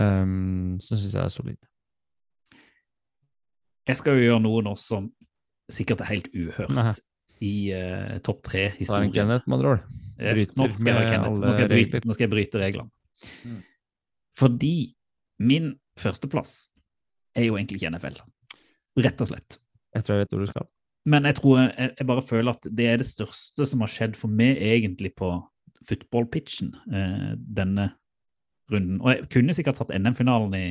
Um, 0.00 0.78
så 0.80 0.96
syns 0.96 1.12
jeg 1.12 1.18
det 1.18 1.24
er 1.26 1.32
solid. 1.34 1.66
Jeg 3.90 3.98
skal 3.98 4.16
jo 4.16 4.24
gjøre 4.24 4.42
noe 4.44 4.62
nå 4.64 4.72
som 4.80 5.10
sikkert 5.70 6.00
er 6.04 6.10
helt 6.14 6.28
uhørt 6.34 6.72
Nei. 6.74 6.92
I 7.40 7.54
uh, 7.72 8.18
topp 8.24 8.42
er 8.42 8.48
tre-historien. 8.50 9.12
Kenneth, 9.14 9.48
med 9.48 9.58
andre 9.58 9.74
ord. 9.76 9.84
Nå 10.20 10.66
skal 10.76 11.64
jeg 11.64 11.70
bryte, 11.70 12.02
nå 12.04 12.16
skal 12.16 12.26
jeg 12.26 12.32
bryte 12.34 12.60
reglene. 12.60 12.90
Mm. 13.44 13.62
Fordi 14.40 14.74
min 15.40 15.72
førsteplass 16.00 16.58
er 17.36 17.48
jo 17.48 17.56
egentlig 17.56 17.80
ikke 17.80 17.92
NFL. 17.94 18.20
Rett 19.00 19.24
og 19.24 19.30
slett. 19.30 19.60
Jeg 19.96 20.04
tror 20.06 20.16
jeg 20.16 20.24
vet 20.24 20.34
hvor 20.34 20.44
du 20.44 20.50
skal. 20.50 20.68
Men 21.08 21.24
jeg 21.24 21.38
tror 21.38 21.60
jeg, 21.62 21.92
jeg 21.96 22.06
bare 22.10 22.24
føler 22.24 22.52
at 22.52 22.66
det 22.76 22.88
er 22.90 23.00
det 23.00 23.08
største 23.08 23.66
som 23.66 23.84
har 23.84 23.92
skjedd 23.92 24.18
for 24.20 24.32
meg 24.32 24.60
egentlig 24.60 25.14
på 25.16 25.32
football-pitchen 25.88 26.74
eh, 26.92 27.30
denne 27.40 27.88
runden. 28.70 29.00
Og 29.00 29.14
jeg 29.14 29.30
kunne 29.32 29.56
sikkert 29.56 29.80
satt 29.80 29.94
NM-finalen 29.96 30.56
i, 30.58 30.66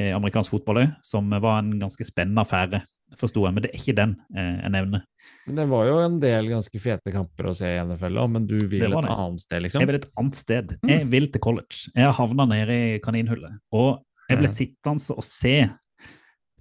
i 0.00 0.08
amerikansk 0.16 0.54
fotball 0.54 0.82
òg, 0.86 0.94
som 1.04 1.28
var 1.32 1.60
en 1.60 1.74
ganske 1.82 2.06
spennende 2.08 2.46
affære. 2.46 2.80
Forsto 3.20 3.44
jeg, 3.46 3.54
men 3.54 3.62
det 3.64 3.70
er 3.72 3.78
ikke 3.80 3.94
den 3.98 4.14
eh, 4.36 4.54
jeg 4.62 4.72
nevner. 4.74 5.02
Men 5.46 5.58
det 5.58 5.66
var 5.70 5.86
jo 5.88 5.98
en 6.02 6.18
del 6.22 6.48
ganske 6.50 6.80
fete 6.82 7.12
kamper 7.14 7.50
å 7.50 7.54
se 7.56 7.66
i 7.70 7.80
NFL 7.84 8.20
men 8.30 8.46
du 8.46 8.56
vil 8.70 8.86
et 8.86 8.96
annet 9.10 9.40
sted, 9.42 9.62
liksom? 9.64 9.82
Jeg 9.82 9.90
vil 9.90 9.98
et 10.00 10.08
annet 10.18 10.38
sted. 10.38 10.74
Mm. 10.82 10.88
Jeg 10.94 11.10
vil 11.12 11.26
til 11.34 11.40
college. 11.44 11.90
Jeg 11.94 12.04
har 12.08 12.16
havna 12.18 12.46
nede 12.50 12.78
i 12.96 12.98
kaninhullet. 13.04 13.58
Og 13.72 14.02
jeg 14.30 14.38
ble 14.38 14.48
Ja. 14.48 14.54
sittende 14.54 15.16
og 15.16 15.24
se 15.26 15.56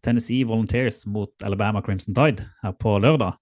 Tennessee 0.01 0.43
Volunteers 0.49 1.05
mot 1.05 1.31
Alabama 1.45 1.81
Crimson 1.85 2.13
Tide 2.17 2.47
her 2.63 2.71
på 2.73 2.97
lørdag. 2.99 3.37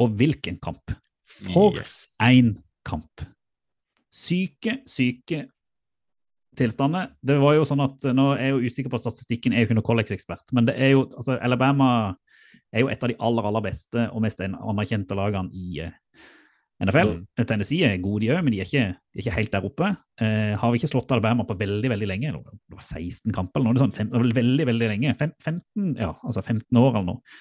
Og 0.00 0.10
hvilken 0.18 0.58
kamp! 0.60 0.90
For 1.24 1.72
Yes. 1.78 2.16
en 2.20 2.58
kamp! 2.84 3.22
Syke, 4.12 4.82
syke 4.86 5.48
tilstander. 6.58 7.12
Det 7.24 7.36
var 7.42 7.56
jo 7.56 7.64
sånn 7.68 7.82
at 7.84 8.06
Nå 8.14 8.30
er 8.34 8.48
jeg 8.48 8.54
jo 8.54 8.70
usikker 8.70 8.92
på 8.92 9.00
statistikken, 9.02 9.54
jeg 9.54 9.62
er 9.62 9.66
jo 9.66 9.70
ikke 9.70 9.78
noen 9.80 9.88
college-ekspert, 9.90 10.54
men 10.56 10.68
det 10.68 10.76
er 10.78 10.94
jo, 10.94 11.06
altså 11.18 11.38
Alabama 11.38 11.88
er 12.74 12.84
jo 12.84 12.90
et 12.90 13.02
av 13.02 13.10
de 13.10 13.18
aller 13.22 13.48
aller 13.50 13.64
beste 13.64 14.08
og 14.10 14.24
mest 14.24 14.42
anerkjente 14.44 15.16
lagene 15.18 15.52
i 15.54 15.84
NFL. 16.82 17.10
NFL. 17.14 17.46
Tennessee 17.46 17.86
er 17.86 18.00
gode, 18.02 18.24
de 18.24 18.32
òg, 18.34 18.42
men 18.44 18.54
de 18.54 18.60
er, 18.60 18.68
ikke, 18.68 18.98
de 19.14 19.20
er 19.20 19.24
ikke 19.24 19.36
helt 19.36 19.52
der 19.54 19.66
oppe. 19.68 19.90
Eh, 20.20 20.52
har 20.58 20.72
vi 20.72 20.80
ikke 20.80 20.90
slått 20.90 21.12
Alabama 21.14 21.46
på 21.46 21.56
veldig 21.60 21.90
veldig 21.92 22.08
lenge? 22.10 22.32
Det 22.34 22.74
var 22.74 22.84
16 22.84 23.34
kamper 23.34 23.62
eller 23.62 23.76
noe 23.76 23.84
sånt. 23.84 23.96
Fem, 23.96 24.10
veldig, 24.10 24.66
veldig 24.68 24.90
lenge. 24.90 25.14
Fem, 25.20 25.32
15, 25.38 25.94
ja, 26.02 26.10
altså 26.26 26.42
15 26.42 26.80
år 26.80 26.90
eller 26.96 27.08
noe. 27.12 27.36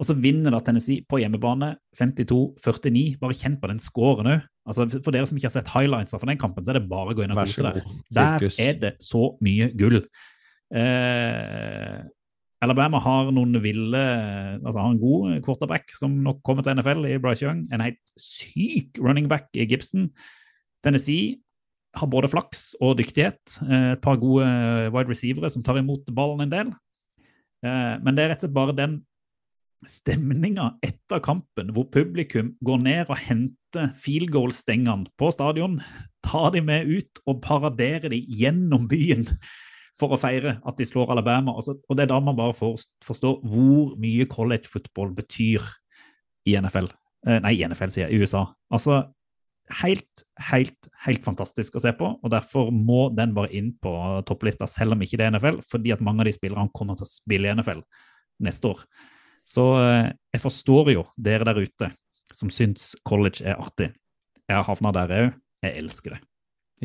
Og 0.00 0.08
så 0.08 0.16
vinner 0.16 0.54
da 0.54 0.62
Tennessee 0.64 1.04
på 1.04 1.20
hjemmebane 1.20 1.74
52-49. 2.00 3.18
Bare 3.20 3.36
kjenn 3.36 3.58
på 3.60 3.68
den 3.68 3.82
scoren 3.84 4.32
òg. 4.32 4.46
Altså, 4.70 4.86
for 5.02 5.14
dere 5.14 5.26
som 5.26 5.38
ikke 5.38 5.48
har 5.48 5.56
sett 5.56 5.72
highlights 5.74 6.14
fra 6.14 6.30
den 6.30 6.38
kampen, 6.40 6.64
så 6.64 6.72
er 6.72 6.78
det 6.78 6.88
bare 6.90 7.12
å 7.12 7.18
gå 7.18 7.24
inn 7.26 7.34
og 7.34 7.42
kose 7.42 7.66
der. 7.66 7.82
Der 8.14 8.46
er 8.62 8.80
det 8.80 8.94
så 9.02 9.32
mye 9.42 9.70
gull. 9.78 10.00
Eh, 10.70 11.98
Alabama 12.60 13.00
har 13.00 13.30
noen 13.32 13.56
ville 13.64 14.00
altså 14.60 14.76
har 14.76 14.90
en 14.92 15.00
god 15.00 15.38
quarterback 15.46 15.94
som 15.96 16.18
nok 16.22 16.42
kommer 16.46 16.62
til 16.64 16.76
NFL 16.76 17.06
i 17.08 17.18
Bryce 17.22 17.46
Young. 17.46 17.64
En 17.72 17.82
helt 17.82 18.00
syk 18.20 19.00
running 19.00 19.30
back 19.30 19.48
i 19.56 19.66
Gibson. 19.66 20.10
Tennessee 20.84 21.40
har 21.96 22.06
både 22.06 22.30
flaks 22.30 22.74
og 22.80 22.98
dyktighet. 23.00 23.58
Eh, 23.66 23.92
et 23.96 24.02
par 24.04 24.20
gode 24.20 24.46
wide 24.94 25.10
receivere 25.10 25.50
som 25.50 25.64
tar 25.66 25.80
imot 25.80 26.12
ballen 26.14 26.46
en 26.46 26.52
del. 26.52 26.74
Eh, 27.64 27.96
men 28.04 28.14
det 28.14 28.24
er 28.24 28.34
rett 28.34 28.44
og 28.44 28.48
slett 28.48 28.58
bare 28.60 28.76
den 28.76 29.00
stemninga 29.88 30.74
etter 30.84 31.22
kampen, 31.24 31.72
hvor 31.72 31.88
publikum 31.88 32.52
går 32.64 32.82
ned 32.84 33.08
og 33.08 33.16
henter 33.24 33.56
field 33.98 34.32
goal-stengene 34.34 35.10
på 35.20 35.30
stadion, 35.34 35.78
tar 36.26 36.50
de 36.54 36.62
med 36.64 36.88
ut 36.88 37.20
og 37.28 37.42
paraderer 37.44 38.10
de 38.12 38.20
gjennom 38.40 38.88
byen 38.90 39.26
for 40.00 40.14
å 40.14 40.20
feire 40.20 40.56
at 40.66 40.78
de 40.80 40.86
slår 40.88 41.12
Alabama. 41.12 41.54
Og, 41.58 41.94
det 41.96 42.06
er 42.06 42.12
da 42.12 42.20
man 42.24 42.38
bare 42.38 42.56
får, 42.56 42.80
forstår 43.04 43.40
hvor 43.46 43.94
mye 44.00 44.28
college 44.30 44.70
football 44.70 45.14
betyr 45.16 45.64
i 46.48 46.56
NFL. 46.56 46.90
Eh, 47.28 47.40
nei, 47.44 47.56
i 47.58 47.64
NFL, 47.66 47.92
sier 47.92 48.06
jeg, 48.06 48.16
i 48.16 48.24
USA. 48.24 48.46
Altså, 48.72 49.02
helt, 49.82 50.24
helt, 50.50 50.90
helt 51.04 51.24
fantastisk 51.24 51.76
å 51.76 51.84
se 51.84 51.92
på, 51.96 52.14
og 52.16 52.32
derfor 52.32 52.72
må 52.74 53.08
den 53.14 53.34
bare 53.36 53.52
inn 53.56 53.74
på 53.82 53.92
topplista, 54.28 54.68
selv 54.70 54.96
om 54.96 55.04
ikke 55.04 55.20
det 55.20 55.28
er 55.28 55.34
NFL, 55.36 55.60
fordi 55.68 55.94
at 55.94 56.04
mange 56.04 56.24
av 56.24 56.30
de 56.30 56.36
spillerne 56.36 56.72
kommer 56.74 56.98
til 56.98 57.06
å 57.06 57.12
spille 57.12 57.50
i 57.50 57.54
NFL 57.54 57.84
neste 58.46 58.72
år. 58.72 58.84
Så 59.46 59.66
eh, 59.82 60.12
jeg 60.34 60.42
forstår 60.42 60.94
jo 60.94 61.04
dere 61.20 61.46
der 61.48 61.60
ute 61.60 61.92
som 62.36 62.52
syns 62.52 62.92
college 63.08 63.44
er 63.44 63.58
artig. 63.60 63.90
Jeg 64.48 64.58
har 64.58 64.66
havna 64.66 64.92
der 64.96 65.16
òg. 65.16 65.32
Jeg 65.64 65.82
elsker 65.82 66.16
det. 66.16 66.20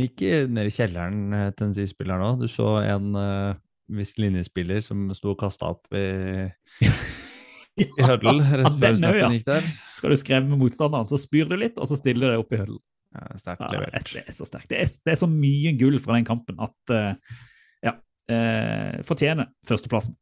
Ikke 0.06 0.46
ned 0.52 0.68
i 0.68 0.74
kjelleren 0.76 1.54
til 1.56 1.70
en 1.70 1.88
spiller 1.88 2.20
nå. 2.20 2.34
Du 2.42 2.50
så 2.52 2.82
en 2.84 3.14
uh, 3.16 3.56
viss 3.96 4.18
linjespiller 4.20 4.82
som 4.84 5.08
sto 5.16 5.34
og 5.34 5.40
kasta 5.40 5.70
opp 5.76 5.96
i, 5.96 6.50
i 7.84 7.88
høddel 8.02 8.42
rett 8.44 8.76
før 8.82 9.00
snappen 9.00 9.22
ja. 9.22 9.30
gikk 9.38 9.48
der. 9.48 9.70
Skal 9.96 10.12
du 10.12 10.20
skremme 10.20 10.60
motstanderen, 10.60 11.08
så 11.12 11.20
spyr 11.22 11.48
du 11.52 11.56
litt, 11.60 11.80
og 11.80 11.88
så 11.90 11.98
stiller 12.00 12.28
du 12.28 12.34
deg 12.34 12.44
opp 12.44 12.54
i 12.56 12.62
høddel. 12.62 12.82
Ja, 13.16 13.40
sterkt 13.40 13.64
Ja, 13.64 13.72
levert. 13.72 14.12
det 14.12 14.26
er 14.26 14.36
så 14.36 14.48
sterkt. 14.48 14.68
Det 14.72 14.82
er, 14.82 14.92
det 15.08 15.14
er 15.14 15.20
så 15.22 15.30
mye 15.32 15.72
gull 15.80 16.02
fra 16.04 16.18
den 16.18 16.28
kampen 16.28 16.60
at 16.64 16.92
uh, 16.92 17.40
ja, 17.86 17.96
uh, 17.96 19.02
fortjener 19.08 19.52
førsteplassen. 19.68 20.18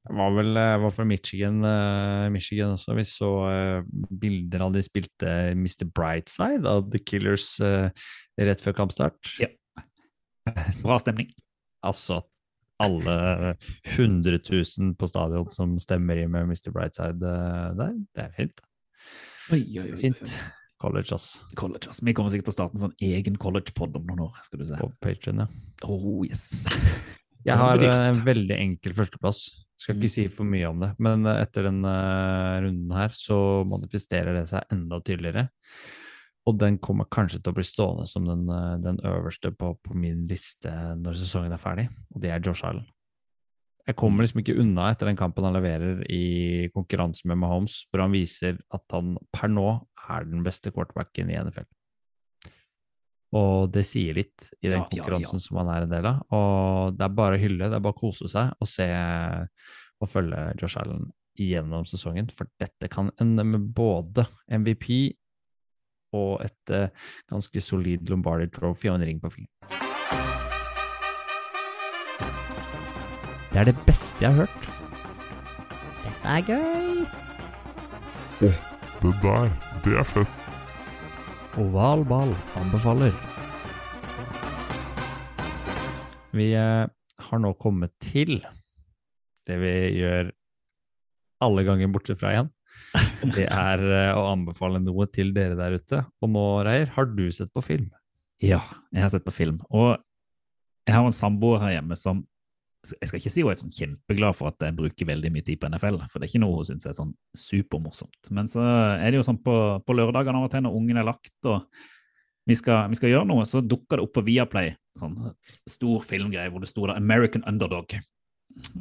Det 0.00 0.16
var 0.16 0.32
vel 0.32 0.56
eh, 0.56 0.78
var 0.80 0.92
fra 0.96 1.04
Michigan, 1.04 1.60
eh, 1.66 2.30
Michigan 2.32 2.72
også. 2.72 2.94
Vi 2.96 3.04
så 3.04 3.30
eh, 3.50 3.88
bilder 4.22 4.64
av 4.64 4.72
de 4.72 4.82
spilte 4.84 5.34
Mr. 5.52 5.84
Brightside 5.92 6.68
av 6.68 6.88
The 6.92 7.02
Killers 7.04 7.52
rett 7.60 8.64
før 8.64 8.78
kampstart. 8.80 9.34
Ja. 9.42 9.50
Bra 10.84 10.96
stemning. 11.02 11.28
Altså 11.84 12.22
alle 12.80 13.14
100 13.92 14.38
000 14.40 14.94
på 14.96 15.08
stadion 15.10 15.50
som 15.52 15.76
stemmer 15.82 16.22
i 16.22 16.24
med 16.32 16.48
Mr. 16.48 16.72
Brightside 16.72 17.20
der. 17.20 17.92
Det 18.16 18.24
er 18.24 18.32
fint. 18.38 18.64
Oi, 19.52 19.60
oi, 19.82 19.90
oi, 19.90 20.00
Fint. 20.00 20.36
College, 20.80 21.12
ass. 21.12 21.42
College, 21.60 21.90
ass. 21.90 22.00
Vi 22.00 22.14
kommer 22.16 22.32
sikkert 22.32 22.48
til 22.48 22.54
å 22.54 22.56
starte 22.56 22.78
en 22.78 22.86
sånn 22.86 23.00
egen 23.04 23.34
college-pod 23.36 23.98
om 24.00 24.06
noen 24.08 24.22
år. 24.30 24.38
skal 24.46 24.62
du 24.62 24.70
se. 24.70 24.78
På 24.80 24.88
Patreon, 25.04 25.42
ja. 25.44 25.48
Oh, 25.84 26.22
yes. 26.24 26.62
Jeg 27.44 27.60
har 27.60 27.84
en 27.84 28.22
veldig 28.24 28.56
enkel 28.56 28.96
førsteplass. 28.96 29.42
Skal 29.80 29.96
ikke 29.96 30.12
si 30.12 30.26
for 30.28 30.48
mye 30.48 30.68
om 30.68 30.82
det, 30.82 30.90
men 31.00 31.24
eh, 31.28 31.40
etter 31.40 31.70
denne 31.70 31.94
runden 32.66 32.92
her 32.92 33.16
så 33.16 33.38
manifesterer 33.68 34.36
det 34.36 34.44
seg 34.50 34.74
enda 34.74 35.00
tydeligere. 35.00 35.48
Og 36.48 36.56
den 36.60 36.78
kommer 36.82 37.08
kanskje 37.12 37.40
til 37.40 37.52
å 37.52 37.56
bli 37.56 37.64
stående 37.64 38.06
som 38.08 38.26
den, 38.28 38.44
eh, 38.52 38.76
den 38.84 39.00
øverste 39.08 39.54
på, 39.56 39.72
på 39.80 39.96
min 39.96 40.26
liste 40.28 40.72
når 41.00 41.16
sesongen 41.22 41.56
er 41.56 41.62
ferdig, 41.62 41.88
og 42.12 42.24
det 42.24 42.34
er 42.34 42.44
Josh 42.44 42.66
Allen. 42.68 42.84
Jeg 43.88 43.96
kommer 43.98 44.22
liksom 44.22 44.42
ikke 44.42 44.58
unna 44.60 44.90
etter 44.92 45.08
den 45.08 45.18
kampen 45.18 45.46
han 45.48 45.56
leverer 45.56 46.04
i 46.12 46.68
konkurranse 46.74 47.26
med 47.26 47.40
Mahomes, 47.40 47.80
hvor 47.90 48.04
han 48.04 48.12
viser 48.12 48.60
at 48.76 48.84
han 48.92 49.16
per 49.34 49.50
nå 49.50 49.66
er 50.12 50.28
den 50.28 50.44
beste 50.46 50.70
quarterbacken 50.74 51.32
i 51.32 51.38
NFL. 51.40 51.66
Og 53.38 53.70
det 53.70 53.84
sier 53.86 54.16
litt 54.16 54.48
i 54.58 54.66
den 54.66 54.80
Ja, 54.80 54.82
ja, 54.82 54.82
ja. 54.82 54.88
konkurransen 54.90 55.42
som 55.42 55.60
han 55.60 55.70
er 55.70 55.86
en 55.86 55.92
del 55.92 56.08
av. 56.10 56.22
Og 56.34 56.96
det 56.98 57.06
er 57.06 57.14
bare 57.20 57.38
å 57.38 57.42
hylle, 57.42 57.70
det 57.70 57.78
er 57.78 57.84
bare 57.84 57.94
å 57.94 58.00
kose 58.00 58.30
seg 58.30 58.50
og 58.58 58.68
se 58.68 58.88
og 60.00 60.08
følge 60.08 60.54
Josh 60.58 60.80
Allen 60.80 61.10
gjennom 61.38 61.86
sesongen. 61.86 62.30
For 62.34 62.50
dette 62.60 62.90
kan 62.90 63.12
ende 63.20 63.44
med 63.46 63.70
både 63.76 64.26
MVP 64.50 65.14
og 66.16 66.40
et 66.42 66.74
eh, 66.74 66.90
ganske 67.30 67.62
solid 67.62 68.08
Lombardi 68.10 68.48
Trophy 68.50 68.90
og 68.90 68.98
en 68.98 69.06
ring 69.06 69.20
på 69.22 69.30
fingeren. 69.30 69.60
Det 73.50 73.58
er 73.62 73.70
det 73.70 73.76
beste 73.86 74.24
jeg 74.24 74.34
har 74.34 74.46
hørt. 74.46 74.68
Dette 76.04 76.34
er 76.34 76.42
gøy. 76.50 77.06
Det 78.40 79.14
der, 79.22 79.50
det 79.84 79.96
er 79.98 80.06
fett. 80.06 80.39
Oval 81.58 82.04
ball 82.06 82.30
anbefaler. 82.60 83.10
Vi 86.30 86.52
eh, 86.54 86.86
har 87.26 87.40
nå 87.42 87.50
kommet 87.58 87.90
til 87.98 88.36
det 89.48 89.56
vi 89.58 89.72
gjør 89.98 90.30
alle 91.42 91.64
ganger 91.66 91.90
bortsett 91.90 92.20
fra 92.20 92.36
igjen. 92.36 92.52
Det 93.34 93.48
er 93.48 93.82
eh, 93.82 94.12
å 94.14 94.28
anbefale 94.30 94.78
noe 94.84 95.08
til 95.10 95.34
dere 95.34 95.58
der 95.58 95.74
ute. 95.74 96.04
Og 96.22 96.30
nå, 96.30 96.44
Reier, 96.68 96.92
har 96.94 97.10
du 97.10 97.26
sett 97.34 97.50
på 97.50 97.64
film? 97.66 97.90
Ja, 98.38 98.62
jeg 98.94 99.02
har 99.02 99.10
sett 99.10 99.26
på 99.26 99.34
film. 99.34 99.58
Og 99.74 99.96
jeg 100.86 100.94
har 100.94 101.02
en 101.02 101.16
samboer 101.16 101.64
her 101.64 101.80
hjemme 101.80 101.98
som 101.98 102.22
Jeg 102.80 103.10
skal 103.10 103.20
ikke 103.20 103.32
si 103.32 103.42
hun 103.44 103.52
er 103.52 103.58
sånn 103.60 103.74
kjempeglad 103.76 104.36
for 104.38 104.48
at 104.48 104.64
jeg 104.64 104.76
bruker 104.78 105.08
veldig 105.10 105.30
mye 105.34 105.44
tid 105.44 105.60
på 105.60 105.68
NFL, 105.68 105.98
for 106.08 106.16
det 106.16 106.26
er 106.26 106.32
ikke 106.32 106.42
noe 106.46 106.60
hun 106.62 106.68
syns 106.70 106.88
er 106.88 106.96
sånn 106.96 107.12
supermorsomt. 107.36 108.30
Men 108.32 108.48
så 108.48 108.64
er 108.64 109.10
det 109.10 109.20
jo 109.20 109.26
sånn 109.26 109.40
på, 109.44 109.56
på 109.84 109.96
lørdagene 109.98 110.40
av 110.40 110.46
og 110.48 110.54
til 110.54 110.64
når 110.64 110.78
ungen 110.78 111.00
er 111.00 111.08
lagt 111.10 111.50
og 111.50 111.66
vi 112.48 112.56
skal, 112.56 112.88
vi 112.90 112.96
skal 112.98 113.12
gjøre 113.12 113.28
noe, 113.28 113.44
så 113.46 113.60
dukker 113.60 114.00
det 114.00 114.06
opp 114.06 114.14
på 114.16 114.24
Viaplay 114.26 114.72
sånn 114.98 115.18
stor 115.68 116.02
filmgreie 116.06 116.50
hvor 116.50 116.64
det 116.64 116.70
sto 116.70 116.88
American 116.90 117.44
Underdog. 117.48 117.94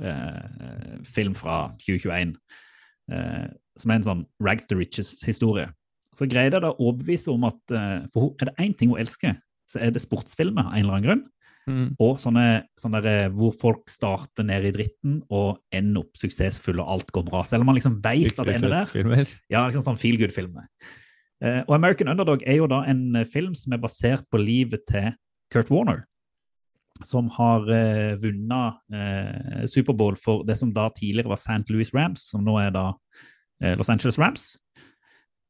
Eh, 0.02 1.02
film 1.06 1.36
fra 1.38 1.70
2021. 1.84 2.34
Eh, 3.12 3.46
som 3.80 3.92
er 3.92 4.00
en 4.00 4.08
sånn 4.08 4.24
rags 4.44 4.68
to 4.70 4.78
riches-historie. 4.80 5.70
Så 6.16 6.28
greide 6.30 6.58
jeg 6.58 6.66
da 6.66 6.74
å 6.74 6.90
overbevise 6.90 7.32
om 7.32 7.46
at 7.48 7.76
eh, 7.76 8.08
for 8.14 8.34
er 8.42 8.50
det 8.50 8.58
én 8.66 8.76
ting 8.78 8.94
hun 8.94 9.02
elsker, 9.02 9.38
så 9.70 9.82
er 9.84 9.94
det 9.94 10.04
sportsfilmer 10.04 10.66
av 10.66 10.74
en 10.74 10.82
eller 10.82 10.98
annen 10.98 11.08
grunn. 11.08 11.24
Og 12.02 12.20
sånne, 12.22 12.46
sånne 12.80 13.02
der, 13.06 13.20
eh, 13.26 13.34
hvor 13.36 13.54
folk 13.56 13.92
starter 13.92 14.46
nede 14.48 14.70
i 14.70 14.76
dritten 14.76 15.20
og 15.30 15.60
ender 15.76 16.04
opp 16.04 16.20
suksessfulle 16.20 16.84
og 16.84 16.96
alt 16.96 17.14
går 17.16 17.26
bra. 17.30 17.44
Selv 17.48 17.66
om 17.66 17.72
man 17.72 17.80
liksom 17.80 18.00
vet 18.04 18.34
at 18.34 18.48
det 18.48 18.58
ender 18.58 18.76
der. 18.80 18.90
Filmer. 18.90 19.34
Ja, 19.52 19.66
liksom 19.68 19.86
sånn 19.86 20.00
feel 20.00 20.20
good-filmer. 20.22 20.70
Uh, 21.40 21.64
og 21.70 21.78
American 21.78 22.10
Underdog 22.12 22.42
er 22.44 22.58
jo 22.60 22.68
da 22.68 22.82
en 22.92 23.16
eh, 23.16 23.28
film 23.28 23.54
som 23.56 23.72
er 23.72 23.80
basert 23.80 24.26
på 24.28 24.42
livet 24.42 24.84
til 24.92 25.14
Kurt 25.54 25.70
Warner. 25.72 26.04
Som 27.08 27.30
har 27.38 27.64
uh, 27.64 28.18
vunnet 28.20 28.82
uh, 28.92 29.64
Superbowl 29.70 30.20
for 30.20 30.44
det 30.44 30.58
som 30.60 30.74
da 30.76 30.90
tidligere 30.92 31.32
var 31.32 31.40
St. 31.40 31.64
Louis 31.72 31.94
Rams, 31.96 32.26
som 32.34 32.44
nå 32.44 32.58
er 32.60 32.74
da 32.76 32.90
eh, 33.64 33.78
Los 33.78 33.90
Angeles 33.90 34.20
Rams. 34.20 34.58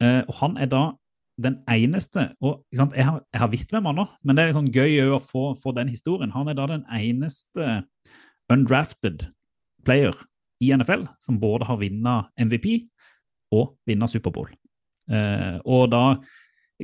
Eh, 0.04 0.22
og 0.28 0.36
han 0.40 0.58
er 0.62 0.70
da 0.72 0.84
den 1.40 1.60
eneste 1.72 2.30
og 2.44 2.64
sant, 2.76 2.96
jeg, 2.98 3.06
har, 3.08 3.22
jeg 3.32 3.42
har 3.42 3.52
visst 3.52 3.72
hvem 3.74 3.88
han 3.90 4.02
er, 4.04 4.10
men 4.24 4.36
det 4.36 4.44
er 4.44 4.52
liksom 4.52 4.72
gøy 4.76 5.14
å 5.16 5.22
få, 5.24 5.44
få 5.60 5.74
den 5.78 5.92
historien. 5.92 6.34
Han 6.36 6.52
er 6.52 6.58
da 6.58 6.68
den 6.72 6.86
eneste 6.96 7.84
undrafted 8.52 9.28
player 9.88 10.16
i 10.60 10.74
NFL 10.76 11.08
som 11.24 11.40
både 11.40 11.68
har 11.70 11.80
vunnet 11.80 12.30
MVP 12.42 12.68
og 13.56 13.76
vunnet 13.88 14.12
Superbowl. 14.12 14.52
Eh, 15.10 15.58
og 15.66 15.90
da 15.94 16.04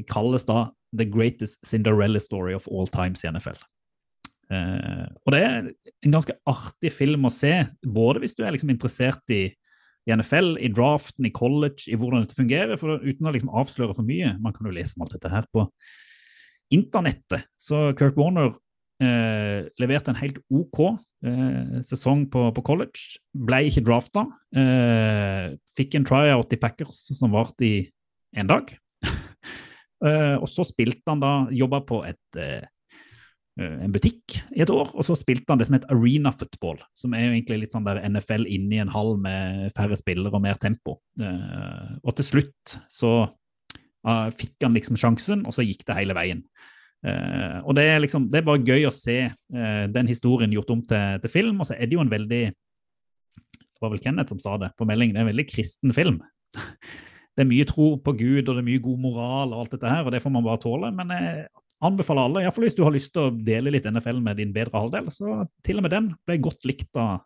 kalles 0.10 0.48
da 0.48 0.70
The 0.96 1.08
Greatest 1.10 1.66
Cinderella 1.68 2.22
Story 2.24 2.56
of 2.56 2.70
All 2.72 2.88
Times 2.92 3.26
i 3.26 3.32
NFL. 3.32 3.60
Eh, 4.54 5.06
og 5.26 5.36
det 5.36 5.42
er 5.44 5.70
en 6.06 6.16
ganske 6.16 6.38
artig 6.48 6.94
film 6.94 7.28
å 7.28 7.34
se, 7.34 7.54
både 7.84 8.24
hvis 8.24 8.38
du 8.38 8.44
er 8.46 8.56
liksom 8.56 8.72
interessert 8.74 9.34
i, 9.34 9.50
i 10.06 10.14
NFL, 10.14 10.56
i 10.62 10.70
draften, 10.70 11.26
i 11.26 11.34
college, 11.34 11.88
i 11.90 11.98
hvordan 11.98 12.26
dette 12.26 12.38
fungerer, 12.38 12.78
for 12.78 13.02
uten 13.02 13.26
å 13.26 13.34
liksom 13.34 13.54
avsløre 13.58 13.96
for 13.98 14.06
mye. 14.06 14.36
Man 14.42 14.54
kan 14.54 14.68
jo 14.70 14.76
lese 14.76 14.98
om 14.98 15.06
alt 15.06 15.16
dette 15.18 15.32
her 15.32 15.48
på 15.54 15.66
internettet. 16.74 17.48
Så 17.62 17.90
Kurt 17.98 18.18
Warner 18.20 18.54
eh, 19.02 19.66
leverte 19.82 20.14
en 20.14 20.20
helt 20.20 20.40
OK 20.54 20.82
eh, 20.86 21.82
sesong 21.86 22.26
på, 22.32 22.48
på, 22.56 22.66
college. 22.66 23.20
Ble 23.34 23.66
ikke 23.70 23.86
drafta. 23.86 24.28
Eh, 24.56 25.56
fikk 25.78 25.98
en 25.98 26.08
tryout 26.08 26.54
i 26.54 26.62
Packers 26.62 27.06
som 27.18 27.34
varte 27.34 27.68
i 27.68 27.76
en 28.38 28.52
dag. 28.52 28.74
Eh, 30.06 30.36
og 30.36 30.46
så 30.52 30.62
spilte 30.68 31.08
han 31.08 31.22
da, 31.24 31.30
jobba 31.56 31.80
på 31.88 32.02
et 32.06 32.38
eh, 32.38 32.66
en 33.56 33.94
butikk 33.94 34.36
i 34.52 34.64
et 34.66 34.72
år, 34.72 34.90
og 34.92 35.06
så 35.08 35.16
spilte 35.16 35.48
han 35.48 35.62
det 35.62 35.70
som 35.70 35.78
het 35.78 35.88
arena 35.94 36.32
football, 36.36 36.82
som 36.98 37.14
er 37.16 37.24
jo 37.24 37.36
egentlig 37.38 37.62
litt 37.62 37.76
sånn 37.76 37.88
der 37.88 38.02
NFL 38.04 38.44
inni 38.52 38.82
en 38.84 38.92
hall 38.92 39.16
med 39.22 39.72
færre 39.78 39.96
spillere 40.00 40.36
og 40.36 40.44
mer 40.44 40.60
tempo. 40.60 40.98
Uh, 41.22 41.96
og 42.04 42.18
til 42.18 42.28
slutt 42.28 42.76
så 42.92 43.14
uh, 43.30 44.28
fikk 44.36 44.66
han 44.66 44.76
liksom 44.76 45.00
sjansen, 45.00 45.46
og 45.48 45.56
så 45.56 45.64
gikk 45.64 45.86
det 45.88 46.00
hele 46.02 46.18
veien. 46.18 46.44
Og 47.06 47.76
det 47.78 47.84
er 47.86 48.00
liksom, 48.02 48.24
det 48.34 48.40
er 48.40 48.46
bare 48.48 48.64
gøy 48.66 48.88
å 48.88 48.92
se 48.96 49.28
den 49.94 50.08
historien 50.10 50.50
gjort 50.50 50.72
om 50.74 50.80
til, 50.90 51.20
til, 51.22 51.30
film, 51.30 51.60
og 51.62 51.68
så 51.70 51.76
er 51.76 51.86
det 51.86 51.94
jo 51.94 52.02
en 52.02 52.10
veldig 52.10 52.40
Det 52.50 53.84
var 53.84 53.92
vel 53.94 54.02
Kenneth 54.02 54.34
som 54.34 54.40
sa 54.42 54.56
det 54.58 54.72
på 54.74 54.88
melding, 54.90 55.12
det 55.14 55.22
er 55.22 55.28
en 55.28 55.30
veldig 55.30 55.46
kristen 55.52 55.94
film. 55.94 56.18
Det 57.36 57.44
er 57.44 57.50
mye 57.50 57.68
tro 57.68 57.90
på 58.00 58.14
Gud, 58.16 58.48
og 58.48 58.54
det 58.56 58.62
er 58.62 58.68
mye 58.70 58.80
god 58.80 59.00
moral 59.04 59.52
og 59.52 59.66
alt 59.66 59.74
dette 59.76 59.90
her, 59.92 60.06
og 60.08 60.14
det 60.16 60.22
får 60.24 60.32
man 60.32 60.46
bare 60.46 60.62
tåle. 60.64 60.88
Men 60.96 61.10
jeg 61.12 61.42
anbefaler 61.86 62.28
alle, 62.28 62.44
iallfall 62.44 62.66
hvis 62.68 62.78
du 62.78 62.84
har 62.86 62.94
lyst 62.96 63.14
til 63.16 63.28
å 63.28 63.34
dele 63.48 63.74
litt 63.74 63.88
NFL 63.90 64.22
med 64.24 64.40
din 64.42 64.54
bedre 64.56 64.82
halvdel, 64.82 65.12
så 65.14 65.46
til 65.66 65.80
og 65.80 65.86
med 65.86 65.94
den 65.94 66.12
ble 66.28 66.40
godt 66.44 66.68
likt 66.68 66.98
av 67.00 67.24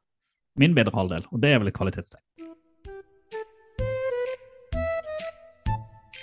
min 0.60 0.76
bedre 0.76 0.96
halvdel, 0.96 1.28
og 1.32 1.42
det 1.44 1.54
er 1.54 1.62
vel 1.62 1.72
et 1.72 1.78
kvalitetstegn. 1.78 2.24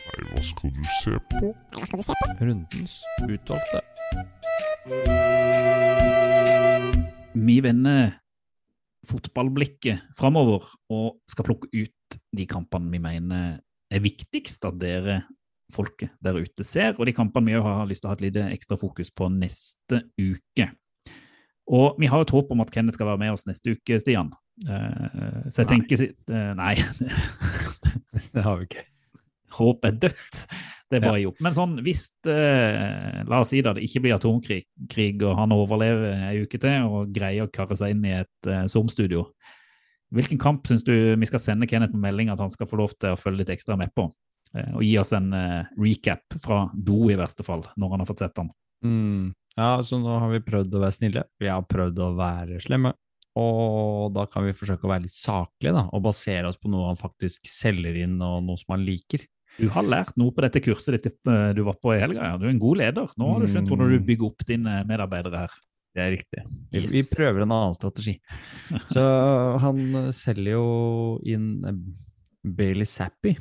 Nei, 0.07 0.29
hva 0.33 0.45
skal 0.45 0.73
du 0.77 0.85
se 0.99 1.17
på? 1.33 1.53
Hva 1.77 1.89
skal 1.89 2.01
du 2.01 2.07
se 2.07 2.19
på? 2.21 2.31
Rundens 2.45 2.99
utvalgte. 3.27 3.83
Vi 7.37 7.57
vender 7.65 8.15
fotballblikket 9.07 10.17
framover 10.19 10.67
og 10.93 11.21
skal 11.31 11.47
plukke 11.47 11.71
ut 11.73 12.19
de 12.37 12.47
kampene 12.49 12.91
vi 12.93 13.01
mener 13.03 13.59
er 13.93 14.03
viktigst 14.03 14.65
at 14.67 14.79
dere 14.81 15.21
folket 15.75 16.13
der 16.23 16.39
ute 16.39 16.65
ser, 16.67 16.95
og 16.97 17.07
de 17.09 17.15
kampene 17.17 17.51
vi 17.51 17.63
har 17.63 17.87
lyst 17.89 18.05
til 18.05 18.11
å 18.11 18.13
ha 18.13 18.19
et 18.19 18.27
lite 18.29 18.49
ekstra 18.55 18.79
fokus 18.81 19.11
på 19.15 19.29
neste 19.33 20.05
uke. 20.19 20.71
Og 21.67 21.97
vi 21.99 22.07
har 22.11 22.23
et 22.23 22.31
håp 22.31 22.53
om 22.55 22.63
at 22.63 22.71
Kenneth 22.71 22.95
skal 22.99 23.11
være 23.11 23.23
med 23.25 23.35
oss 23.35 23.47
neste 23.49 23.75
uke, 23.75 23.99
Stian. 23.99 24.31
Uh, 24.65 25.43
så 25.51 25.65
jeg 25.65 25.67
nei. 25.67 25.73
tenker 25.73 26.05
uh, 26.31 26.53
Nei. 26.57 26.75
det 28.35 28.45
har 28.45 28.61
vi 28.61 28.69
ikke. 28.69 28.87
Håp 29.57 29.89
er 29.89 29.99
dødt. 30.07 30.45
Det 30.87 31.01
er 31.01 31.03
bare 31.03 31.19
ja. 31.19 31.25
gjort. 31.27 31.43
Men 31.43 31.57
sånn, 31.57 31.75
hvis 31.83 32.05
uh, 32.29 33.25
la 33.27 33.41
oss 33.43 33.51
si 33.51 33.63
da, 33.67 33.75
det 33.75 33.83
ikke 33.89 34.05
blir 34.05 34.15
atomkrig, 34.15 34.63
krig, 34.93 35.25
og 35.27 35.35
han 35.41 35.55
overlever 35.57 36.29
ei 36.31 36.45
uke 36.45 36.61
til 36.63 36.87
og 36.87 37.11
greier 37.15 37.49
å 37.49 37.53
karre 37.53 37.79
seg 37.79 37.97
inn 37.97 38.07
i 38.07 38.15
et 38.21 38.53
Zoom-studio, 38.71 39.27
hvilken 40.15 40.39
kamp 40.39 40.69
syns 40.71 40.87
du 40.87 40.95
vi 40.95 41.27
skal 41.27 41.43
sende 41.43 41.67
Kenneth 41.67 41.97
på 41.97 41.99
melding 41.99 42.31
at 42.31 42.39
han 42.39 42.53
skal 42.53 42.69
få 42.71 42.79
lov 42.79 42.95
til 42.95 43.17
å 43.17 43.19
følge 43.19 43.43
litt 43.43 43.51
ekstra 43.57 43.75
med 43.81 43.91
på? 43.97 44.07
Eh, 44.57 44.77
og 44.77 44.85
gi 44.85 44.95
oss 45.01 45.13
en 45.17 45.33
uh, 45.35 45.73
recap 45.81 46.39
fra 46.43 46.67
do, 46.73 47.07
i 47.13 47.19
verste 47.19 47.45
fall, 47.47 47.67
når 47.77 47.93
han 47.93 48.03
har 48.03 48.09
fått 48.09 48.23
sett 48.25 48.37
den. 48.39 48.53
Mm. 48.85 49.35
Ja, 49.57 49.71
så 49.85 49.99
nå 50.01 50.19
har 50.21 50.31
vi 50.33 50.45
prøvd 50.45 50.77
å 50.77 50.83
være 50.85 50.97
snille, 50.97 51.25
vi 51.41 51.51
har 51.51 51.65
prøvd 51.69 52.03
å 52.05 52.13
være 52.19 52.61
slemme. 52.65 52.93
Og 53.37 54.15
da 54.17 54.25
kan 54.33 54.47
vi 54.47 54.57
forsøke 54.57 54.87
å 54.89 54.91
være 54.95 55.05
litt 55.05 55.17
saklige 55.17 55.75
da, 55.77 55.87
og 55.93 56.05
basere 56.07 56.49
oss 56.49 56.61
på 56.61 56.71
noe 56.73 56.89
han 56.89 57.01
faktisk 57.01 57.45
selger 57.51 57.99
inn, 58.05 58.17
og 58.25 58.45
noe 58.47 58.61
som 58.61 58.77
han 58.77 58.87
liker. 58.87 59.27
Du 59.57 59.69
har 59.73 59.85
lært 59.89 60.17
noe 60.21 60.33
på 60.37 60.45
dette 60.45 60.61
kurset 60.65 60.99
ditt 60.99 61.31
eh, 61.33 61.51
du 61.57 61.63
var 61.65 61.79
på 61.81 61.95
i 61.95 62.01
helga. 62.01 62.33
Ja. 62.33 62.37
Du 62.41 62.45
er 62.45 62.53
en 62.53 62.61
god 62.61 62.81
leder. 62.83 63.13
Nå 63.17 63.31
har 63.31 63.41
du 63.41 63.49
skjønt 63.49 63.71
hvordan 63.73 63.89
du 63.89 63.99
mm. 64.03 64.07
bygger 64.09 64.29
opp 64.29 64.45
dine 64.49 64.75
medarbeidere 64.89 65.47
her. 65.47 65.55
Det 65.97 66.03
er 66.05 66.11
riktig. 66.13 66.43
Vi, 66.69 66.83
yes. 66.83 66.91
vi 66.93 67.03
prøver 67.09 67.45
en 67.45 67.55
annen 67.57 67.77
strategi. 67.77 68.19
Så 68.93 69.05
han 69.65 70.11
selger 70.17 70.59
jo 70.59 70.67
inn 71.25 71.55
Bailey 72.45 72.89
Zappy 72.89 73.33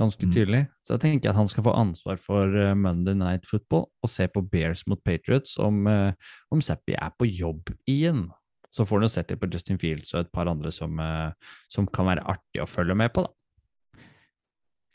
ganske 0.00 0.26
mm. 0.26 0.32
tydelig. 0.34 0.60
Så 0.86 0.96
jeg 0.96 1.02
tenker 1.04 1.30
at 1.30 1.38
han 1.38 1.48
skal 1.50 1.64
få 1.66 1.74
ansvar 1.76 2.20
for 2.20 2.50
uh, 2.56 2.72
Monday 2.78 3.16
Night 3.18 3.46
Football 3.48 3.86
og 3.88 4.10
se 4.10 4.26
på 4.32 4.42
Bears 4.42 4.86
mot 4.90 5.00
Patriots 5.04 5.58
om, 5.60 5.84
uh, 5.88 6.12
om 6.52 6.62
Zappi 6.64 6.96
er 6.96 7.12
på 7.18 7.28
jobb 7.28 7.72
igjen. 7.90 8.28
Så 8.70 8.86
får 8.86 9.00
han 9.00 9.08
jo 9.08 9.12
sett 9.12 9.32
litt 9.32 9.42
på 9.42 9.50
Justin 9.50 9.80
Fields 9.82 10.14
og 10.14 10.24
et 10.24 10.32
par 10.34 10.50
andre 10.50 10.72
som, 10.74 10.96
uh, 11.02 11.54
som 11.72 11.88
kan 11.90 12.08
være 12.08 12.24
artig 12.32 12.62
å 12.62 12.68
følge 12.70 12.96
med 12.98 13.12
på, 13.14 13.26
da. 13.26 13.34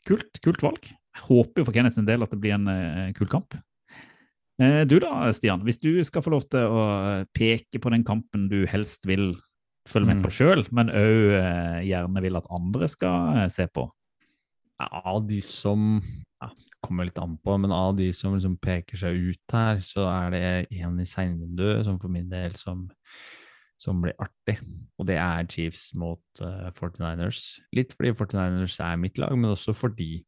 Kult, 0.05 0.41
kult 0.45 0.61
valg. 0.61 0.83
Jeg 0.85 1.23
håper 1.25 1.61
jo 1.61 1.65
for 1.65 1.75
Kenneth 1.75 1.97
sin 1.97 2.05
del 2.05 2.21
at 2.21 2.29
det 2.29 2.37
blir 2.43 2.53
en 2.53 2.67
kul 3.17 3.25
kamp. 3.31 3.55
Du 4.59 4.93
da, 5.01 5.31
Stian, 5.33 5.63
hvis 5.65 5.79
du 5.81 5.97
skal 6.05 6.21
få 6.21 6.35
lov 6.35 6.43
til 6.51 6.61
å 6.61 6.83
peke 7.33 7.79
på 7.81 7.89
den 7.89 8.03
kampen 8.05 8.45
du 8.51 8.67
helst 8.69 9.07
vil 9.09 9.31
følge 9.89 10.11
med 10.11 10.19
mm. 10.19 10.25
på 10.27 10.33
sjøl, 10.35 10.61
men 10.75 10.91
òg 10.93 11.87
gjerne 11.87 12.21
vil 12.21 12.37
at 12.37 12.51
andre 12.53 12.91
skal 12.91 13.41
se 13.55 13.65
på, 13.73 13.87
av 14.81 15.23
de 15.27 15.39
som 15.43 16.01
ja, 16.41 16.49
kommer 16.83 17.07
litt 17.07 17.19
an 17.21 17.37
på, 17.41 17.55
men 17.61 17.73
av 17.73 17.95
de 17.97 18.09
som 18.15 18.35
liksom 18.35 18.57
peker 18.61 18.99
seg 18.99 19.19
ut 19.31 19.55
her, 19.55 19.79
så 19.85 20.07
er 20.11 20.35
det 20.35 20.43
en 20.81 20.99
i 20.99 21.07
seinvinduet 21.07 21.85
som 21.87 21.99
for 22.01 22.11
min 22.11 22.27
del 22.31 22.55
som, 22.59 22.85
som, 23.79 24.03
blir 24.03 24.17
artig. 24.21 24.57
Og 24.99 25.07
det 25.09 25.17
er 25.21 25.47
Chiefs 25.51 25.89
mot 25.97 26.43
uh, 26.43 26.69
49ers. 26.75 27.61
Litt 27.75 27.95
fordi 27.95 28.13
49ers 28.15 28.77
er 28.83 29.01
mitt 29.01 29.21
lag, 29.21 29.35
men 29.37 29.55
også 29.55 29.75
fordi 29.75 30.19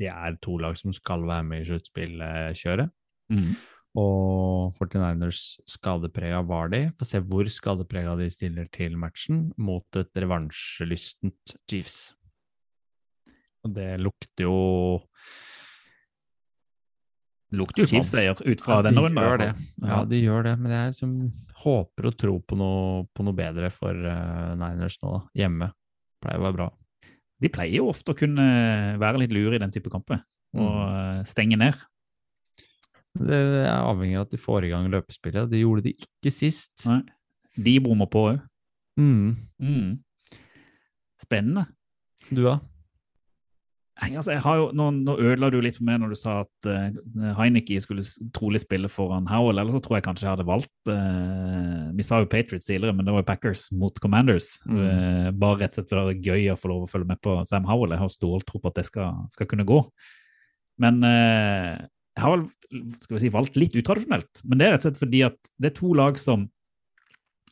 det 0.00 0.10
er 0.10 0.40
to 0.42 0.56
lag 0.58 0.74
som 0.80 0.94
skal 0.96 1.26
være 1.28 1.46
med 1.46 1.62
i 1.62 1.68
sluttspillkjøret. 1.68 2.90
Mm. 3.30 3.54
Og 4.00 4.74
49ers 4.74 5.42
skadeprega 5.70 6.40
var 6.48 6.72
de. 6.72 6.88
Få 6.98 7.06
se 7.06 7.20
hvor 7.22 7.46
skadeprega 7.46 8.16
de 8.18 8.26
stiller 8.32 8.66
til 8.74 8.96
matchen 8.98 9.52
mot 9.54 9.86
et 10.00 10.10
revansjelystent 10.18 11.54
Chiefs. 11.70 12.08
Og 13.64 13.72
det 13.74 13.94
lukter 14.02 14.46
jo 14.46 14.58
det 17.54 17.60
lukter 17.60 17.84
jo 17.84 17.88
Chiefs-seier 17.92 18.34
ut 18.34 18.62
fra 18.64 18.80
ja, 18.80 18.84
denne 18.88 19.04
runden. 19.04 19.64
Ja, 19.84 20.00
de 20.08 20.18
gjør 20.18 20.46
det, 20.48 20.54
men 20.58 20.72
jeg 20.74 20.90
liksom 20.90 21.12
håper 21.62 22.08
og 22.10 22.16
tror 22.18 22.40
på 22.42 22.58
noe, 22.58 23.04
på 23.14 23.26
noe 23.26 23.36
bedre 23.38 23.70
for 23.70 23.94
uh, 23.94 24.54
Niners 24.58 24.98
nå, 25.04 25.12
da. 25.14 25.20
hjemme. 25.44 25.70
Pleier 26.24 26.42
å 26.42 26.46
være 26.48 26.58
bra. 26.58 26.68
De 27.44 27.50
pleier 27.52 27.78
jo 27.78 27.90
ofte 27.92 28.14
å 28.14 28.18
kunne 28.18 28.44
være 29.00 29.22
litt 29.22 29.34
lure 29.36 29.54
i 29.54 29.62
den 29.62 29.72
type 29.74 29.92
kamper, 29.92 30.24
og 30.56 30.74
mm. 30.80 31.22
stenge 31.30 31.60
ned. 31.60 31.78
Det 33.14 33.38
er 33.38 33.70
avhengig 33.76 34.18
av 34.18 34.26
at 34.26 34.34
de 34.34 34.40
får 34.42 34.66
i 34.66 34.72
gang 34.72 34.90
løpespillet. 34.90 35.46
Det 35.52 35.62
gjorde 35.62 35.86
de 35.86 35.94
ikke 35.94 36.32
sist. 36.34 36.88
Nei. 36.88 37.04
De 37.54 37.76
bommer 37.84 38.10
på 38.10 38.24
òg. 38.32 38.40
Mm. 38.98 39.36
Mm. 39.62 39.92
Spennende. 41.22 41.68
Du, 42.30 42.42
da? 42.42 42.58
Altså, 44.02 44.32
jeg 44.32 44.42
har 44.42 44.56
jo, 44.58 44.64
nå, 44.74 44.88
nå 45.06 45.14
ødela 45.22 45.48
du 45.54 45.60
litt 45.62 45.76
for 45.78 45.86
meg 45.86 46.00
når 46.02 46.14
du 46.14 46.18
sa 46.18 46.40
at 46.42 46.66
uh, 46.66 47.28
Heineke 47.38 47.76
skulle 47.82 48.02
trolig 48.34 48.64
spille 48.64 48.90
foran 48.90 49.28
Howell. 49.30 49.60
Eller 49.60 49.70
så 49.70 49.80
tror 49.82 49.98
jeg 49.98 50.06
kanskje 50.08 50.26
jeg 50.26 50.32
hadde 50.32 50.48
valgt 50.48 50.90
uh, 50.90 51.92
Vi 51.94 52.06
sa 52.06 52.18
jo 52.22 52.30
Patriots 52.30 52.66
tidligere, 52.66 52.96
men 52.96 53.06
det 53.06 53.14
var 53.14 53.22
jo 53.22 53.28
Packers 53.28 53.68
mot 53.70 54.00
Commanders. 54.02 54.56
Mm. 54.66 54.80
Uh, 54.82 55.28
bare 55.38 55.60
rett 55.62 55.76
og 55.76 55.78
slett 55.78 55.92
for 55.92 56.00
det 56.00 56.16
er 56.16 56.32
gøy 56.32 56.50
å 56.50 56.58
få 56.58 56.72
lov 56.72 56.88
å 56.88 56.90
følge 56.90 57.12
med 57.12 57.22
på 57.22 57.38
Sam 57.48 57.70
Howell. 57.70 57.94
Jeg 57.94 58.02
har 58.02 58.12
ståltro 58.16 58.60
på 58.60 58.72
at 58.72 58.82
det 58.82 58.86
skal, 58.90 59.22
skal 59.34 59.50
kunne 59.50 59.68
gå. 59.68 59.78
Men 60.82 60.98
jeg 61.06 62.18
har 62.18 62.32
vel 62.34 63.20
si, 63.22 63.30
valgt 63.30 63.54
litt 63.58 63.76
utradisjonelt. 63.78 64.42
Men 64.42 64.58
det 64.58 64.66
er 64.66 64.74
rett 64.74 64.82
og 64.82 64.88
slett 64.88 65.02
fordi 65.04 65.20
at 65.28 65.52
det 65.62 65.70
er 65.70 65.76
to 65.78 65.92
lag 65.94 66.18
som 66.18 66.48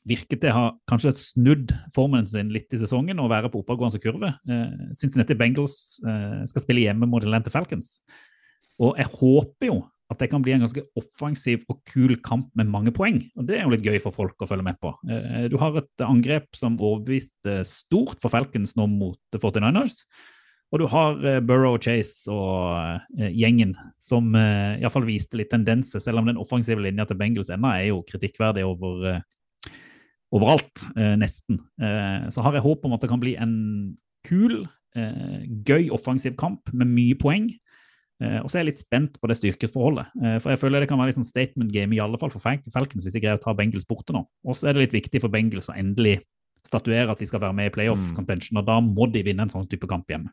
virket 0.08 0.42
til 0.42 0.50
å 0.50 0.56
ha 0.56 0.66
kanskje 0.90 1.14
snudd 1.18 1.72
formen 1.94 2.26
sin 2.28 2.50
litt 2.54 2.72
i 2.74 2.80
sesongen 2.80 3.20
og 3.22 3.30
være 3.32 3.50
på 3.52 3.62
oppadgående 3.62 4.00
kurve. 4.02 4.32
Eh, 4.50 4.90
Cincinnati 4.98 5.36
Bengals 5.38 5.76
eh, 6.02 6.42
skal 6.50 6.64
spille 6.64 6.82
hjemme 6.82 7.08
mot 7.10 7.22
Atlanta 7.22 7.52
Falcons. 7.54 8.00
Og 8.82 8.98
jeg 8.98 9.10
håper 9.14 9.70
jo 9.70 9.78
at 10.12 10.20
det 10.20 10.28
kan 10.28 10.42
bli 10.44 10.52
en 10.52 10.64
ganske 10.64 10.82
offensiv 10.98 11.62
og 11.72 11.78
kul 11.88 12.18
kamp 12.24 12.50
med 12.58 12.68
mange 12.68 12.92
poeng. 12.92 13.22
Og 13.38 13.46
Det 13.48 13.56
er 13.56 13.64
jo 13.64 13.72
litt 13.72 13.86
gøy 13.86 13.96
for 14.02 14.12
folk 14.12 14.42
å 14.42 14.48
følge 14.50 14.66
med 14.66 14.80
på. 14.82 14.92
Eh, 15.08 15.46
du 15.52 15.56
har 15.62 15.78
et 15.80 16.04
angrep 16.04 16.50
som 16.58 16.76
overbeviste 16.80 17.62
stort 17.68 18.18
for 18.20 18.32
Falcons 18.32 18.74
nå 18.76 18.90
mot 18.90 19.38
49ers. 19.38 20.02
Og 20.72 20.80
du 20.80 20.86
har 20.88 21.18
Burrow 21.44 21.76
Chase 21.76 22.32
og 22.32 23.18
gjengen 23.36 23.74
som 24.00 24.30
iallfall 24.32 25.04
viste 25.04 25.36
litt 25.36 25.50
tendenser, 25.52 26.00
selv 26.00 26.22
om 26.22 26.30
den 26.30 26.40
offensive 26.40 26.80
linja 26.80 27.04
til 27.04 27.18
Bengals 27.20 27.50
ennå 27.52 27.68
er 27.74 27.90
jo 27.90 27.98
kritikkverdig 28.08 28.64
over 28.64 29.20
overalt, 30.32 30.86
eh, 30.96 31.14
nesten. 31.20 31.58
Eh, 31.80 32.28
så 32.32 32.42
har 32.44 32.54
jeg 32.56 32.64
håp 32.64 32.84
om 32.88 32.94
at 32.96 33.02
det 33.04 33.10
kan 33.12 33.20
bli 33.20 33.34
en 33.36 33.96
kul, 34.24 34.62
eh, 34.96 35.42
gøy 35.66 35.90
offensiv 35.92 36.36
kamp 36.40 36.72
med 36.72 36.88
mye 36.88 37.14
poeng. 37.20 37.50
Eh, 38.22 38.38
og 38.40 38.46
så 38.48 38.56
er 38.58 38.62
jeg 38.64 38.70
litt 38.72 38.82
spent 38.84 39.16
på 39.20 39.28
det 39.28 39.36
styrkeforholdet. 39.40 40.06
Eh, 40.22 40.38
for 40.38 40.52
jeg 40.54 40.60
føler 40.62 40.80
det 40.80 40.88
kan 40.88 40.98
være 41.00 41.10
litt 41.10 41.18
sånn 41.18 41.26
statement 41.26 41.72
game, 41.74 41.92
i 41.92 42.00
alle 42.00 42.18
fall 42.18 42.30
for 42.30 42.38
Falcons, 42.40 43.02
hvis 43.04 43.12
de 43.16 43.20
greier 43.20 43.36
å 43.36 43.42
ta 43.42 43.52
Bengals 43.52 43.84
borte 43.88 44.14
nå. 44.14 44.24
Og 44.46 44.54
så 44.54 44.68
er 44.68 44.74
det 44.76 44.86
litt 44.86 45.02
viktig 45.02 45.20
for 45.20 45.28
Bengals 45.28 45.68
å 45.68 45.76
endelig 45.76 46.20
statuere 46.64 47.10
at 47.10 47.18
de 47.18 47.26
skal 47.26 47.40
være 47.42 47.56
med 47.58 47.66
i 47.72 47.74
playoff 47.74 47.98
Mm. 48.12 48.14
contention, 48.14 48.58
og 48.58 48.66
da 48.66 48.78
må 48.80 49.10
de 49.12 49.24
vinne 49.26 49.42
en 49.42 49.48
sånn 49.50 49.68
type 49.68 49.88
kamp 49.90 50.06
hjemme. 50.06 50.30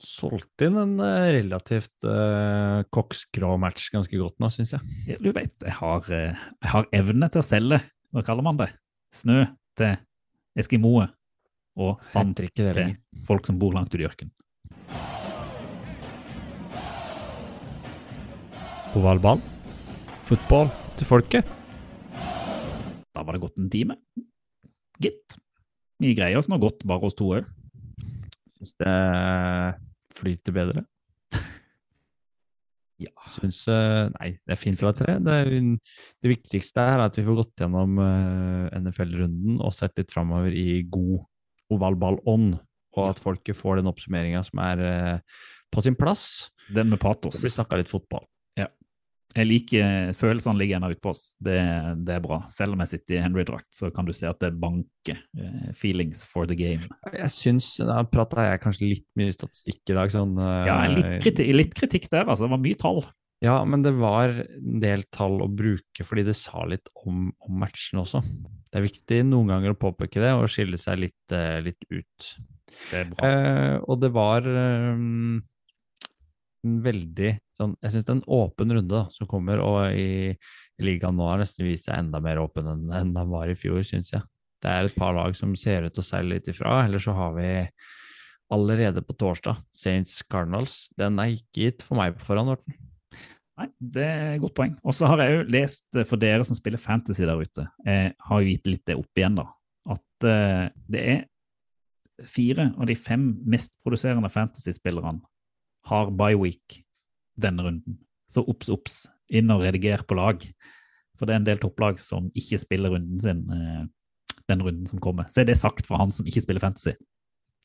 Solgte 0.00 0.64
inn 0.70 0.78
en 0.80 0.94
relativt 0.96 2.06
uh, 2.08 2.80
koksgrå 2.88 3.58
match 3.60 3.90
ganske 3.92 4.16
godt 4.16 4.38
nå, 4.40 4.48
syns 4.48 4.70
jeg. 4.72 5.18
Du 5.20 5.28
vet, 5.36 5.52
jeg 5.60 5.74
har, 5.76 6.06
jeg 6.08 6.70
har 6.72 6.86
evne 6.96 7.28
til 7.28 7.42
å 7.42 7.44
selge, 7.44 7.82
hva 8.10 8.22
kaller 8.26 8.42
man 8.42 8.58
det? 8.58 8.72
Snø 9.14 9.44
til 9.78 9.96
eskimoer 10.58 11.12
og 11.78 12.00
sand 12.06 12.34
til 12.38 12.50
folk 13.26 13.46
som 13.46 13.58
bor 13.60 13.74
langt 13.76 13.94
ute 13.94 14.02
i 14.02 14.08
ørkenen. 14.08 14.34
valgball. 18.90 19.38
Fotball 20.26 20.70
til 20.98 21.06
folket. 21.06 21.46
Da 23.14 23.22
var 23.22 23.36
det 23.36 23.42
gått 23.44 23.58
en 23.62 23.70
time. 23.70 23.96
Gitt. 24.98 25.38
Vi 26.02 26.14
greier 26.18 26.40
oss 26.40 26.50
nå 26.50 26.58
godt 26.58 26.82
bare 26.88 27.06
oss 27.06 27.14
to 27.14 27.30
òg. 27.36 27.46
Syns 28.58 28.74
det 28.82 28.94
flyter 30.18 30.56
bedre. 30.56 30.84
Ja, 33.00 33.12
syns 33.32 33.62
eh, 33.72 34.10
Nei, 34.18 34.34
det 34.44 34.54
er 34.54 34.60
fint 34.60 34.80
å 34.82 34.90
være 34.90 34.98
tre. 34.98 35.14
Det, 35.24 35.36
det 36.20 36.32
viktigste 36.34 36.84
er 36.84 37.04
at 37.06 37.16
vi 37.16 37.24
får 37.24 37.38
gått 37.38 37.62
gjennom 37.62 38.00
eh, 38.04 38.80
NFL-runden 38.80 39.60
og 39.64 39.72
sett 39.76 39.96
litt 40.00 40.12
framover 40.12 40.52
i 40.52 40.82
god 40.84 41.22
ovalball-ånd. 41.72 42.58
Og 42.98 43.06
at 43.06 43.22
folket 43.22 43.56
får 43.56 43.80
den 43.80 43.88
oppsummeringa 43.88 44.42
som 44.44 44.60
er 44.66 44.84
eh, 44.84 45.40
på 45.72 45.84
sin 45.84 45.96
plass. 45.96 46.50
Den 46.68 46.90
med 46.92 47.00
patos. 47.00 47.38
Det 47.38 47.46
blir 47.46 47.54
snakka 47.54 47.80
litt 47.80 47.92
fotball. 47.92 48.26
Jeg 49.30 49.46
liker 49.46 50.10
Følelsene 50.18 50.58
ligger 50.58 50.80
ennå 50.80 50.90
ute 50.90 51.02
på 51.04 51.12
oss. 51.12 51.36
Det, 51.38 51.58
det 52.02 52.16
er 52.16 52.24
bra. 52.24 52.40
Selv 52.50 52.74
om 52.74 52.82
jeg 52.82 52.96
sitter 52.96 53.16
i 53.16 53.22
Henry-drakt, 53.22 53.68
så 53.74 53.92
kan 53.94 54.08
du 54.08 54.14
se 54.16 54.26
at 54.26 54.40
det 54.42 54.50
banker. 54.58 55.20
eh, 55.38 55.70
feelings 55.76 56.24
for 56.26 56.50
the 56.50 56.56
game. 56.58 56.88
Jeg 57.14 57.30
syns 57.32 57.76
Da 57.78 58.02
prata 58.10 58.48
jeg 58.48 58.62
kanskje 58.64 58.90
litt 58.90 59.06
mye 59.18 59.32
statistikk 59.34 59.92
i 59.92 59.96
dag, 59.96 60.10
sånn 60.12 60.34
eh, 60.38 60.66
Ja, 60.66 60.82
litt 60.90 61.22
kritikk, 61.22 61.54
litt 61.56 61.74
kritikk 61.78 62.10
der, 62.10 62.26
altså. 62.26 62.48
Det 62.48 62.54
var 62.56 62.64
mye 62.66 62.80
tall. 62.80 63.02
Ja, 63.40 63.56
men 63.64 63.80
det 63.82 63.94
var 63.96 64.34
en 64.34 64.80
del 64.82 65.06
tall 65.14 65.38
å 65.40 65.48
bruke 65.48 66.04
fordi 66.04 66.26
det 66.26 66.36
sa 66.36 66.60
litt 66.68 66.90
om, 67.06 67.30
om 67.40 67.60
matchen 67.62 68.02
også. 68.02 68.20
Det 68.68 68.76
er 68.76 68.84
viktig 68.84 69.20
noen 69.30 69.48
ganger 69.54 69.72
å 69.72 69.78
påpeke 69.80 70.20
det 70.20 70.34
og 70.36 70.50
skille 70.52 70.76
seg 70.80 71.00
litt, 71.06 71.32
eh, 71.32 71.62
litt 71.64 71.86
ut. 71.88 72.26
Det 72.90 72.98
er 73.00 73.08
bra. 73.14 73.30
Eh, 73.30 73.76
og 73.80 74.02
det 74.02 74.12
var 74.12 74.44
um, 74.44 75.40
en 76.66 76.76
veldig 76.84 77.32
sånn 77.60 77.76
Jeg 77.82 77.94
syns 77.94 78.06
det 78.06 78.12
er 78.12 78.18
en 78.18 78.26
åpen 78.40 78.74
runde 78.76 78.90
da, 78.90 79.04
som 79.14 79.28
kommer, 79.30 79.62
og 79.62 79.94
i, 79.94 80.34
ligaen 80.80 81.16
nå 81.18 81.28
har 81.28 81.40
nesten 81.40 81.68
vist 81.68 81.88
seg 81.88 82.00
enda 82.00 82.20
mer 82.24 82.40
åpen 82.42 82.68
enn, 82.72 82.84
enn 82.96 83.14
den 83.16 83.32
var 83.32 83.50
i 83.50 83.56
fjor, 83.58 83.82
syns 83.86 84.14
jeg. 84.16 84.24
Det 84.60 84.68
er 84.68 84.88
et 84.88 84.98
par 84.98 85.14
lag 85.16 85.36
som 85.36 85.54
ser 85.56 85.86
ut 85.86 85.94
til 85.96 86.02
å 86.02 86.06
seile 86.10 86.36
litt 86.36 86.50
ifra, 86.52 86.82
eller 86.84 87.00
så 87.00 87.14
har 87.16 87.34
vi 87.38 87.50
allerede 88.50 89.02
på 89.06 89.14
torsdag 89.16 89.60
Saints 89.76 90.20
Cardinals. 90.28 90.88
Den 90.98 91.20
er 91.22 91.36
ikke 91.36 91.68
gitt 91.68 91.84
for 91.86 92.00
meg 92.00 92.16
på 92.18 92.26
forhånd, 92.26 92.52
Morten. 92.52 92.76
Nei, 93.60 93.68
det 93.78 94.04
er 94.04 94.34
et 94.34 94.42
godt 94.42 94.56
poeng. 94.56 94.76
Og 94.88 94.96
så 94.96 95.08
har 95.10 95.22
jeg 95.22 95.34
jo 95.34 95.48
lest 95.52 95.98
eh, 96.00 96.06
for 96.08 96.20
dere 96.20 96.46
som 96.48 96.56
spiller 96.56 96.80
fantasy 96.80 97.26
der 97.28 97.40
ute, 97.40 97.66
jeg 97.84 98.14
har 98.26 98.42
jo 98.42 98.52
gitt 98.54 98.70
litt 98.70 98.86
det 98.88 98.96
opp 99.00 99.20
igjen, 99.20 99.36
da, 99.36 99.46
at 99.92 100.28
uh, 100.28 100.64
det 100.90 101.02
er 101.14 101.26
fire 102.28 102.70
av 102.76 102.88
de 102.88 102.96
fem 103.00 103.30
mest 103.48 103.72
produserende 103.84 104.28
fantasy-spillerne 104.32 105.22
har 105.88 106.10
bye 106.12 106.36
week 106.36 106.82
denne 107.42 107.64
runden. 107.66 107.98
Så 108.30 108.44
obs, 108.46 108.70
obs, 108.72 109.02
inn 109.30 109.50
og 109.52 109.64
rediger 109.64 110.04
på 110.06 110.18
lag. 110.18 110.44
For 111.18 111.26
det 111.26 111.34
er 111.34 111.42
en 111.42 111.48
del 111.48 111.60
topplag 111.62 111.98
som 112.02 112.30
ikke 112.38 112.60
spiller 112.62 112.94
runden 112.94 113.20
sin 113.22 113.42
eh, 113.54 113.82
den 114.50 114.64
runden 114.66 114.86
som 114.88 115.02
kommer. 115.02 115.28
Så 115.30 115.42
er 115.42 115.50
det 115.50 115.58
sagt 115.60 115.86
fra 115.88 116.00
han 116.00 116.14
som 116.14 116.26
ikke 116.28 116.42
spiller 116.44 116.62
fantasy. 116.62 116.94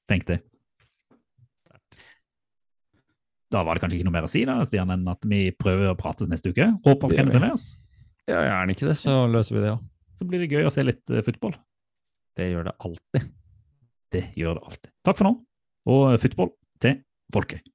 Tenk 0.09 0.28
det. 0.30 0.41
Da 3.53 3.61
var 3.63 3.78
det 3.78 3.86
kanskje 3.86 3.99
ikke 3.99 4.07
noe 4.07 4.15
mer 4.17 4.28
å 4.28 4.32
si 4.32 4.43
da, 4.47 4.57
Stian, 4.67 4.91
enn 4.93 5.05
at 5.09 5.26
vi 5.30 5.47
prøver 5.55 5.91
å 5.91 5.97
prates 5.97 6.30
neste 6.30 6.51
uke. 6.51 6.67
Håper 6.86 7.13
han 7.13 7.32
kan 7.32 7.39
er 7.39 7.45
med 7.47 7.55
oss. 7.55 7.67
Ja, 8.26 8.41
gjerne 8.41 8.76
ikke 8.76 8.89
det, 8.89 8.97
så 8.99 9.19
løser 9.30 9.57
vi 9.57 9.63
det 9.63 9.73
òg. 9.76 9.86
Så 10.15 10.28
blir 10.28 10.41
det 10.41 10.49
gøy 10.51 10.67
å 10.67 10.73
se 10.73 10.84
litt 10.86 11.13
uh, 11.13 11.21
fotball. 11.26 11.55
Det 12.36 12.49
gjør 12.49 12.69
det 12.69 12.76
alltid. 12.88 13.30
Det 14.15 14.23
gjør 14.39 14.59
det 14.59 14.65
alltid. 14.71 14.91
Takk 15.07 15.19
for 15.19 15.28
nå, 15.30 15.34
og 15.91 16.03
football 16.19 16.21
fotball 16.23 16.51
til 16.84 16.99
folket. 17.36 17.74